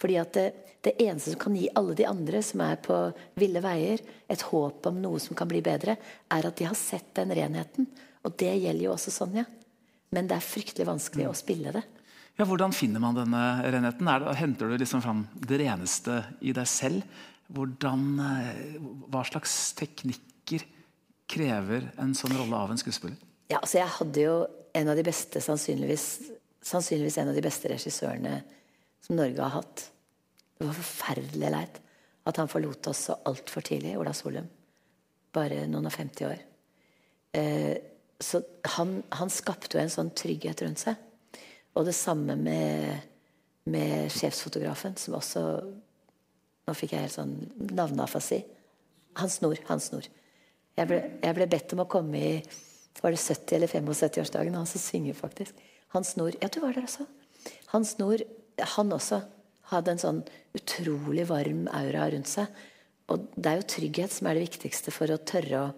Fordi 0.00 0.16
at 0.20 0.32
det, 0.36 0.46
det, 0.84 0.94
eneste 1.02 1.34
som 1.34 1.42
kan 1.46 1.56
gi 1.56 1.68
alle 1.74 1.96
de 1.98 2.06
andre 2.08 2.42
som 2.44 2.62
er 2.64 2.78
på 2.82 2.96
ville 3.40 3.62
veier, 3.64 4.02
et 4.28 4.46
håp 4.50 4.88
om 4.90 5.00
noe 5.02 5.22
som 5.22 5.36
kan 5.38 5.50
bli 5.50 5.62
bedre, 5.64 5.96
er 6.30 6.48
at 6.48 6.58
de 6.58 6.68
har 6.68 6.78
sett 6.78 7.14
den 7.18 7.34
renheten. 7.34 7.88
Og 8.24 8.34
det 8.40 8.52
gjelder 8.56 8.88
jo 8.88 8.94
også 8.94 9.14
Sonja. 9.14 9.44
Men 10.14 10.30
det 10.30 10.38
er 10.38 10.46
fryktelig 10.46 10.86
vanskelig 10.88 11.28
å 11.28 11.36
spille 11.36 11.74
det. 11.74 11.84
Ja, 12.34 12.46
Hvordan 12.48 12.74
finner 12.74 13.02
man 13.02 13.14
denne 13.14 13.42
renheten? 13.62 14.08
Det, 14.08 14.34
henter 14.40 14.70
du 14.70 14.78
liksom 14.78 15.02
fram 15.04 15.24
det 15.34 15.60
reneste 15.62 16.22
i 16.42 16.54
deg 16.54 16.66
selv? 16.70 17.22
Hvordan, 17.54 18.06
eh, 18.24 18.78
hva 19.12 19.22
slags 19.26 19.74
teknikker 19.78 20.64
krever 21.30 21.92
en 22.00 22.14
sånn 22.16 22.34
rolle 22.34 22.58
av 22.58 22.72
en 22.72 22.80
skuespiller? 22.80 23.18
Ja, 23.52 23.60
altså 23.60 23.78
Jeg 23.78 23.92
hadde 23.98 24.24
jo 24.24 24.34
en 24.74 24.90
av 24.90 24.96
de 24.98 25.04
beste, 25.06 25.40
sannsynligvis, 25.40 26.06
sannsynligvis 26.64 27.18
en 27.22 27.30
av 27.30 27.36
de 27.36 27.44
beste 27.44 27.70
regissørene 27.70 28.40
som 29.04 29.18
Norge 29.18 29.42
har 29.42 29.58
hatt. 29.58 29.88
Det 30.58 30.66
var 30.66 30.76
forferdelig 30.78 31.50
leit 31.52 31.80
at 32.24 32.38
han 32.40 32.48
forlot 32.48 32.88
oss 32.88 33.06
så 33.10 33.16
altfor 33.28 33.64
tidlig, 33.66 33.98
Ola 34.00 34.14
Solum. 34.16 34.46
Bare 35.34 35.66
noen 35.68 35.90
og 35.90 35.92
50 35.92 36.28
år. 36.28 36.38
Eh, 37.36 37.74
så 38.22 38.40
han, 38.76 38.96
han, 39.12 39.32
skapte 39.32 39.76
jo 39.76 39.82
en 39.82 39.92
sånn 39.92 40.12
trygghet 40.16 40.62
rundt 40.64 40.80
seg. 40.86 41.00
Og 41.74 41.84
det 41.84 41.96
samme 41.98 42.36
med, 42.38 43.02
med 43.68 44.12
sjefsfotografen, 44.14 44.96
som 45.00 45.18
også 45.20 45.46
Nå 46.64 46.72
fikk 46.72 46.94
jeg 46.94 47.04
helt 47.04 47.12
sånn 47.12 47.32
navneafasi. 47.76 48.38
Hans 49.20 49.34
Nord. 49.42 49.58
Hans 49.68 49.90
Nord. 49.92 50.06
Jeg 50.78 50.88
ble, 50.88 50.96
jeg 51.20 51.36
ble, 51.36 51.46
bedt 51.52 51.74
om 51.76 51.82
å 51.82 51.90
komme 51.92 52.16
i 52.16 52.30
var 53.02 53.12
det 53.12 53.20
70- 53.20 53.58
eller 53.58 53.68
75-årsdagen 53.68 54.56
hans 54.56 54.72
og 54.78 54.80
synge, 54.80 55.12
faktisk. 55.18 55.58
Hans 55.92 56.14
Nord. 56.16 56.38
Ja, 56.40 56.48
du 56.48 56.62
var 56.62 56.72
der 56.72 56.86
også. 56.86 57.04
Hans 57.74 57.98
Nord 57.98 58.24
han 58.58 58.92
også 58.94 59.20
hadde 59.72 59.94
en 59.94 60.02
sånn 60.02 60.22
utrolig 60.54 61.26
varm 61.30 61.66
aura 61.72 62.08
rundt 62.12 62.30
seg. 62.30 62.50
Og 63.12 63.26
det 63.34 63.50
er 63.50 63.60
jo 63.60 63.70
trygghet 63.74 64.12
som 64.14 64.28
er 64.28 64.38
det 64.38 64.46
viktigste 64.46 64.92
for 64.94 65.12
å 65.12 65.20
tørre 65.20 65.60
å, 65.60 65.70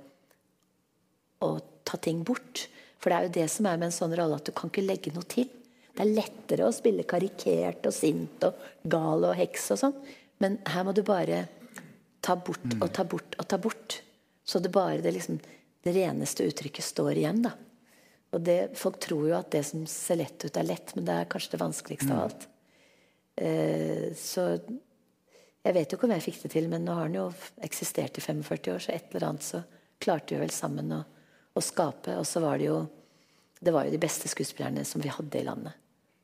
å 1.47 1.51
ta 1.87 1.99
ting 2.03 2.23
bort. 2.27 2.67
For 3.01 3.11
det 3.11 3.17
er 3.17 3.27
jo 3.27 3.35
det 3.39 3.49
som 3.53 3.69
er 3.69 3.81
med 3.81 3.91
en 3.91 3.97
sånn 3.97 4.15
rolle, 4.19 4.39
at 4.39 4.47
du 4.47 4.55
kan 4.57 4.71
ikke 4.73 4.87
legge 4.87 5.15
noe 5.15 5.27
til. 5.31 5.49
Det 5.97 6.05
er 6.05 6.13
lettere 6.13 6.67
å 6.67 6.75
spille 6.75 7.07
karikert 7.09 7.87
og 7.89 7.95
sint 7.97 8.45
og 8.47 8.65
gal 8.85 9.25
og 9.31 9.37
heks 9.39 9.71
og 9.75 9.81
sånn. 9.81 9.95
Men 10.43 10.59
her 10.69 10.85
må 10.85 10.93
du 10.93 11.03
bare 11.07 11.47
ta 12.25 12.37
bort 12.37 12.67
og 12.81 12.91
ta 12.93 13.05
bort 13.09 13.39
og 13.41 13.49
ta 13.49 13.59
bort. 13.63 14.01
Så 14.47 14.61
det 14.63 14.71
bare 14.75 15.01
det, 15.03 15.15
liksom, 15.17 15.39
det 15.83 15.95
reneste 15.97 16.47
uttrykket 16.47 16.85
står 16.85 17.17
igjen, 17.17 17.41
da. 17.47 17.55
Og 18.35 18.43
det, 18.45 18.59
Folk 18.79 18.99
tror 19.03 19.31
jo 19.31 19.39
at 19.39 19.51
det 19.55 19.63
som 19.67 19.87
ser 19.91 20.21
lett 20.21 20.45
ut, 20.45 20.53
er 20.53 20.67
lett, 20.67 20.93
men 20.95 21.07
det 21.07 21.15
er 21.15 21.31
kanskje 21.31 21.55
det 21.55 21.63
vanskeligste 21.63 22.13
av 22.13 22.27
alt. 22.27 22.47
Eh, 23.37 24.13
så 24.17 24.49
jeg 24.57 25.75
vet 25.75 25.91
jo 25.91 25.99
ikke 25.99 26.09
om 26.09 26.15
jeg 26.15 26.25
fikk 26.25 26.43
det 26.45 26.53
til, 26.55 26.69
men 26.73 26.85
nå 26.87 26.95
har 26.97 27.11
den 27.11 27.19
jo 27.19 27.27
eksistert 27.67 28.19
i 28.19 28.25
45 28.25 28.75
år, 28.75 28.85
så 28.85 28.95
et 28.95 29.11
eller 29.13 29.31
annet 29.31 29.47
så 29.47 29.63
klarte 30.03 30.37
vi 30.37 30.43
vel 30.45 30.55
sammen 30.55 30.93
å, 30.95 31.01
å 31.57 31.65
skape. 31.65 32.15
Og 32.21 32.27
så 32.29 32.43
var 32.45 32.61
det 32.61 32.71
jo 32.71 32.85
det 33.61 33.73
var 33.73 33.87
jo 33.87 33.95
de 33.95 34.01
beste 34.01 34.29
skuespillerne 34.29 34.85
som 34.85 35.01
vi 35.03 35.11
hadde 35.13 35.41
i 35.41 35.47
landet. 35.47 35.73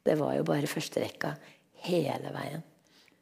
Det 0.05 0.15
var 0.21 0.35
jo 0.37 0.45
bare 0.47 0.69
førsterekka 0.69 1.33
hele 1.87 2.33
veien. 2.35 2.63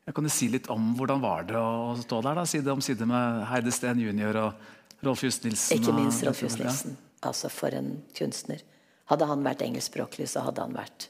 Jeg 0.08 0.16
kan 0.16 0.26
du 0.26 0.32
si 0.32 0.48
litt 0.50 0.66
om 0.72 0.94
Hvordan 0.98 1.20
var 1.22 1.44
det 1.46 1.58
å 1.60 1.94
stå 2.00 2.18
der 2.24 2.40
da, 2.40 2.44
side 2.48 2.72
om 2.72 2.82
side 2.82 3.06
med 3.06 3.44
Heide 3.50 3.72
Steen 3.74 4.00
jr. 4.02 4.38
og 4.42 5.04
Rolf 5.06 5.22
Just 5.22 5.44
Nilsen? 5.46 5.78
Ikke 5.78 5.94
minst 5.94 6.24
Rolf 6.26 6.42
Just 6.42 6.58
Nilsen. 6.58 6.96
Altså 7.26 7.50
For 7.52 7.76
en 7.76 8.00
kunstner. 8.16 8.64
Hadde 9.12 9.28
han 9.28 9.44
vært 9.44 9.62
engelskspråklig, 9.66 10.26
så 10.30 10.42
hadde 10.46 10.64
han 10.64 10.74
vært 10.74 11.08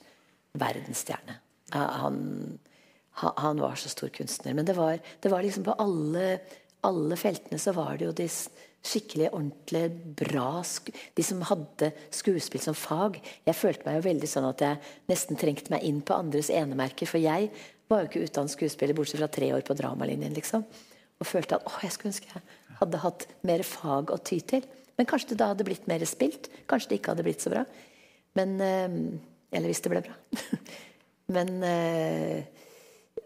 verdensstjerne. 0.59 1.39
Han, 1.73 2.19
han 3.21 3.61
var 3.61 3.79
så 3.79 3.91
stor 3.93 4.11
kunstner. 4.15 4.55
Men 4.57 4.67
det 4.69 4.77
var, 4.79 4.99
det 5.21 5.33
var 5.33 5.45
liksom 5.45 5.67
på 5.67 5.77
alle, 5.83 6.41
alle, 6.87 7.19
feltene 7.21 7.61
så 7.61 7.75
var 7.77 7.99
det 7.99 8.09
jo 8.09 8.17
de 8.17 8.29
skikkelig 8.81 9.29
ordentlig 9.37 9.83
bra 10.17 10.63
De 11.17 11.25
som 11.25 11.43
hadde 11.45 11.91
skuespill 12.17 12.63
som 12.65 12.77
fag. 12.77 13.19
Jeg 13.45 13.59
følte 13.59 13.85
meg 13.87 13.99
jo 13.99 14.07
veldig 14.09 14.31
sånn 14.31 14.49
at 14.49 14.65
jeg 14.65 14.81
nesten 15.11 15.41
trengte 15.41 15.75
meg 15.75 15.85
inn 15.85 16.01
på 16.01 16.17
andres 16.17 16.49
enemerker. 16.49 17.11
For 17.11 17.21
jeg 17.21 17.51
var 17.91 18.05
jo 18.05 18.11
ikke 18.11 18.25
utdannet 18.29 18.55
skuespiller 18.55 18.97
bortsett 18.97 19.21
fra 19.21 19.29
tre 19.29 19.53
år 19.57 19.67
på 19.67 19.77
dramalinjen. 19.77 20.35
liksom. 20.37 20.65
Og 21.21 21.29
følte 21.29 21.59
at 21.59 21.67
å, 21.69 21.75
jeg 21.85 21.93
skulle 21.93 22.15
ønske 22.15 22.33
jeg 22.33 22.77
hadde 22.81 23.03
hatt 23.03 23.27
mer 23.45 23.65
fag 23.67 24.13
å 24.15 24.21
ty 24.25 24.41
til. 24.41 24.65
Men 24.97 25.09
kanskje 25.09 25.35
det 25.35 25.41
da 25.43 25.51
hadde 25.53 25.67
blitt 25.69 25.89
mer 25.91 26.05
spilt. 26.09 26.49
Kanskje 26.71 26.93
det 26.93 27.01
ikke 27.01 27.13
hadde 27.13 27.27
blitt 27.27 27.45
så 27.45 27.53
bra. 27.53 27.67
Men, 28.39 28.61
eh, 28.61 28.97
Eller 29.53 29.67
hvis 29.69 29.83
det 29.83 29.91
ble 29.91 30.03
bra. 30.07 30.15
Men 31.35 31.63
eh, 31.67 32.45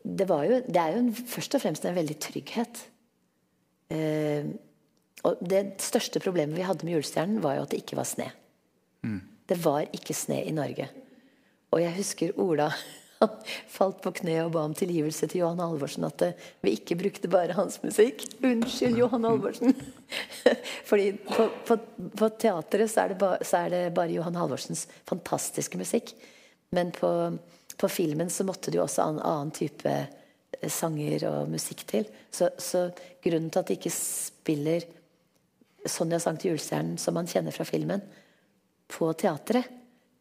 det, 0.05 0.29
jo, 0.29 0.61
det, 0.69 0.81
er 0.81 0.95
jo 0.95 1.03
en, 1.03 1.13
først 1.15 1.57
og 1.57 1.63
fremst 1.65 1.87
en 1.89 1.97
veldig 1.97 2.17
trygghet. 2.21 2.83
Eh, 3.95 4.51
og 5.25 5.41
det 5.41 5.63
største 5.81 6.21
problemet 6.21 6.59
vi 6.59 6.67
hadde 6.67 6.85
med 6.85 6.99
julestjernen, 6.99 7.41
var 7.45 7.57
jo 7.57 7.65
at 7.65 7.73
det 7.73 7.81
ikke 7.81 7.97
var 7.97 8.09
sne. 8.09 8.29
Mm. 9.05 9.23
Det 9.49 9.57
var 9.65 9.89
ikke 9.97 10.17
sne 10.17 10.43
i 10.45 10.53
Norge. 10.53 10.91
Og 11.73 11.81
jeg 11.83 11.97
husker 11.97 12.37
Ola 12.41 12.69
han 13.25 13.31
falt 13.71 14.01
på 14.05 14.13
kne 14.19 14.37
og 14.43 14.53
ba 14.55 14.65
om 14.67 14.75
tilgivelse 14.77 15.29
til 15.31 15.45
Johan 15.45 15.63
Halvorsen 15.63 16.05
at 16.09 16.25
eh, 16.27 16.47
vi 16.65 16.75
ikke 16.77 16.99
brukte 17.01 17.31
bare 17.33 17.57
hans 17.57 17.79
musikk. 17.85 18.27
Unnskyld, 18.45 18.99
Johan 19.01 19.25
Halvorsen! 19.25 19.73
Fordi 20.91 21.13
på, 21.25 21.49
på, 21.65 21.79
på 22.19 22.31
teatret 22.43 22.93
så 22.93 23.07
er, 23.07 23.17
ba, 23.21 23.37
så 23.41 23.65
er, 23.65 23.73
det 23.73 23.83
bare 23.97 24.13
Johan 24.13 24.37
Halvorsens 24.37 24.87
fantastiske 25.09 25.81
musikk. 25.81 26.13
Men 26.75 26.93
på 26.93 27.09
på 27.81 27.91
filmen 27.91 28.31
så 28.31 28.47
måtte 28.47 28.71
det 28.71 28.79
jo 28.79 28.85
også 28.85 29.07
en 29.07 29.23
annen 29.23 29.55
type 29.55 29.93
eh, 29.95 30.69
sanger 30.71 31.27
og 31.31 31.53
musikk 31.53 31.87
til. 31.91 32.09
Så, 32.31 32.51
så 32.59 32.89
grunnen 33.25 33.51
til 33.51 33.63
at 33.63 33.71
de 33.71 33.79
ikke 33.79 33.95
spiller 33.95 34.87
Sonja 35.85 36.17
sang 36.23 36.39
til 36.41 36.55
julestjernen 36.55 36.97
som 37.01 37.17
man 37.17 37.29
kjenner 37.29 37.53
fra 37.53 37.67
filmen, 37.69 38.01
på 38.89 39.11
teatret, 39.21 39.69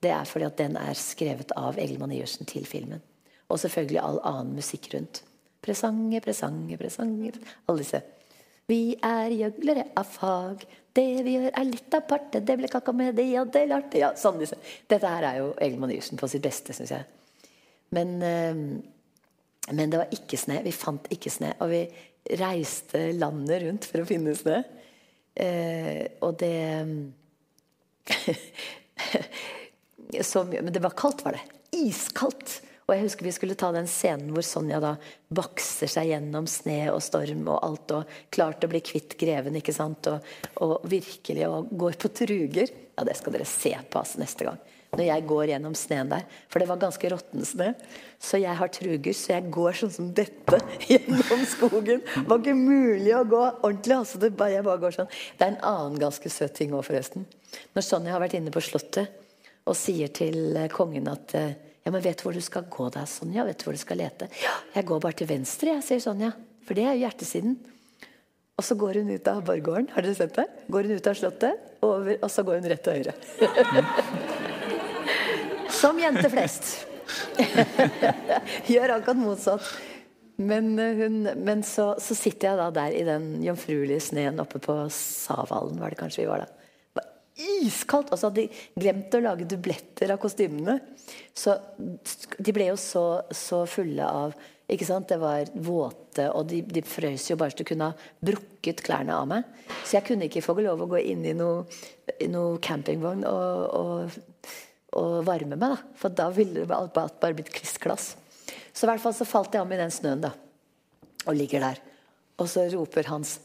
det 0.04 0.12
er 0.12 0.28
fordi 0.28 0.48
at 0.48 0.58
den 0.60 0.76
er 0.80 0.98
skrevet 1.00 1.54
av 1.56 1.78
Egelmann 1.80 2.12
Iversen 2.12 2.48
til 2.50 2.66
filmen. 2.68 3.00
Og 3.48 3.60
selvfølgelig 3.62 4.02
all 4.02 4.20
annen 4.28 4.58
musikk 4.58 4.90
rundt. 4.96 5.22
Presanger, 5.64 6.20
presanger, 6.24 6.80
presanger 6.80 7.38
Alle 7.68 7.84
disse. 7.84 8.02
Vi 8.68 8.96
er 9.04 9.32
gjøglere 9.32 9.86
av 10.00 10.08
fag. 10.08 10.64
Det 10.96 11.08
vi 11.26 11.38
gjør, 11.38 11.50
er 11.52 11.68
litt 11.68 11.96
aparte. 11.96 12.42
Det 12.44 12.58
ble 12.60 12.70
kakka 12.72 12.94
med 12.96 13.16
det, 13.16 13.28
ja, 13.32 13.44
det 13.46 13.66
ja, 14.00 14.14
sånn 14.20 14.40
disse. 14.42 14.60
Dette 14.88 15.10
her 15.10 15.28
er 15.28 15.40
jo 15.42 15.52
Egelmann 15.64 15.92
Iversen 15.96 16.20
på 16.20 16.30
sitt 16.32 16.44
beste, 16.44 16.76
syns 16.76 16.94
jeg. 16.96 17.08
Men, 17.94 18.16
eh, 18.22 18.56
men, 19.72 19.90
det 19.90 20.02
var 20.02 20.16
ikke 20.16 20.40
snø. 20.40 20.60
Vi 20.66 20.76
fant 20.76 21.10
ikke 21.14 21.34
snø. 21.34 21.54
Og 21.64 21.74
vi 21.74 21.84
reiste 22.40 23.10
landet 23.18 23.66
rundt 23.66 23.90
for 23.90 24.04
å 24.04 24.10
finne 24.10 24.36
snø. 24.38 24.62
Eh, 25.34 26.04
og 26.26 26.38
det 26.42 26.58
så. 30.22 30.46
Men 30.50 30.74
det 30.74 30.84
var 30.84 30.98
kaldt, 30.98 31.26
var 31.26 31.38
det. 31.38 31.46
Iskaldt. 31.84 32.62
Og 32.84 32.92
jeg 32.92 33.06
husker 33.06 33.26
vi 33.26 33.32
skulle 33.32 33.56
ta 33.60 33.70
den 33.72 33.88
scenen 33.88 34.34
hvor 34.36 34.44
Sonja 34.44 34.82
da 34.84 34.98
bakser 35.34 35.88
seg 35.88 36.10
gjennom 36.10 36.50
sne 36.52 36.90
og 36.92 37.00
storm 37.04 37.46
og 37.48 37.62
alt, 37.64 37.94
og 37.96 38.18
klart 38.34 38.66
å 38.66 38.70
bli 38.72 38.82
kvitt 38.84 39.16
greven, 39.20 39.56
ikke 39.56 39.76
sant, 39.76 40.10
og, 40.12 40.26
og 40.66 40.84
virkelig 40.92 41.48
og 41.48 41.72
går 41.80 41.96
på 42.02 42.12
truger. 42.12 42.74
Ja, 42.94 43.06
det 43.08 43.16
skal 43.18 43.38
dere 43.38 43.48
se 43.48 43.72
på 43.72 44.02
altså, 44.02 44.20
neste 44.20 44.50
gang. 44.50 44.60
Når 44.94 45.08
jeg 45.08 45.26
går 45.30 45.48
gjennom 45.50 45.74
sneen 45.78 46.12
der. 46.12 46.26
For 46.52 46.62
det 46.62 46.68
var 46.70 46.82
ganske 46.84 47.10
råtten 47.10 47.46
snø. 47.48 47.72
Så 48.22 48.40
jeg 48.42 48.54
har 48.60 48.72
truger, 48.74 49.18
så 49.18 49.34
jeg 49.34 49.50
går 49.54 49.80
sånn 49.80 49.94
som 49.96 50.12
dette 50.16 50.60
gjennom 50.92 51.44
skogen. 51.50 52.04
Det 52.06 52.26
var 52.30 52.44
ikke 52.44 52.56
mulig 52.60 53.16
å 53.18 53.24
gå 53.26 53.42
ordentlig. 53.48 53.98
altså 53.98 54.22
det 54.22 54.34
bare, 54.38 54.54
jeg 54.60 54.68
bare 54.68 54.84
går 54.84 54.98
sånn. 55.00 55.12
Det 55.40 55.48
er 55.48 55.56
en 55.56 55.66
annen 55.72 56.00
ganske 56.06 56.32
søt 56.32 56.56
ting 56.60 56.76
òg, 56.78 56.86
forresten. 56.88 57.26
Når 57.74 57.88
Sonja 57.90 58.14
har 58.14 58.24
vært 58.24 58.38
inne 58.38 58.54
på 58.54 58.64
Slottet 58.64 59.20
og 59.66 59.78
sier 59.80 60.12
til 60.14 60.58
kongen 60.74 61.08
at 61.10 61.36
eh, 61.40 61.54
ja, 61.84 61.92
men 61.92 62.04
vet 62.04 62.20
du 62.20 62.28
hvor 62.28 62.36
du 62.36 62.44
skal 62.44 62.68
gå 62.72 62.88
da, 62.96 63.04
Sonja? 63.10 63.44
Vet 63.48 63.60
du 63.60 63.68
hvor 63.68 63.76
du 63.76 63.82
skal 63.82 64.00
lete? 64.00 64.30
Ja, 64.40 64.56
jeg 64.78 64.88
går 64.88 65.04
bare 65.04 65.18
til 65.20 65.28
venstre, 65.28 65.74
jeg, 65.76 65.86
sier 65.88 66.04
Sonja. 66.04 66.32
For 66.64 66.80
det 66.80 66.86
er 66.88 66.96
jo 66.96 67.04
hjertesiden. 67.04 67.58
Og 68.56 68.64
så 68.64 68.78
går 68.80 69.02
hun 69.02 69.12
ut 69.12 69.28
av 69.28 69.44
borggården. 69.44 69.90
Har 69.96 70.06
dere 70.06 70.16
sett 70.16 70.38
det? 70.38 70.48
Går 70.72 70.88
hun 70.88 70.96
ut 71.02 71.12
av 71.12 71.20
Slottet, 71.20 71.70
over, 71.84 72.16
og 72.22 72.32
så 72.32 72.46
går 72.48 72.62
hun 72.62 72.72
rett 72.72 72.86
til 72.86 73.02
høyre. 73.02 74.52
Som 75.72 76.00
jente 76.02 76.30
flest. 76.34 76.74
Gjør 78.72 78.98
akkurat 78.98 79.20
motsatt. 79.20 79.68
Men, 80.42 80.74
eh, 80.82 80.98
hun, 80.98 81.28
men 81.46 81.62
så, 81.68 81.94
så, 82.02 82.16
sitter 82.18 82.50
jeg 82.50 82.60
da 82.60 82.70
der 82.74 82.96
i 82.98 83.06
den 83.06 83.36
jomfruelige 83.46 84.02
sneen 84.02 84.42
oppe 84.42 84.60
på 84.64 84.76
Savallen, 84.90 85.78
var 85.80 85.94
det 85.94 86.00
kanskje 86.00 86.24
vi 86.24 86.32
var 86.32 86.46
da 86.46 86.50
iskaldt. 87.38 88.12
Og 88.12 88.20
så 88.20 88.30
hadde 88.30 88.46
de 88.46 88.82
glemt 88.82 89.14
å 89.16 89.22
lage 89.24 89.48
dubletter 89.50 90.14
av 90.14 90.22
kostymene. 90.22 90.80
Så 91.36 91.56
de 92.38 92.56
ble 92.56 92.70
jo 92.72 92.80
så, 92.80 93.06
så 93.34 93.64
fulle 93.70 94.08
av 94.08 94.36
ikke 94.72 94.88
sant? 94.88 95.10
Det 95.10 95.20
var 95.22 95.50
våte, 95.60 96.30
og 96.32 96.48
de, 96.50 96.62
de 96.64 96.82
frøs 96.88 97.28
jo 97.30 97.38
bare 97.38 97.54
så 97.54 97.60
du 97.60 97.68
kunne 97.68 97.92
ha 97.92 98.12
brukket 98.24 98.82
klærne 98.86 99.16
av 99.18 99.28
meg. 99.30 99.50
Så 99.84 99.98
jeg 99.98 100.08
kunne 100.08 100.30
ikke 100.30 100.44
få 100.46 100.56
lov 100.62 100.86
å 100.86 100.90
gå 100.94 101.02
inn 101.04 101.26
i 101.28 101.36
noe, 101.38 101.66
noe 102.32 102.62
campingvogn 102.64 103.26
og, 103.28 103.66
og, 103.76 104.22
og, 105.00 105.22
varme 105.28 105.58
meg. 105.58 105.76
da 105.76 106.00
For 106.00 106.14
da 106.14 106.30
ville 106.34 106.64
det 106.64 106.68
bare 106.70 107.34
blitt 107.34 107.52
klissglass. 107.54 108.14
Så 108.74 108.86
i 108.86 108.90
hvert 108.90 109.04
fall 109.04 109.16
så 109.16 109.28
falt 109.28 109.54
jeg 109.54 109.64
om 109.64 109.74
i 109.74 109.80
den 109.80 109.94
snøen, 109.94 110.24
da. 110.24 110.34
Og 111.28 111.38
ligger 111.38 111.64
der. 111.64 111.82
Og 112.42 112.50
så 112.50 112.68
roper 112.74 113.10
Hans 113.12 113.40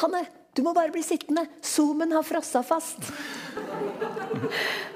Hanne! 0.00 0.24
Du 0.54 0.62
må 0.62 0.70
bare 0.74 0.92
bli 0.94 1.02
sittende! 1.02 1.46
Zoomen 1.66 2.12
har 2.14 2.22
frossa 2.26 2.62
fast! 2.66 3.08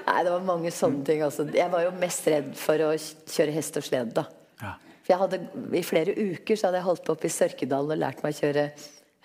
Nei, 0.07 0.19
det 0.23 0.31
var 0.31 0.45
mange 0.47 0.71
sånne 0.71 1.03
ting. 1.07 1.23
Altså. 1.25 1.45
Jeg 1.55 1.71
var 1.71 1.83
jo 1.83 1.95
mest 1.99 2.27
redd 2.31 2.53
for 2.59 2.83
å 2.85 2.93
kjøre 2.95 3.55
hest 3.55 3.79
og 3.79 3.85
slede. 3.87 4.21
da. 4.21 4.25
Ja. 4.61 4.73
For 5.03 5.13
jeg 5.13 5.21
hadde, 5.23 5.41
I 5.79 5.83
flere 5.87 6.15
uker 6.15 6.59
så 6.59 6.69
hadde 6.69 6.79
jeg 6.79 6.87
holdt 6.87 7.03
på 7.07 7.15
oppe 7.15 7.27
i 7.27 7.33
Sørkedalen 7.33 7.95
og 7.95 7.99
lært 7.99 8.23
meg 8.23 8.35
å 8.35 8.39
kjøre 8.39 8.65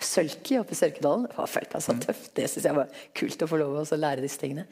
sølki 0.04 0.58
oppe 0.58 0.74
i 0.74 0.80
Sørkedalen. 0.80 1.28
Jeg 1.30 1.54
følte 1.54 1.78
meg 1.78 1.86
så 1.86 1.96
tøft. 2.02 2.32
Det 2.34 2.50
syns 2.50 2.68
jeg 2.70 2.78
var 2.80 3.06
kult 3.20 3.46
å 3.46 3.50
få 3.50 3.62
lov 3.62 3.78
å 3.84 4.00
lære 4.00 4.24
disse 4.26 4.42
tingene. 4.42 4.66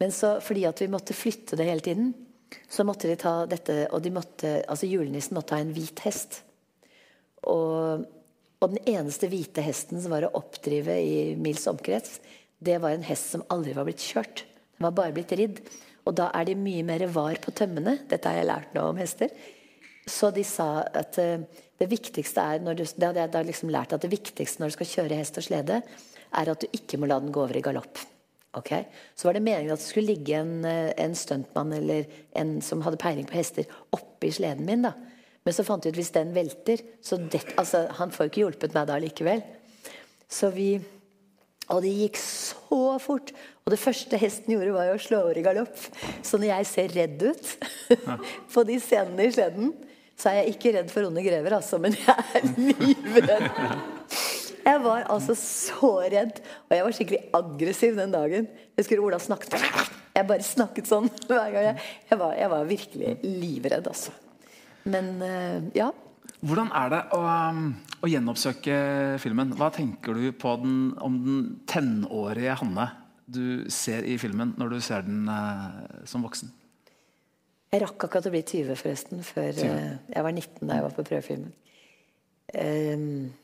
Men 0.00 0.12
så, 0.12 0.36
fordi 0.44 0.66
at 0.68 0.80
vi 0.82 0.90
måtte 0.92 1.16
flytte 1.16 1.56
det 1.56 1.68
hele 1.68 1.84
tiden, 1.84 2.12
så 2.70 2.84
måtte 2.86 3.08
de 3.10 3.16
ta 3.18 3.40
dette 3.50 3.88
Og 3.90 4.02
de 4.04 4.12
måtte, 4.14 4.50
altså 4.70 4.86
julenissen 4.86 5.34
måtte 5.34 5.56
ha 5.56 5.64
en 5.64 5.72
hvit 5.74 5.98
hest. 6.06 6.42
Og 7.50 8.04
og 8.64 8.72
den 8.72 8.96
eneste 8.96 9.28
hvite 9.30 9.64
hesten 9.64 10.00
som 10.00 10.14
var 10.14 10.26
å 10.26 10.34
oppdrive 10.38 10.94
i 10.96 11.18
mils 11.38 11.66
omkrets, 11.68 12.20
det 12.58 12.78
var 12.80 12.94
en 12.96 13.04
hest 13.04 13.34
som 13.34 13.44
aldri 13.52 13.74
var 13.76 13.84
blitt 13.88 14.04
kjørt. 14.04 14.46
Den 14.76 14.88
var 14.88 14.96
bare 14.96 15.14
blitt 15.16 15.34
ridd. 15.36 15.60
Og 16.06 16.16
da 16.16 16.30
er 16.38 16.48
de 16.48 16.56
mye 16.56 16.84
mer 16.86 17.04
var 17.12 17.36
på 17.42 17.52
tømmene. 17.54 17.98
Dette 18.08 18.30
har 18.30 18.40
jeg 18.40 18.48
lært 18.48 18.74
nå 18.76 18.86
om 18.88 19.00
hester. 19.00 19.32
Så 20.08 20.30
de 20.32 20.44
sa 20.46 20.86
at 20.86 21.18
uh, 21.20 21.42
det 21.76 21.88
viktigste 21.90 22.40
er 22.40 22.62
når 22.64 22.78
du, 22.78 22.84
Det 22.86 23.08
hadde 23.08 23.24
jeg 23.24 23.32
da 23.34 23.42
liksom 23.44 23.72
lært 23.74 23.92
at 23.92 24.04
det 24.06 24.12
viktigste 24.12 24.62
når 24.62 24.70
du 24.70 24.76
skal 24.78 24.92
kjøre 24.92 25.20
hest 25.20 25.40
og 25.42 25.48
slede, 25.48 25.80
er 26.36 26.52
at 26.52 26.62
du 26.62 26.78
ikke 26.78 27.00
må 27.02 27.10
la 27.10 27.18
den 27.20 27.34
gå 27.34 27.42
over 27.42 27.58
i 27.58 27.64
galopp. 27.64 28.00
Okay? 28.56 28.86
Så 29.14 29.28
var 29.28 29.36
det 29.36 29.44
meningen 29.44 29.74
at 29.74 29.82
det 29.82 29.88
skulle 29.88 30.14
ligge 30.14 30.38
en, 30.38 30.64
eh, 30.64 30.94
en 30.96 31.14
stuntmann 31.14 31.74
eller 31.76 32.08
en 32.36 32.56
som 32.64 32.80
hadde 32.86 33.00
peiling 33.00 33.28
på 33.28 33.36
hester, 33.36 33.68
oppi 33.92 34.32
sleden 34.32 34.64
min. 34.68 34.88
da 34.88 34.94
men 35.46 35.54
så 35.54 35.62
fant 35.62 35.84
vi 35.86 35.92
ut 35.94 35.98
hvis 36.00 36.10
den 36.10 36.32
velter 36.34 36.80
så 37.04 37.20
det, 37.22 37.44
altså, 37.54 37.86
Han 38.00 38.10
får 38.10 38.26
jo 38.26 38.32
ikke 38.32 38.42
hjulpet 38.42 38.74
meg 38.74 38.88
da 38.90 38.98
likevel. 38.98 39.44
Så 40.26 40.50
vi 40.50 40.80
Og 41.70 41.82
det 41.82 41.92
gikk 41.94 42.18
så 42.22 42.98
fort. 43.02 43.32
Og 43.66 43.72
det 43.74 43.78
første 43.82 44.18
hesten 44.22 44.52
gjorde, 44.54 44.74
var 44.74 44.86
jo 44.86 44.98
å 44.98 45.02
slå 45.02 45.22
over 45.24 45.38
i 45.38 45.42
galopp. 45.42 45.80
Så 46.22 46.38
når 46.38 46.52
jeg 46.52 46.68
ser 46.70 46.94
redd 46.94 47.24
ut 47.26 47.48
på 48.54 48.62
de 48.68 48.76
scenene 48.78 49.26
i 49.26 49.32
sleden, 49.34 49.72
så 50.14 50.30
er 50.30 50.38
jeg 50.40 50.54
ikke 50.54 50.76
redd 50.76 50.94
for 50.94 51.08
onde 51.08 51.26
grever, 51.26 51.58
altså. 51.58 51.80
Men 51.82 51.98
jeg 51.98 52.26
er 52.38 52.46
livredd. 52.70 53.95
Jeg 54.66 54.82
var 54.82 55.04
altså 55.12 55.36
så 55.38 55.90
redd. 56.10 56.40
Og 56.66 56.74
jeg 56.74 56.86
var 56.86 56.96
skikkelig 56.96 57.20
aggressiv 57.38 57.98
den 57.98 58.14
dagen. 58.14 58.48
Jeg 58.74 58.82
husker 58.82 59.02
Ola 59.02 59.20
snakket 59.22 59.54
Jeg 60.16 60.26
bare 60.26 60.46
snakket 60.46 60.90
sånn 60.90 61.06
hver 61.28 61.52
gang. 61.54 61.68
Jeg, 61.70 61.92
jeg, 62.10 62.18
var, 62.22 62.34
jeg 62.38 62.50
var 62.52 62.66
virkelig 62.70 63.14
livredd, 63.22 63.86
altså. 63.92 64.14
Men 64.86 65.14
eh, 65.22 65.70
ja. 65.78 65.90
Hvordan 66.46 66.70
er 66.74 66.90
det 66.92 67.00
å, 67.14 67.22
um, 67.22 67.70
å, 68.02 68.10
gjenoppsøke 68.10 68.76
filmen? 69.22 69.54
Hva 69.58 69.70
tenker 69.74 70.18
du 70.18 70.28
på 70.36 70.52
den, 70.62 70.76
om 71.02 71.16
den 71.24 71.40
tenårige 71.70 72.58
Hanne 72.62 72.90
du 73.26 73.66
ser 73.72 74.06
i 74.06 74.14
filmen, 74.22 74.52
når 74.58 74.76
du 74.76 74.82
ser 74.84 75.06
den 75.06 75.26
uh, 75.30 76.04
som 76.06 76.22
voksen? 76.26 76.52
Jeg 77.74 77.82
rakk 77.82 78.06
akkurat 78.06 78.28
å 78.28 78.34
bli 78.34 78.44
20, 78.46 78.76
forresten. 78.78 79.24
Før 79.26 79.50
20. 79.54 79.66
Uh, 79.66 80.12
jeg 80.14 80.26
var 80.26 80.34
19 80.34 80.62
da 80.66 80.78
jeg 80.78 80.86
var 80.86 80.94
på 80.94 81.06
prøvefilmen. 81.06 81.56
Um, 82.54 83.34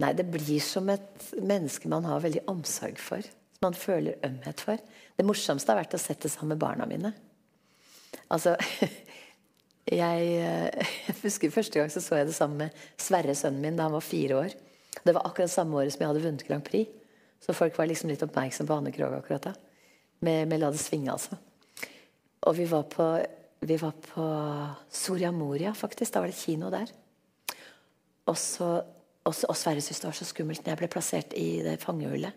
nei, 0.00 0.12
det 0.16 0.26
blir 0.32 0.60
som 0.64 0.88
et 0.92 1.30
menneske 1.36 1.90
man 1.92 2.06
har 2.08 2.22
veldig 2.24 2.46
omsorg 2.50 2.98
for. 3.00 3.24
Som 3.56 3.68
man 3.68 3.78
føler 3.78 4.20
ømhet 4.26 4.64
for. 4.64 4.80
Det 5.16 5.26
morsomste 5.26 5.72
har 5.72 5.82
vært 5.82 5.96
å 5.96 6.00
sette 6.00 6.30
sammen 6.32 6.54
med 6.54 6.62
barna 6.62 6.88
mine. 6.88 7.12
Altså 8.30 8.56
Jeg, 9.90 10.26
eh, 10.38 10.86
jeg, 11.08 11.14
husker 11.24 11.50
Første 11.50 11.80
gang 11.80 11.90
så, 11.90 12.02
så 12.04 12.20
jeg 12.20 12.28
det 12.28 12.36
sammen 12.36 12.66
med 12.66 12.82
Sverre, 13.00 13.34
sønnen 13.34 13.64
min, 13.64 13.78
da 13.78 13.88
han 13.88 13.96
var 13.96 14.04
fire 14.06 14.36
år. 14.44 14.54
Det 15.02 15.14
var 15.16 15.26
akkurat 15.26 15.50
samme 15.50 15.78
året 15.80 15.94
som 15.94 16.04
jeg 16.04 16.12
hadde 16.12 16.22
vunnet 16.22 16.46
Grand 16.46 16.64
Prix. 16.66 16.92
Så 17.40 17.56
folk 17.56 17.78
var 17.78 17.88
liksom 17.88 18.10
litt 18.12 18.22
oppmerksom 18.22 18.68
på 18.68 18.76
Anne 18.76 18.92
Krogh 18.94 19.16
akkurat 19.16 19.48
da. 19.48 19.54
Med, 20.20 20.48
med 20.48 20.60
'La 20.60 20.70
det 20.70 20.82
svinge', 20.82 21.14
altså. 21.14 21.38
Og 22.46 22.56
vi 22.56 22.66
var 22.68 22.84
på, 22.92 23.06
vi 23.64 23.76
var 23.80 23.96
på 24.04 24.24
Soria 24.92 25.32
Moria, 25.32 25.72
faktisk. 25.74 26.12
Da 26.12 26.20
var 26.20 26.28
det 26.28 26.36
kino 26.36 26.70
der. 26.70 26.92
Og, 28.28 28.36
så, 28.36 28.68
og, 29.26 29.34
og 29.34 29.56
Sverre 29.58 29.82
syntes 29.84 30.00
det 30.00 30.08
var 30.08 30.16
så 30.16 30.28
skummelt 30.28 30.62
når 30.64 30.72
jeg 30.72 30.80
ble 30.80 30.88
plassert 30.92 31.34
i 31.36 31.48
det 31.64 31.82
fangehullet. 31.82 32.32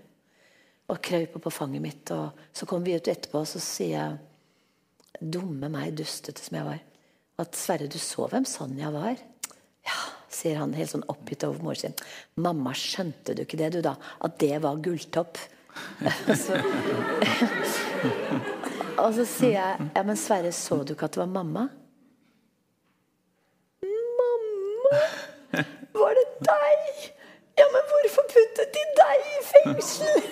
Og 0.92 0.98
krøp 1.00 1.38
på 1.46 1.52
fanget 1.54 1.82
mitt. 1.84 2.12
Og 2.12 2.32
så 2.52 2.66
kom 2.68 2.84
vi 2.84 2.98
ut 2.98 3.08
etterpå, 3.08 3.40
og 3.40 3.50
så 3.50 3.60
sier 3.64 3.98
jeg 3.98 4.18
Dumme 5.22 5.70
meg, 5.72 5.94
dustete 5.96 6.42
som 6.42 6.56
jeg 6.58 6.66
var. 6.66 6.80
At 7.40 7.56
'Sverre, 7.56 7.88
du 7.88 8.00
så 8.02 8.28
hvem 8.28 8.46
Sonja 8.50 8.90
var?' 8.92 9.22
Ja, 9.86 10.00
sier 10.28 10.58
han 10.58 10.74
helt 10.74 10.90
sånn 10.90 11.06
oppgitt 11.08 11.44
over 11.46 11.64
moren 11.64 11.80
sin. 11.80 11.94
'Mamma, 12.36 12.74
skjønte 12.74 13.34
du 13.38 13.44
ikke 13.46 13.58
det, 13.62 13.72
du, 13.78 13.82
da? 13.86 13.96
At 14.26 14.40
det 14.42 14.58
var 14.66 14.82
gulltopp?' 14.82 15.38
og 19.04 19.14
så 19.14 19.26
sier 19.26 19.54
jeg 19.54 19.78
'Ja, 19.96 20.04
men 20.04 20.18
Sverre, 20.18 20.52
så 20.52 20.84
du 20.84 20.94
ikke 20.94 21.06
at 21.06 21.14
det 21.14 21.24
var 21.24 21.32
mamma?' 21.32 21.70
'Mamma? 23.86 25.23
Deg?' 26.40 27.12
Ja, 27.54 27.68
men 27.70 27.84
hvorfor 27.86 28.26
puttet 28.32 28.74
de 28.74 28.84
deg 28.98 29.26
i 29.30 29.42
fengsel? 29.46 30.24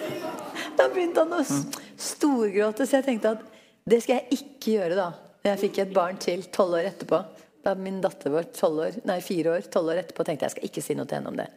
Da 0.77 0.87
begynte 0.89 1.21
han 1.21 1.35
å 1.37 1.43
storgråte, 1.45 2.87
så 2.87 2.97
jeg 2.97 3.05
tenkte 3.05 3.35
at 3.35 3.43
det 3.85 3.99
skal 4.01 4.17
jeg 4.17 4.39
ikke 4.39 4.73
gjøre, 4.77 4.97
da. 4.97 5.09
Jeg 5.45 5.61
fikk 5.61 5.81
et 5.83 5.93
barn 5.93 6.17
til 6.21 6.43
tolv 6.53 6.79
år 6.79 6.89
etterpå. 6.89 7.21
Da 7.61 7.75
min 7.77 7.99
datter 8.01 8.33
var 8.33 8.49
år, 8.49 8.97
nei, 9.05 9.19
fire 9.21 9.57
år, 9.57 9.69
tolv 9.73 9.93
år 9.93 10.01
etterpå, 10.01 10.25
tenkte 10.25 10.47
jeg 10.47 10.49
jeg 10.49 10.55
skal 10.55 10.69
ikke 10.69 10.83
si 10.85 10.97
noe 10.97 11.09
til 11.09 11.19
henne 11.19 11.33
om 11.33 11.37
det. 11.37 11.47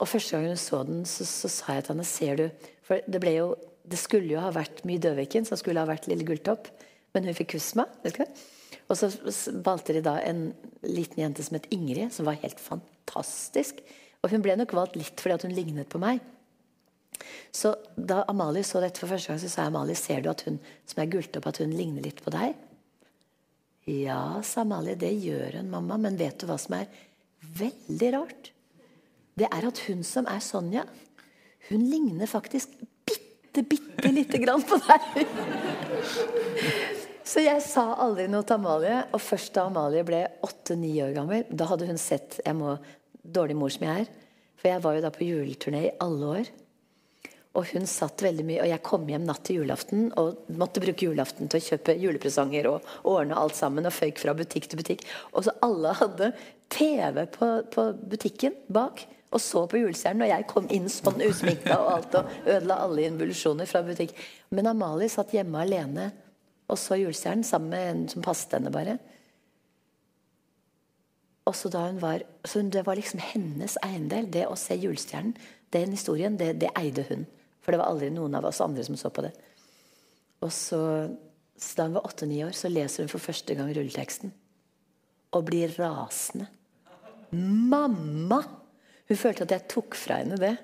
Og 0.00 0.08
Første 0.08 0.36
gang 0.36 0.48
hun 0.50 0.58
så 0.58 0.82
den, 0.86 1.02
så, 1.06 1.26
så 1.28 1.50
sa 1.52 1.76
jeg 1.76 1.86
til 1.86 1.94
henne 1.94 2.06
Ser 2.08 2.38
du 2.40 2.46
For 2.86 3.02
det 3.04 3.20
ble 3.20 3.34
jo 3.34 3.48
Det 3.84 3.98
skulle 4.00 4.32
jo 4.32 4.40
ha 4.40 4.48
vært 4.54 4.80
mye 4.88 5.02
Døviken 5.02 5.44
som 5.44 5.60
skulle 5.60 5.82
ha 5.82 5.88
vært 5.88 6.06
Lille 6.08 6.24
Gulltopp, 6.24 6.70
men 7.12 7.26
hun 7.26 7.36
fikk 7.36 7.56
Kusma. 7.56 7.84
Og 8.90 8.98
så 8.98 9.10
valgte 9.62 9.94
de 9.94 10.02
da 10.02 10.16
en 10.26 10.48
liten 10.82 11.22
jente 11.22 11.44
som 11.46 11.56
het 11.56 11.68
Ingrid, 11.70 12.10
som 12.12 12.26
var 12.26 12.40
helt 12.42 12.60
fantastisk. 12.60 13.78
Og 14.20 14.32
hun 14.32 14.42
ble 14.44 14.56
nok 14.58 14.74
valgt 14.76 14.98
litt 14.98 15.22
fordi 15.22 15.46
hun 15.46 15.54
lignet 15.54 15.90
på 15.92 16.00
meg. 16.02 16.18
Så 17.54 17.74
da 17.94 18.24
Amalie 18.30 18.64
så 18.66 18.80
dette 18.82 19.02
for 19.02 19.10
første 19.12 19.30
gang, 19.30 19.40
så 19.42 19.50
sa 19.50 19.62
jeg 19.62 19.72
Amalie, 19.72 19.98
ser 19.98 20.24
du 20.24 20.30
at 20.32 20.42
hun 20.46 20.58
som 20.88 21.02
er 21.02 21.10
gult 21.12 21.36
opp, 21.38 21.48
at 21.50 21.60
hun 21.62 21.74
ligner 21.74 22.02
litt 22.04 22.22
på 22.24 22.32
deg? 22.34 22.56
Ja, 23.90 24.40
sa 24.46 24.64
Amalie, 24.64 24.98
det 24.98 25.12
gjør 25.22 25.60
hun, 25.60 25.70
mamma. 25.72 25.98
Men 26.00 26.18
vet 26.18 26.40
du 26.40 26.48
hva 26.50 26.58
som 26.60 26.78
er 26.80 26.90
veldig 27.60 28.10
rart? 28.16 28.50
Det 29.38 29.48
er 29.48 29.68
at 29.68 29.84
hun 29.86 30.02
som 30.06 30.26
er 30.28 30.42
Sonja, 30.44 30.84
hun 31.70 31.86
ligner 31.86 32.28
faktisk 32.28 32.72
bitte, 33.06 33.62
bitte 33.62 34.10
lite 34.12 34.40
grann 34.42 34.64
på 34.66 34.80
deg. 34.88 35.00
Så 37.30 37.44
jeg 37.44 37.62
sa 37.62 37.92
aldri 38.02 38.24
noe 38.30 38.42
til 38.46 38.58
Amalie. 38.58 39.04
Og 39.14 39.22
først 39.22 39.54
da 39.54 39.68
Amalie 39.68 40.02
ble 40.06 40.24
åtte-ni 40.46 40.96
år 41.04 41.14
gammel, 41.14 41.44
da 41.46 41.68
hadde 41.70 41.86
hun 41.90 42.00
sett 42.00 42.40
jeg 42.42 42.58
må, 42.58 42.78
Dårlig 43.20 43.54
mor 43.58 43.70
som 43.70 43.84
jeg 43.84 44.02
er. 44.02 44.08
For 44.58 44.70
jeg 44.70 44.80
var 44.82 44.96
jo 44.96 45.02
da 45.04 45.10
på 45.12 45.26
juleturné 45.26 45.82
i 45.84 45.92
alle 46.02 46.30
år. 46.40 46.48
Og 47.58 47.66
hun 47.74 47.84
satt 47.90 48.22
veldig 48.24 48.46
mye, 48.46 48.62
og 48.64 48.70
jeg 48.70 48.82
kom 48.86 49.04
hjem 49.10 49.26
natt 49.26 49.42
til 49.46 49.58
julaften 49.60 50.08
og 50.18 50.48
måtte 50.56 50.80
bruke 50.82 51.04
julaften 51.04 51.50
til 51.50 51.58
å 51.58 51.66
kjøpe 51.66 51.96
julepresanger 51.98 52.68
og 52.70 52.88
ordne 53.10 53.38
alt 53.38 53.58
sammen. 53.58 53.86
Og 53.86 53.94
føyk 53.94 54.22
fra 54.22 54.34
butikk 54.38 54.70
til 54.70 54.80
butikk. 54.80 55.04
Og 55.34 55.46
så 55.46 55.54
alle 55.66 55.92
hadde 56.00 56.32
TV 56.72 57.20
på, 57.36 57.50
på 57.74 57.86
butikken 58.14 58.56
bak 58.72 59.04
og 59.30 59.42
så 59.42 59.66
på 59.70 59.82
julestjernen. 59.82 60.24
Og 60.26 60.32
jeg 60.32 60.48
kom 60.50 60.66
inn 60.74 60.88
sånn 60.90 61.22
usminka 61.28 61.76
og 61.76 61.92
alt 61.98 62.18
og 62.22 62.34
ødela 62.46 62.80
alle 62.86 63.06
involusjoner 63.10 63.70
fra 63.70 63.84
butikk. 63.86 64.16
Men 64.56 64.72
Amalie 64.72 65.12
satt 65.12 65.36
hjemme 65.36 65.62
alene 65.62 66.08
og 66.70 66.78
så 66.78 66.98
julestjernen 67.00 67.46
sammen 67.46 67.72
med 67.72 67.88
en 67.88 68.04
som 68.12 68.24
passet 68.24 68.54
henne, 68.56 68.72
bare. 68.74 68.98
Og 71.48 71.56
så 71.56 71.70
da 71.72 71.86
hun 71.88 71.98
var, 72.02 72.22
så 72.44 72.62
Det 72.62 72.84
var 72.86 72.96
liksom 72.96 73.20
hennes 73.20 73.76
eiendel. 73.82 74.30
Det 74.30 74.46
å 74.46 74.56
se 74.58 74.76
julestjernen, 74.78 75.34
den 75.74 75.96
historien, 75.96 76.36
det, 76.36 76.60
det 76.60 76.70
eide 76.78 77.06
hun. 77.08 77.26
For 77.60 77.72
det 77.72 77.80
var 77.80 77.90
aldri 77.90 78.10
noen 78.14 78.34
av 78.38 78.46
oss 78.48 78.60
andre 78.60 78.84
som 78.86 78.96
så 78.96 79.10
på 79.10 79.24
det. 79.26 79.32
Og 80.40 80.52
så, 80.54 80.80
så 81.58 81.76
da 81.76 81.88
hun 81.88 81.98
var 81.98 82.06
åtte-ni 82.06 82.44
år, 82.46 82.54
så 82.56 82.70
leser 82.70 83.04
hun 83.04 83.12
for 83.12 83.22
første 83.22 83.54
gang 83.58 83.72
rulleteksten. 83.74 84.32
Og 85.36 85.44
blir 85.46 85.74
rasende. 85.78 86.48
Mamma! 87.34 88.40
Hun 89.10 89.18
følte 89.18 89.46
at 89.46 89.54
jeg 89.54 89.70
tok 89.70 89.98
fra 89.98 90.20
henne 90.22 90.38
det. 90.38 90.54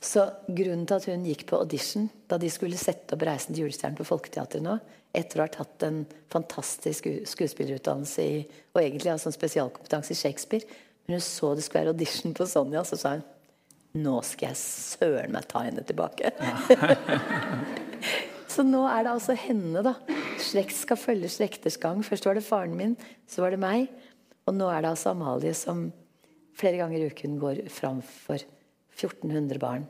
Så 0.00 0.24
grunnen 0.48 0.86
til 0.88 0.96
at 0.96 1.06
hun 1.10 1.26
gikk 1.28 1.44
på 1.50 1.58
audition 1.60 2.08
da 2.28 2.38
de 2.40 2.48
skulle 2.52 2.78
sette 2.80 3.14
opp 3.14 3.20
'Reisen 3.20 3.52
til 3.52 3.66
julestjernen' 3.66 3.98
på 3.98 4.08
Folketeatret 4.08 4.64
nå, 4.64 4.78
etter 5.16 5.40
å 5.40 5.46
ha 5.46 5.52
tatt 5.52 5.84
en 5.86 6.04
fantastisk 6.30 7.08
skuespillerutdannelse 7.26 8.22
i, 8.22 8.38
og 8.74 8.82
egentlig 8.82 9.12
altså 9.12 9.30
en 9.30 9.36
spesialkompetanse 9.36 10.14
i 10.14 10.18
Shakespeare 10.18 10.78
Men 11.06 11.18
hun 11.18 11.24
så 11.26 11.54
det 11.56 11.64
skulle 11.66 11.84
være 11.84 11.94
audition 11.96 12.34
på 12.36 12.46
Sonja, 12.46 12.84
så 12.86 12.98
sa 13.00 13.16
hun 13.16 13.26
nå 13.98 14.20
skal 14.22 14.52
jeg 14.52 14.58
søren 14.60 15.32
meg 15.34 15.48
ta 15.50 15.64
henne 15.64 15.82
tilbake. 15.82 16.30
så 18.52 18.62
nå 18.62 18.84
er 18.86 19.02
det 19.02 19.14
altså 19.16 19.34
henne, 19.34 19.82
da. 19.82 19.96
Slekt 20.38 20.76
skal 20.78 21.00
følge 21.00 21.30
slekters 21.32 21.78
gang. 21.82 22.04
Først 22.06 22.28
var 22.28 22.38
det 22.38 22.46
faren 22.46 22.76
min, 22.78 22.94
så 23.26 23.42
var 23.42 23.50
det 23.50 23.58
meg. 23.58 23.88
Og 24.46 24.54
nå 24.54 24.68
er 24.70 24.84
det 24.84 24.92
altså 24.92 25.10
Amalie 25.10 25.56
som 25.58 25.88
flere 26.54 26.78
ganger 26.78 27.02
i 27.02 27.10
uken 27.10 27.34
går 27.42 27.64
fram 27.72 27.98
for 28.06 28.38
1400 28.94 29.58
barn 29.58 29.88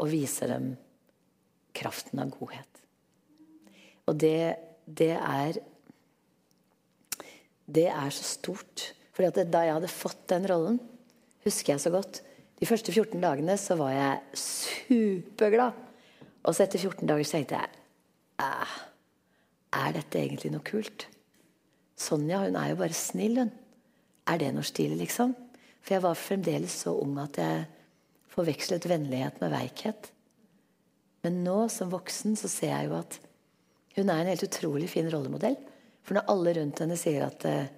og 0.00 0.12
viser 0.12 0.52
dem 0.52 0.74
kraften 1.76 2.20
av 2.20 2.32
godhet. 2.36 2.71
Og 4.10 4.18
det, 4.18 4.56
det 4.86 5.14
er 5.16 5.60
Det 7.66 7.86
er 7.86 8.10
så 8.10 8.24
stort. 8.24 8.94
For 9.12 9.28
da 9.28 9.62
jeg 9.62 9.74
hadde 9.76 9.88
fått 9.88 10.28
den 10.32 10.48
rollen, 10.48 10.80
husker 11.44 11.74
jeg 11.74 11.80
så 11.80 11.90
godt 11.92 12.22
De 12.60 12.66
første 12.66 12.92
14 12.92 13.20
dagene 13.20 13.56
så 13.58 13.76
var 13.76 13.92
jeg 13.92 14.20
superglad. 14.38 15.72
Og 16.42 16.54
så 16.54 16.64
etter 16.64 16.78
14 16.78 17.06
dager 17.08 17.24
så 17.24 17.38
tenkte 17.38 17.60
jeg 17.60 17.70
Er 19.72 19.94
dette 19.96 20.18
egentlig 20.18 20.52
noe 20.52 20.64
kult? 20.66 21.06
Sonja 21.96 22.42
hun 22.42 22.56
er 22.58 22.72
jo 22.72 22.80
bare 22.80 22.96
snill, 22.96 23.38
hun. 23.38 23.52
Er 24.26 24.38
det 24.38 24.52
noe 24.54 24.66
stilig, 24.66 24.98
liksom? 25.04 25.34
For 25.82 25.96
jeg 25.96 26.04
var 26.04 26.18
fremdeles 26.18 26.74
så 26.84 26.94
ung 26.98 27.16
at 27.22 27.38
jeg 27.38 27.66
forvekslet 28.32 28.88
vennlighet 28.88 29.40
med 29.42 29.52
veikhet. 29.52 30.10
Men 31.22 31.42
nå 31.46 31.66
som 31.70 31.92
voksen 31.92 32.36
så 32.38 32.50
ser 32.50 32.72
jeg 32.72 32.88
jo 32.88 32.96
at 32.98 33.18
hun 33.96 34.08
er 34.08 34.22
en 34.22 34.30
helt 34.32 34.44
utrolig 34.46 34.88
fin 34.90 35.08
rollemodell. 35.12 35.56
For 36.02 36.16
når 36.16 36.28
alle 36.32 36.54
rundt 36.58 36.82
henne 36.82 36.98
sier 36.98 37.26
at 37.26 37.46
eh, 37.48 37.70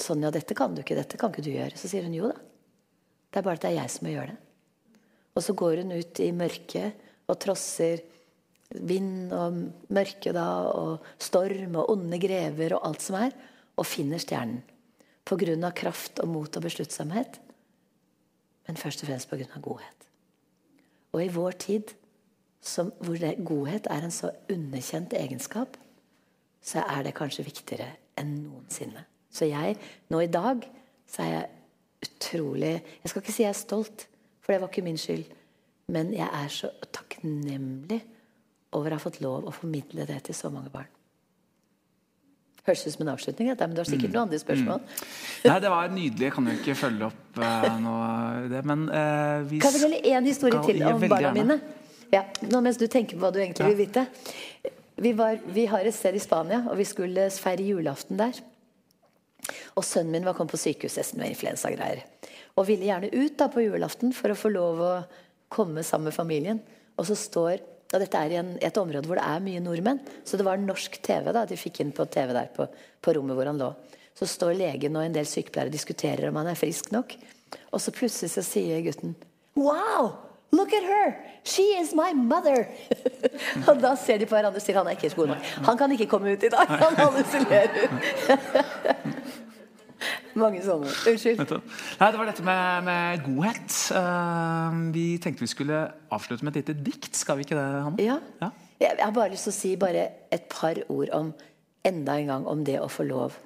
Sonja, 0.00 0.32
dette 0.34 0.56
kan 0.56 0.74
du 0.74 0.82
ikke, 0.82 0.96
dette 0.98 1.18
kan 1.20 1.32
ikke 1.32 1.44
du 1.46 1.52
gjøre, 1.54 1.78
så 1.78 1.88
sier 1.88 2.04
hun 2.04 2.16
jo 2.16 2.28
da. 2.28 2.36
Det 3.30 3.40
er 3.40 3.46
bare 3.46 3.58
at 3.58 3.64
det 3.64 3.70
er 3.70 3.78
jeg 3.78 3.92
som 3.94 4.06
må 4.06 4.12
gjøre 4.12 4.34
det. 4.34 4.38
Og 5.36 5.44
så 5.44 5.54
går 5.56 5.82
hun 5.82 5.96
ut 5.96 6.20
i 6.24 6.28
mørket 6.36 7.06
og 7.28 7.38
trosser 7.42 8.02
vind 8.88 9.32
og 9.36 9.56
mørke 9.94 10.32
da, 10.34 10.46
og 10.72 11.06
storm 11.22 11.76
og 11.80 11.92
onde 11.92 12.18
grever 12.20 12.76
og 12.76 12.88
alt 12.88 13.04
som 13.04 13.18
er, 13.20 13.34
og 13.76 13.88
finner 13.88 14.20
stjernen. 14.20 14.62
Av 15.26 15.72
kraft 15.74 16.20
og 16.22 16.30
mot 16.30 16.56
og 16.56 16.64
besluttsomhet 16.64 17.40
men 18.66 18.78
først 18.78 19.02
og 19.02 19.10
fremst 19.10 19.30
pga. 19.30 19.60
godhet. 19.62 20.08
Og 21.14 21.22
i 21.24 21.32
vår 21.32 21.52
tid, 21.62 21.94
som, 22.60 22.92
hvor 23.00 23.18
det, 23.20 23.36
godhet 23.46 23.86
er 23.90 24.06
en 24.06 24.14
så 24.14 24.30
underkjent 24.52 25.14
egenskap, 25.16 25.76
så 26.62 26.82
er 26.82 27.06
det 27.06 27.14
kanskje 27.14 27.46
viktigere 27.46 27.92
enn 28.18 28.32
noensinne. 28.42 29.04
Så 29.30 29.46
jeg, 29.50 29.76
nå 30.10 30.20
i 30.24 30.32
dag, 30.32 30.64
så 31.06 31.22
er 31.22 31.32
jeg 31.32 31.46
utrolig 32.06 32.72
Jeg 32.72 33.10
skal 33.10 33.22
ikke 33.22 33.32
si 33.34 33.44
jeg 33.44 33.52
er 33.52 33.58
stolt, 33.58 34.06
for 34.42 34.52
det 34.52 34.60
var 34.62 34.70
ikke 34.70 34.84
min 34.86 34.98
skyld. 35.00 35.24
Men 35.92 36.12
jeg 36.14 36.26
er 36.26 36.50
så 36.50 36.70
takknemlig 36.92 38.00
over 38.74 38.92
å 38.92 38.98
ha 38.98 39.02
fått 39.02 39.20
lov 39.22 39.46
å 39.46 39.54
formidle 39.54 40.06
det 40.08 40.18
til 40.26 40.36
så 40.36 40.50
mange 40.52 40.72
barn. 40.72 40.88
Høres 42.66 42.82
ut 42.82 42.96
som 42.96 43.04
en 43.04 43.12
avslutning, 43.12 43.52
dette, 43.52 43.66
men 43.68 43.76
du 43.76 43.80
har 43.84 43.86
sikkert 43.86 44.10
noen 44.10 44.24
andre 44.24 44.40
spørsmål. 44.42 44.80
Mm. 44.82 45.02
Nei, 45.46 45.58
det 45.62 45.70
var 45.70 45.92
nydelig. 45.94 46.24
Jeg 46.26 46.34
kan 46.34 46.48
jo 46.50 46.54
ikke 46.56 46.74
følge 46.74 47.06
opp 47.06 47.38
uh, 47.38 47.66
noe 47.84 48.08
det, 48.50 48.62
men 48.66 48.88
uh, 48.90 49.44
vi 49.46 49.60
Kan 49.62 49.70
jeg 49.70 49.82
fortelle 49.84 50.00
én 50.10 50.26
historie 50.26 50.62
til 50.66 50.82
om 50.88 51.04
barna 51.06 51.30
mine? 51.36 51.60
Ja, 52.12 52.24
nå 52.46 52.60
Mens 52.64 52.78
du 52.80 52.86
tenker 52.90 53.16
på 53.16 53.24
hva 53.24 53.32
du 53.34 53.40
egentlig 53.42 53.70
vil 53.72 53.80
vite. 53.86 54.06
Vi, 54.96 55.12
var, 55.16 55.38
vi, 55.52 55.66
har 55.68 55.84
et 55.84 55.94
sted 55.94 56.16
i 56.16 56.22
Spania, 56.22 56.62
og 56.70 56.78
vi 56.78 56.86
skulle 56.88 57.28
feire 57.34 57.66
julaften 57.66 58.20
der. 58.20 58.38
Og 59.76 59.84
sønnen 59.84 60.14
min 60.14 60.26
var 60.26 60.36
kommet 60.36 60.54
på 60.54 60.60
sykehus 60.62 61.14
med 61.18 61.34
influensagreier. 61.34 62.02
Og 62.56 62.66
ville 62.70 62.88
gjerne 62.88 63.12
ut 63.12 63.36
da 63.38 63.50
på 63.52 63.66
julaften 63.66 64.14
for 64.16 64.32
å 64.32 64.38
få 64.38 64.50
lov 64.54 64.80
å 64.82 64.92
komme 65.52 65.84
sammen 65.86 66.08
med 66.08 66.16
familien. 66.16 66.62
Og 66.96 67.08
så 67.10 67.18
står 67.18 67.60
og 67.86 68.00
dette 68.02 68.18
er 68.18 68.32
i 68.34 68.38
en, 68.40 68.48
et 68.58 68.78
område 68.80 69.06
hvor 69.06 69.18
det 69.20 69.26
er 69.28 69.44
mye 69.44 69.62
nordmenn. 69.62 70.00
Så 70.26 70.38
det 70.38 70.46
var 70.46 70.58
norsk 70.58 70.98
TV 71.06 71.30
da, 71.30 71.44
de 71.46 71.58
fikk 71.60 71.84
inn 71.84 71.94
på 71.94 72.08
TV 72.10 72.32
der 72.34 72.50
på, 72.54 72.66
på 72.66 73.14
rommet 73.14 73.38
hvor 73.38 73.46
han 73.46 73.60
lå. 73.60 73.70
Så 74.16 74.26
står 74.26 74.56
legen 74.58 74.96
og 74.98 75.06
en 75.06 75.14
del 75.14 75.28
sykepleiere 75.28 75.70
og 75.70 75.76
diskuterer 75.76 76.30
om 76.30 76.40
han 76.40 76.50
er 76.50 76.58
frisk 76.58 76.90
nok. 76.94 77.14
Og 77.70 77.82
så 77.82 77.94
plutselig 77.94 78.32
så 78.34 78.42
sier 78.42 78.82
gutten 78.84 79.14
Wow! 79.56 80.25
Look 80.54 80.72
at 80.72 80.82
her! 80.82 81.16
She 81.44 81.62
is 81.80 81.94
my 81.94 82.12
mother! 82.14 82.66
og 83.68 83.80
da 83.82 83.94
ser 83.98 84.18
de 84.18 84.28
på 84.28 84.36
hverandre 84.36 84.60
og 84.60 84.64
sier 84.64 84.78
han 84.78 84.88
er 84.90 84.98
ikke 84.98 85.14
god 85.16 85.32
nok. 85.34 85.50
Han 85.66 85.78
kan 85.78 85.94
ikke 85.96 86.08
komme 86.10 86.34
ut 86.34 86.46
i 86.46 86.50
dag. 86.52 86.70
Han 86.70 86.98
hallusinerer. 86.98 87.70
Mange 90.36 90.60
sånne. 90.60 90.90
Unnskyld. 91.08 91.40
Nei, 91.40 92.08
det 92.12 92.20
var 92.20 92.28
dette 92.28 92.44
med, 92.44 92.86
med 92.86 93.22
godhet. 93.24 93.76
Uh, 93.96 94.78
vi 94.92 95.06
tenkte 95.22 95.46
vi 95.46 95.50
skulle 95.50 95.80
avslutte 96.12 96.44
med 96.44 96.56
et 96.56 96.62
lite 96.62 96.76
dikt. 96.90 97.16
Skal 97.16 97.40
vi 97.40 97.46
ikke 97.46 97.56
det, 97.56 97.66
Hanne? 97.86 98.04
Ja. 98.04 98.18
ja. 98.42 98.50
Jeg 98.82 99.00
har 99.00 99.14
bare 99.16 99.32
lyst 99.32 99.48
til 99.48 99.54
å 99.54 99.56
si 99.56 99.72
bare 99.80 100.04
et 100.32 100.44
par 100.52 100.78
ord 100.92 101.12
om 101.16 101.32
enda 101.86 102.18
en 102.20 102.32
gang 102.32 102.48
om 102.50 102.64
det 102.66 102.76
å 102.82 102.90
få 102.92 103.06
lov 103.08 103.38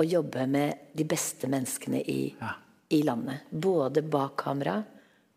å 0.00 0.06
jobbe 0.06 0.46
med 0.48 0.94
de 0.96 1.04
beste 1.04 1.50
menneskene 1.50 2.00
i, 2.08 2.20
ja. 2.40 2.54
i 2.96 3.02
landet. 3.04 3.44
Både 3.50 4.02
bak 4.06 4.38
kamera 4.40 4.78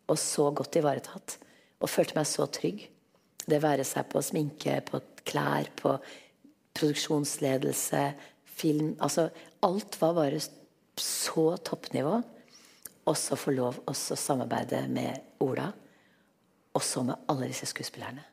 og 0.09 0.19
så 0.19 0.49
godt 0.55 0.79
ivaretatt. 0.79 1.37
Og 1.83 1.91
følte 1.91 2.17
meg 2.17 2.27
så 2.29 2.47
trygg. 2.51 2.85
Det 3.43 3.59
være 3.63 3.85
seg 3.87 4.07
på 4.11 4.21
sminke, 4.23 4.77
på 4.87 5.01
klær, 5.27 5.69
på 5.79 5.97
produksjonsledelse, 6.73 8.03
film 8.53 8.93
Altså 9.01 9.29
alt 9.65 9.97
var 10.01 10.13
bare 10.17 10.41
så 10.99 11.45
toppnivå. 11.57 12.21
Og 13.03 13.17
så 13.19 13.35
få 13.35 13.51
lov 13.51 13.81
å 13.89 13.93
samarbeide 13.93 14.85
med 14.87 15.39
Ola. 15.43 15.67
Og 16.73 16.83
så 16.83 17.03
med 17.03 17.27
alle 17.29 17.49
disse 17.51 17.67
skuespillerne. 17.69 18.23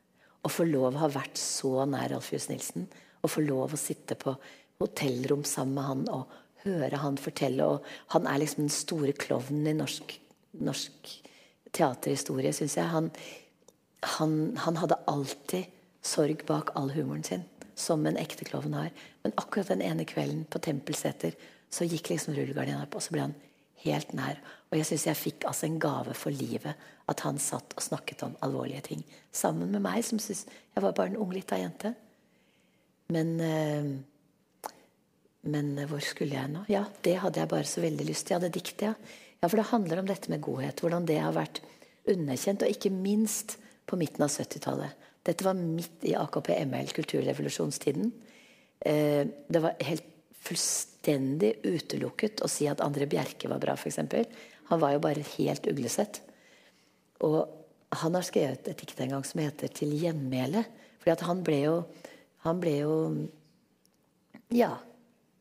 Og 0.45 0.53
få 0.53 0.64
lov 0.68 0.95
å 0.95 1.03
ha 1.03 1.11
vært 1.12 1.37
så 1.41 1.85
nær 1.91 2.14
Alfjus 2.16 2.49
Nilsen. 2.49 2.87
Og 3.21 3.33
få 3.35 3.43
lov 3.45 3.75
å 3.75 3.81
sitte 3.81 4.16
på 4.16 4.37
hotellrom 4.81 5.43
sammen 5.45 5.75
med 5.77 5.89
han 5.89 6.05
og 6.14 6.39
høre 6.64 7.01
han 7.03 7.18
fortelle. 7.21 7.66
Og 7.66 8.14
han 8.14 8.29
er 8.31 8.41
liksom 8.41 8.64
den 8.64 8.73
store 8.73 9.16
klovnen 9.16 9.66
i 9.73 9.77
norsk, 9.77 10.14
norsk 10.62 11.12
teaterhistorie, 11.77 12.53
syns 12.57 12.77
jeg. 12.79 12.91
Han, 12.93 13.11
han, 14.16 14.35
han, 14.64 14.81
hadde 14.81 14.99
alltid 15.11 15.71
sorg 16.03 16.45
bak 16.49 16.73
all 16.79 16.93
humoren 16.95 17.25
sin, 17.27 17.45
som 17.79 18.07
en 18.07 18.18
ekte 18.21 18.47
klovn 18.49 18.75
har. 18.77 18.91
Men 19.25 19.37
akkurat 19.41 19.73
den 19.73 19.85
ene 19.85 20.09
kvelden 20.09 20.47
på 20.51 20.62
Tempelseter 20.64 21.37
så 21.71 21.87
gikk 21.87 22.11
liksom 22.12 22.35
rullegardina 22.35 22.83
opp, 22.85 22.99
og 22.99 23.05
så 23.05 23.14
ble 23.14 23.29
han 23.29 23.37
helt 23.85 24.12
nær. 24.16 24.41
Og 24.71 24.79
jeg 24.79 24.89
syns 24.89 25.07
jeg 25.09 25.18
fikk 25.18 25.49
altså 25.49 25.68
en 25.68 25.81
gave 25.83 26.14
for 26.18 26.35
livet. 26.35 26.87
At 27.11 27.25
han 27.27 27.41
satt 27.43 27.75
og 27.75 27.83
snakket 27.83 28.23
om 28.27 28.37
alvorlige 28.45 28.85
ting. 28.93 29.03
Sammen 29.35 29.73
med 29.73 29.83
meg, 29.83 30.05
som 30.07 30.21
syntes 30.23 30.47
jeg 30.47 30.85
var 30.85 30.95
bare 30.95 31.12
en 31.12 31.21
ung 31.23 31.33
lita 31.35 31.59
jente. 31.59 31.95
Men 33.11 33.41
øh, 33.41 33.91
Men 35.43 35.73
hvor 35.89 36.03
skulle 36.05 36.37
jeg 36.37 36.53
nå? 36.53 36.64
Ja, 36.68 36.85
det 37.05 37.16
hadde 37.23 37.41
jeg 37.41 37.49
bare 37.49 37.64
så 37.64 37.81
veldig 37.81 38.07
lyst 38.07 38.27
til. 38.27 38.35
Jeg 38.35 38.43
hadde 38.43 38.53
diktet, 38.53 38.83
ja. 38.91 38.95
Ja. 39.41 39.49
For 39.49 39.57
det 39.57 39.70
handler 39.72 40.03
om 40.03 40.09
dette 40.09 40.30
med 40.32 40.45
godhet. 40.45 40.80
Hvordan 40.82 41.09
det 41.09 41.18
har 41.20 41.36
vært 41.36 41.62
underkjent. 42.11 42.64
Og 42.64 42.72
ikke 42.74 42.93
minst 42.95 43.59
på 43.88 43.99
midten 44.01 44.24
av 44.24 44.32
70-tallet. 44.32 45.09
Dette 45.26 45.45
var 45.45 45.59
midt 45.59 46.07
i 46.09 46.14
AKP-ML, 46.16 46.93
kulturrevolusjonstiden. 46.97 48.12
Eh, 48.80 49.26
det 49.26 49.61
var 49.61 49.76
helt 49.84 50.07
fullstendig 50.41 51.59
utelukket 51.68 52.41
å 52.41 52.49
si 52.49 52.68
at 52.70 52.80
André 52.84 53.05
Bjerke 53.11 53.51
var 53.51 53.61
bra, 53.61 53.76
f.eks. 53.76 54.01
Han 54.70 54.80
var 54.80 54.95
jo 54.95 55.03
bare 55.05 55.26
helt 55.36 55.66
uglesett. 55.68 56.22
Og 57.26 57.43
han 58.01 58.14
har 58.16 58.24
skrevet 58.24 58.70
et 58.70 58.78
dikt 58.80 59.01
en 59.03 59.16
gang 59.16 59.24
som 59.26 59.43
heter 59.43 59.68
'Til 59.68 59.93
gjenmæle'. 59.93 60.64
At 61.07 61.20
han 61.20 61.43
ble 61.43 61.61
jo 61.64 61.84
Han 62.45 62.61
ble 62.61 62.78
jo 62.78 63.28
Ja. 64.51 64.78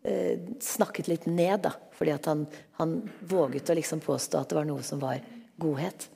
Eh, 0.03 0.39
snakket 0.63 1.09
litt 1.11 1.27
ned, 1.27 1.65
da. 1.65 1.73
Fordi 1.95 2.13
at 2.15 2.29
han, 2.31 2.45
han 2.79 2.95
våget 3.27 3.69
å 3.69 3.77
liksom 3.77 4.03
påstå 4.03 4.39
at 4.39 4.51
det 4.51 4.59
var 4.59 4.69
noe 4.69 4.85
som 4.85 5.01
var 5.01 5.19
godhet. 5.59 6.07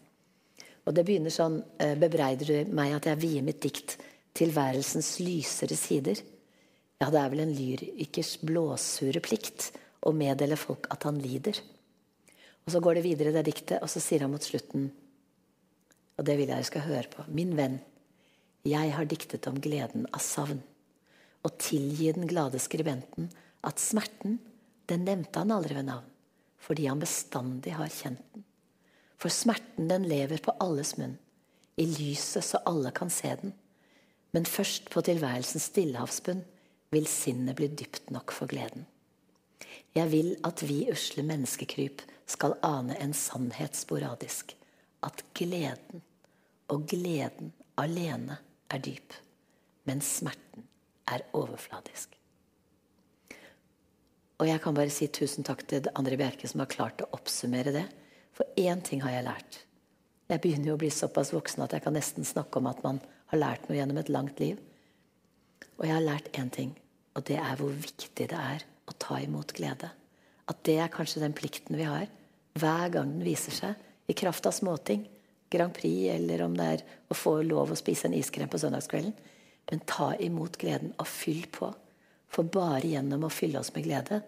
Og 0.84 0.96
det 0.96 1.06
begynner 1.08 1.34
sånn 1.34 1.62
eh, 1.82 1.96
Bebreider 2.00 2.50
du 2.50 2.74
meg 2.76 2.96
at 2.98 3.08
jeg 3.12 3.22
vier 3.22 3.46
mitt 3.46 3.62
dikt 3.64 3.98
tilværelsens 4.38 5.18
lysere 5.24 5.78
sider? 5.80 6.20
Ja, 7.02 7.12
det 7.12 7.20
er 7.20 7.32
vel 7.32 7.44
en 7.44 7.56
lyrikers 7.56 8.38
blåsure 8.44 9.22
plikt 9.24 9.72
å 10.04 10.16
meddele 10.16 10.58
folk 10.60 10.88
at 10.94 11.08
han 11.08 11.20
lider. 11.20 11.60
Og 12.64 12.72
så 12.72 12.80
går 12.84 12.98
det 12.98 13.08
videre 13.08 13.32
i 13.32 13.36
det 13.36 13.48
diktet, 13.50 13.82
og 13.84 13.92
så 13.92 14.00
sier 14.00 14.24
han 14.24 14.32
mot 14.32 14.44
slutten 14.44 14.88
og 16.18 16.28
det 16.28 16.36
vil 16.40 16.52
jeg 16.54 16.68
skal 16.70 16.86
høre 16.86 17.10
på. 17.10 17.26
Min 17.34 17.56
venn, 17.58 17.80
jeg 18.68 18.94
har 18.96 19.08
diktet 19.10 19.48
om 19.50 19.60
gleden 19.62 20.06
av 20.14 20.22
savn. 20.24 20.62
Og 21.44 21.58
tilgi 21.60 22.12
den 22.16 22.30
glade 22.30 22.62
skribenten 22.62 23.32
at 23.64 23.80
smerten, 23.80 24.40
den 24.92 25.06
nevnte 25.08 25.44
han 25.44 25.54
aldri 25.56 25.78
ved 25.78 25.88
navn. 25.88 26.10
Fordi 26.64 26.88
han 26.88 27.02
bestandig 27.02 27.74
har 27.76 27.92
kjent 27.92 28.24
den. 28.36 28.46
For 29.20 29.32
smerten, 29.32 29.90
den 29.92 30.08
lever 30.08 30.40
på 30.44 30.56
alles 30.64 30.96
munn. 31.00 31.18
I 31.80 31.86
lyset 31.90 32.46
så 32.46 32.62
alle 32.70 32.92
kan 32.96 33.12
se 33.12 33.34
den. 33.42 33.54
Men 34.32 34.46
først 34.46 34.90
på 34.94 35.04
tilværelsens 35.06 35.70
stillehavsbunn 35.72 36.44
vil 36.94 37.08
sinnet 37.10 37.58
bli 37.58 37.70
dypt 37.72 38.12
nok 38.14 38.32
for 38.36 38.52
gleden. 38.52 38.86
Jeg 39.96 40.10
vil 40.12 40.36
at 40.48 40.64
vi 40.66 40.86
usle 40.92 41.24
menneskekryp 41.26 42.02
skal 42.30 42.58
ane 42.66 42.98
en 43.02 43.14
sannhet 43.14 43.78
sporadisk 43.78 44.56
at 45.04 45.24
gleden 45.36 46.02
og 46.72 46.88
gleden 46.90 47.52
alene 47.78 48.40
er 48.72 48.82
dyp, 48.82 49.14
mens 49.86 50.18
smerten 50.20 50.68
er 51.12 51.26
overfladisk. 51.36 52.16
Og 54.44 54.50
jeg 54.50 54.60
kan 54.60 54.76
bare 54.76 54.92
si 54.92 55.06
tusen 55.08 55.46
takk 55.48 55.62
til 55.72 55.86
André 55.96 56.18
Bjerke 56.20 56.50
som 56.52 56.60
har 56.60 56.68
klart 56.68 57.00
å 57.00 57.08
oppsummere 57.16 57.72
det. 57.72 57.86
For 58.36 58.44
én 58.60 58.82
ting 58.84 59.00
har 59.06 59.14
jeg 59.14 59.24
lært. 59.24 59.60
Jeg 60.28 60.42
begynner 60.44 60.74
jo 60.74 60.76
å 60.76 60.82
bli 60.82 60.90
såpass 60.92 61.32
voksen 61.32 61.64
at 61.64 61.72
jeg 61.72 61.84
kan 61.86 61.96
nesten 61.96 62.28
snakke 62.28 62.60
om 62.60 62.68
at 62.68 62.82
man 62.84 63.00
har 63.32 63.40
lært 63.40 63.70
noe 63.70 63.78
gjennom 63.78 64.02
et 64.02 64.12
langt 64.12 64.42
liv. 64.44 64.58
Og 65.78 65.86
jeg 65.88 65.96
har 65.96 66.04
lært 66.04 66.28
én 66.36 66.52
ting, 66.52 66.74
og 67.16 67.24
det 67.30 67.38
er 67.40 67.56
hvor 67.56 67.72
viktig 67.72 68.28
det 68.34 68.42
er 68.42 68.66
å 68.92 68.98
ta 69.00 69.22
imot 69.24 69.56
glede. 69.56 69.94
At 70.52 70.60
det 70.68 70.76
er 70.84 70.92
kanskje 70.92 71.24
den 71.24 71.38
plikten 71.38 71.80
vi 71.80 71.88
har 71.88 72.12
hver 72.60 72.92
gang 72.92 73.16
den 73.16 73.24
viser 73.24 73.56
seg 73.56 74.12
i 74.12 74.18
kraft 74.18 74.50
av 74.50 74.58
småting. 74.60 75.08
Grand 75.54 75.72
Prix, 75.72 76.12
eller 76.18 76.44
om 76.44 76.60
det 76.60 76.68
er 76.68 76.86
å 77.08 77.16
få 77.16 77.38
lov 77.48 77.72
å 77.72 77.80
spise 77.80 78.10
en 78.10 78.20
iskrem 78.20 78.52
på 78.52 78.60
søndagskvelden. 78.60 79.16
Men 79.72 79.88
ta 79.88 80.12
imot 80.20 80.60
gleden 80.60 80.92
og 80.98 81.08
fyll 81.08 81.46
på. 81.48 81.72
For 82.34 82.44
bare 82.44 82.90
gjennom 82.92 83.24
å 83.24 83.32
fylle 83.32 83.62
oss 83.62 83.72
med 83.72 83.88
glede, 83.88 84.24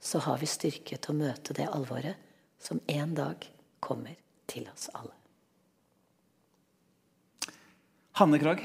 så 0.00 0.20
har 0.26 0.38
vi 0.38 0.48
styrke 0.50 0.98
til 0.98 1.14
å 1.14 1.18
møte 1.18 1.56
det 1.56 1.68
alvoret 1.68 2.20
som 2.62 2.80
en 2.86 3.14
dag 3.16 3.46
kommer 3.80 4.16
til 4.50 4.68
oss 4.72 4.88
alle. 4.94 5.14
Hanne 8.16 8.38
Krag, 8.40 8.62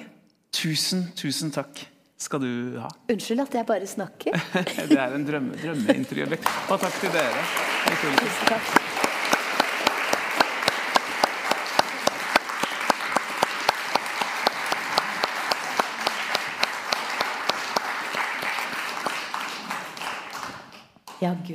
tusen, 0.56 1.10
tusen 1.20 1.52
takk 1.52 1.84
skal 2.22 2.44
du 2.44 2.78
ha. 2.80 2.92
Unnskyld 3.12 3.44
at 3.44 3.58
jeg 3.58 3.68
bare 3.68 3.90
snakker. 3.90 4.38
det 4.92 5.00
er 5.00 5.18
en 5.18 5.28
drømme, 5.28 5.58
drømmeintervju. 5.60 6.40
Og 6.70 6.80
takk 6.86 7.02
til 7.02 7.14
dere. 7.18 7.44
Tusen 7.90 8.48
takk. 8.54 8.91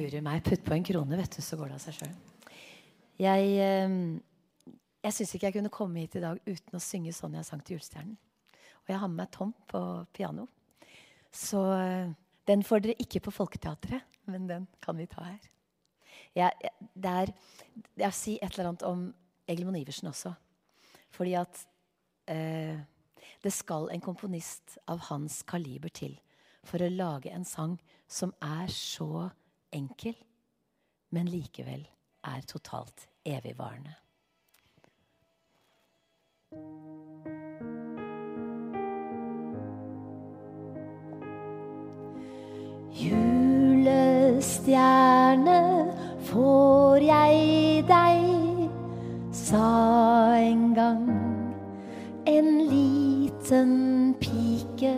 Guri 0.07 0.21
meg. 0.23 0.45
Putt 0.47 0.63
på 0.63 0.75
en 0.77 0.85
krone, 0.87 1.19
vet 1.19 1.35
du, 1.35 1.43
så 1.43 1.57
går 1.59 1.73
det 1.73 1.77
av 1.81 1.83
seg 1.83 1.97
sjøl. 1.97 2.13
Jeg, 3.19 3.47
eh, 3.59 3.95
jeg 5.03 5.15
syns 5.17 5.33
ikke 5.35 5.49
jeg 5.49 5.57
kunne 5.57 5.73
komme 5.75 6.05
hit 6.05 6.15
i 6.19 6.23
dag 6.23 6.39
uten 6.47 6.79
å 6.79 6.83
synge 6.83 7.15
sånn 7.17 7.35
jeg 7.35 7.49
sang 7.49 7.63
til 7.65 7.75
julestjernen. 7.75 8.15
Og 8.85 8.93
jeg 8.93 9.01
har 9.03 9.11
med 9.11 9.19
meg 9.25 9.33
Tom 9.35 9.51
på 9.67 9.81
piano. 10.15 10.45
Så 11.35 11.63
eh, 11.75 12.13
den 12.47 12.63
får 12.63 12.85
dere 12.85 13.03
ikke 13.03 13.25
på 13.25 13.35
Folketeatret, 13.35 14.07
men 14.31 14.47
den 14.47 14.69
kan 14.85 14.99
vi 15.01 15.09
ta 15.11 15.25
her. 15.27 15.49
Jeg, 16.37 16.71
det 16.95 17.15
er, 17.23 17.33
jeg 18.05 18.15
si 18.15 18.37
et 18.39 18.53
eller 18.53 18.71
annet 18.71 18.85
om 18.87 19.09
Egilmon 19.51 19.81
Iversen 19.81 20.13
også. 20.13 20.37
Fordi 21.17 21.35
at 21.41 21.65
eh, 22.31 22.79
det 23.43 23.55
skal 23.55 23.91
en 23.91 24.05
komponist 24.05 24.79
av 24.87 25.03
hans 25.09 25.41
kaliber 25.49 25.91
til 25.91 26.15
for 26.67 26.83
å 26.83 26.93
lage 26.95 27.35
en 27.35 27.47
sang 27.47 27.75
som 28.07 28.31
er 28.43 28.71
så 28.71 29.27
enkel, 29.77 30.17
men 31.13 31.29
likevel 31.31 31.87
er 32.25 32.41
totalt 32.49 33.09
evigvarende. 33.25 33.95
Julestjerne, 42.97 45.61
får 46.27 46.97
jeg 47.05 47.85
deg, 47.87 48.71
sa 49.37 49.69
en 50.41 50.75
gang 50.75 51.27
en 52.27 52.69
liten 52.69 54.15
pike 54.21 54.95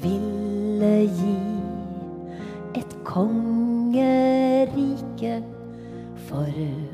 ville 0.00 0.94
gi 1.18 1.36
et 2.80 2.92
kong 3.04 3.49
for 6.30 6.89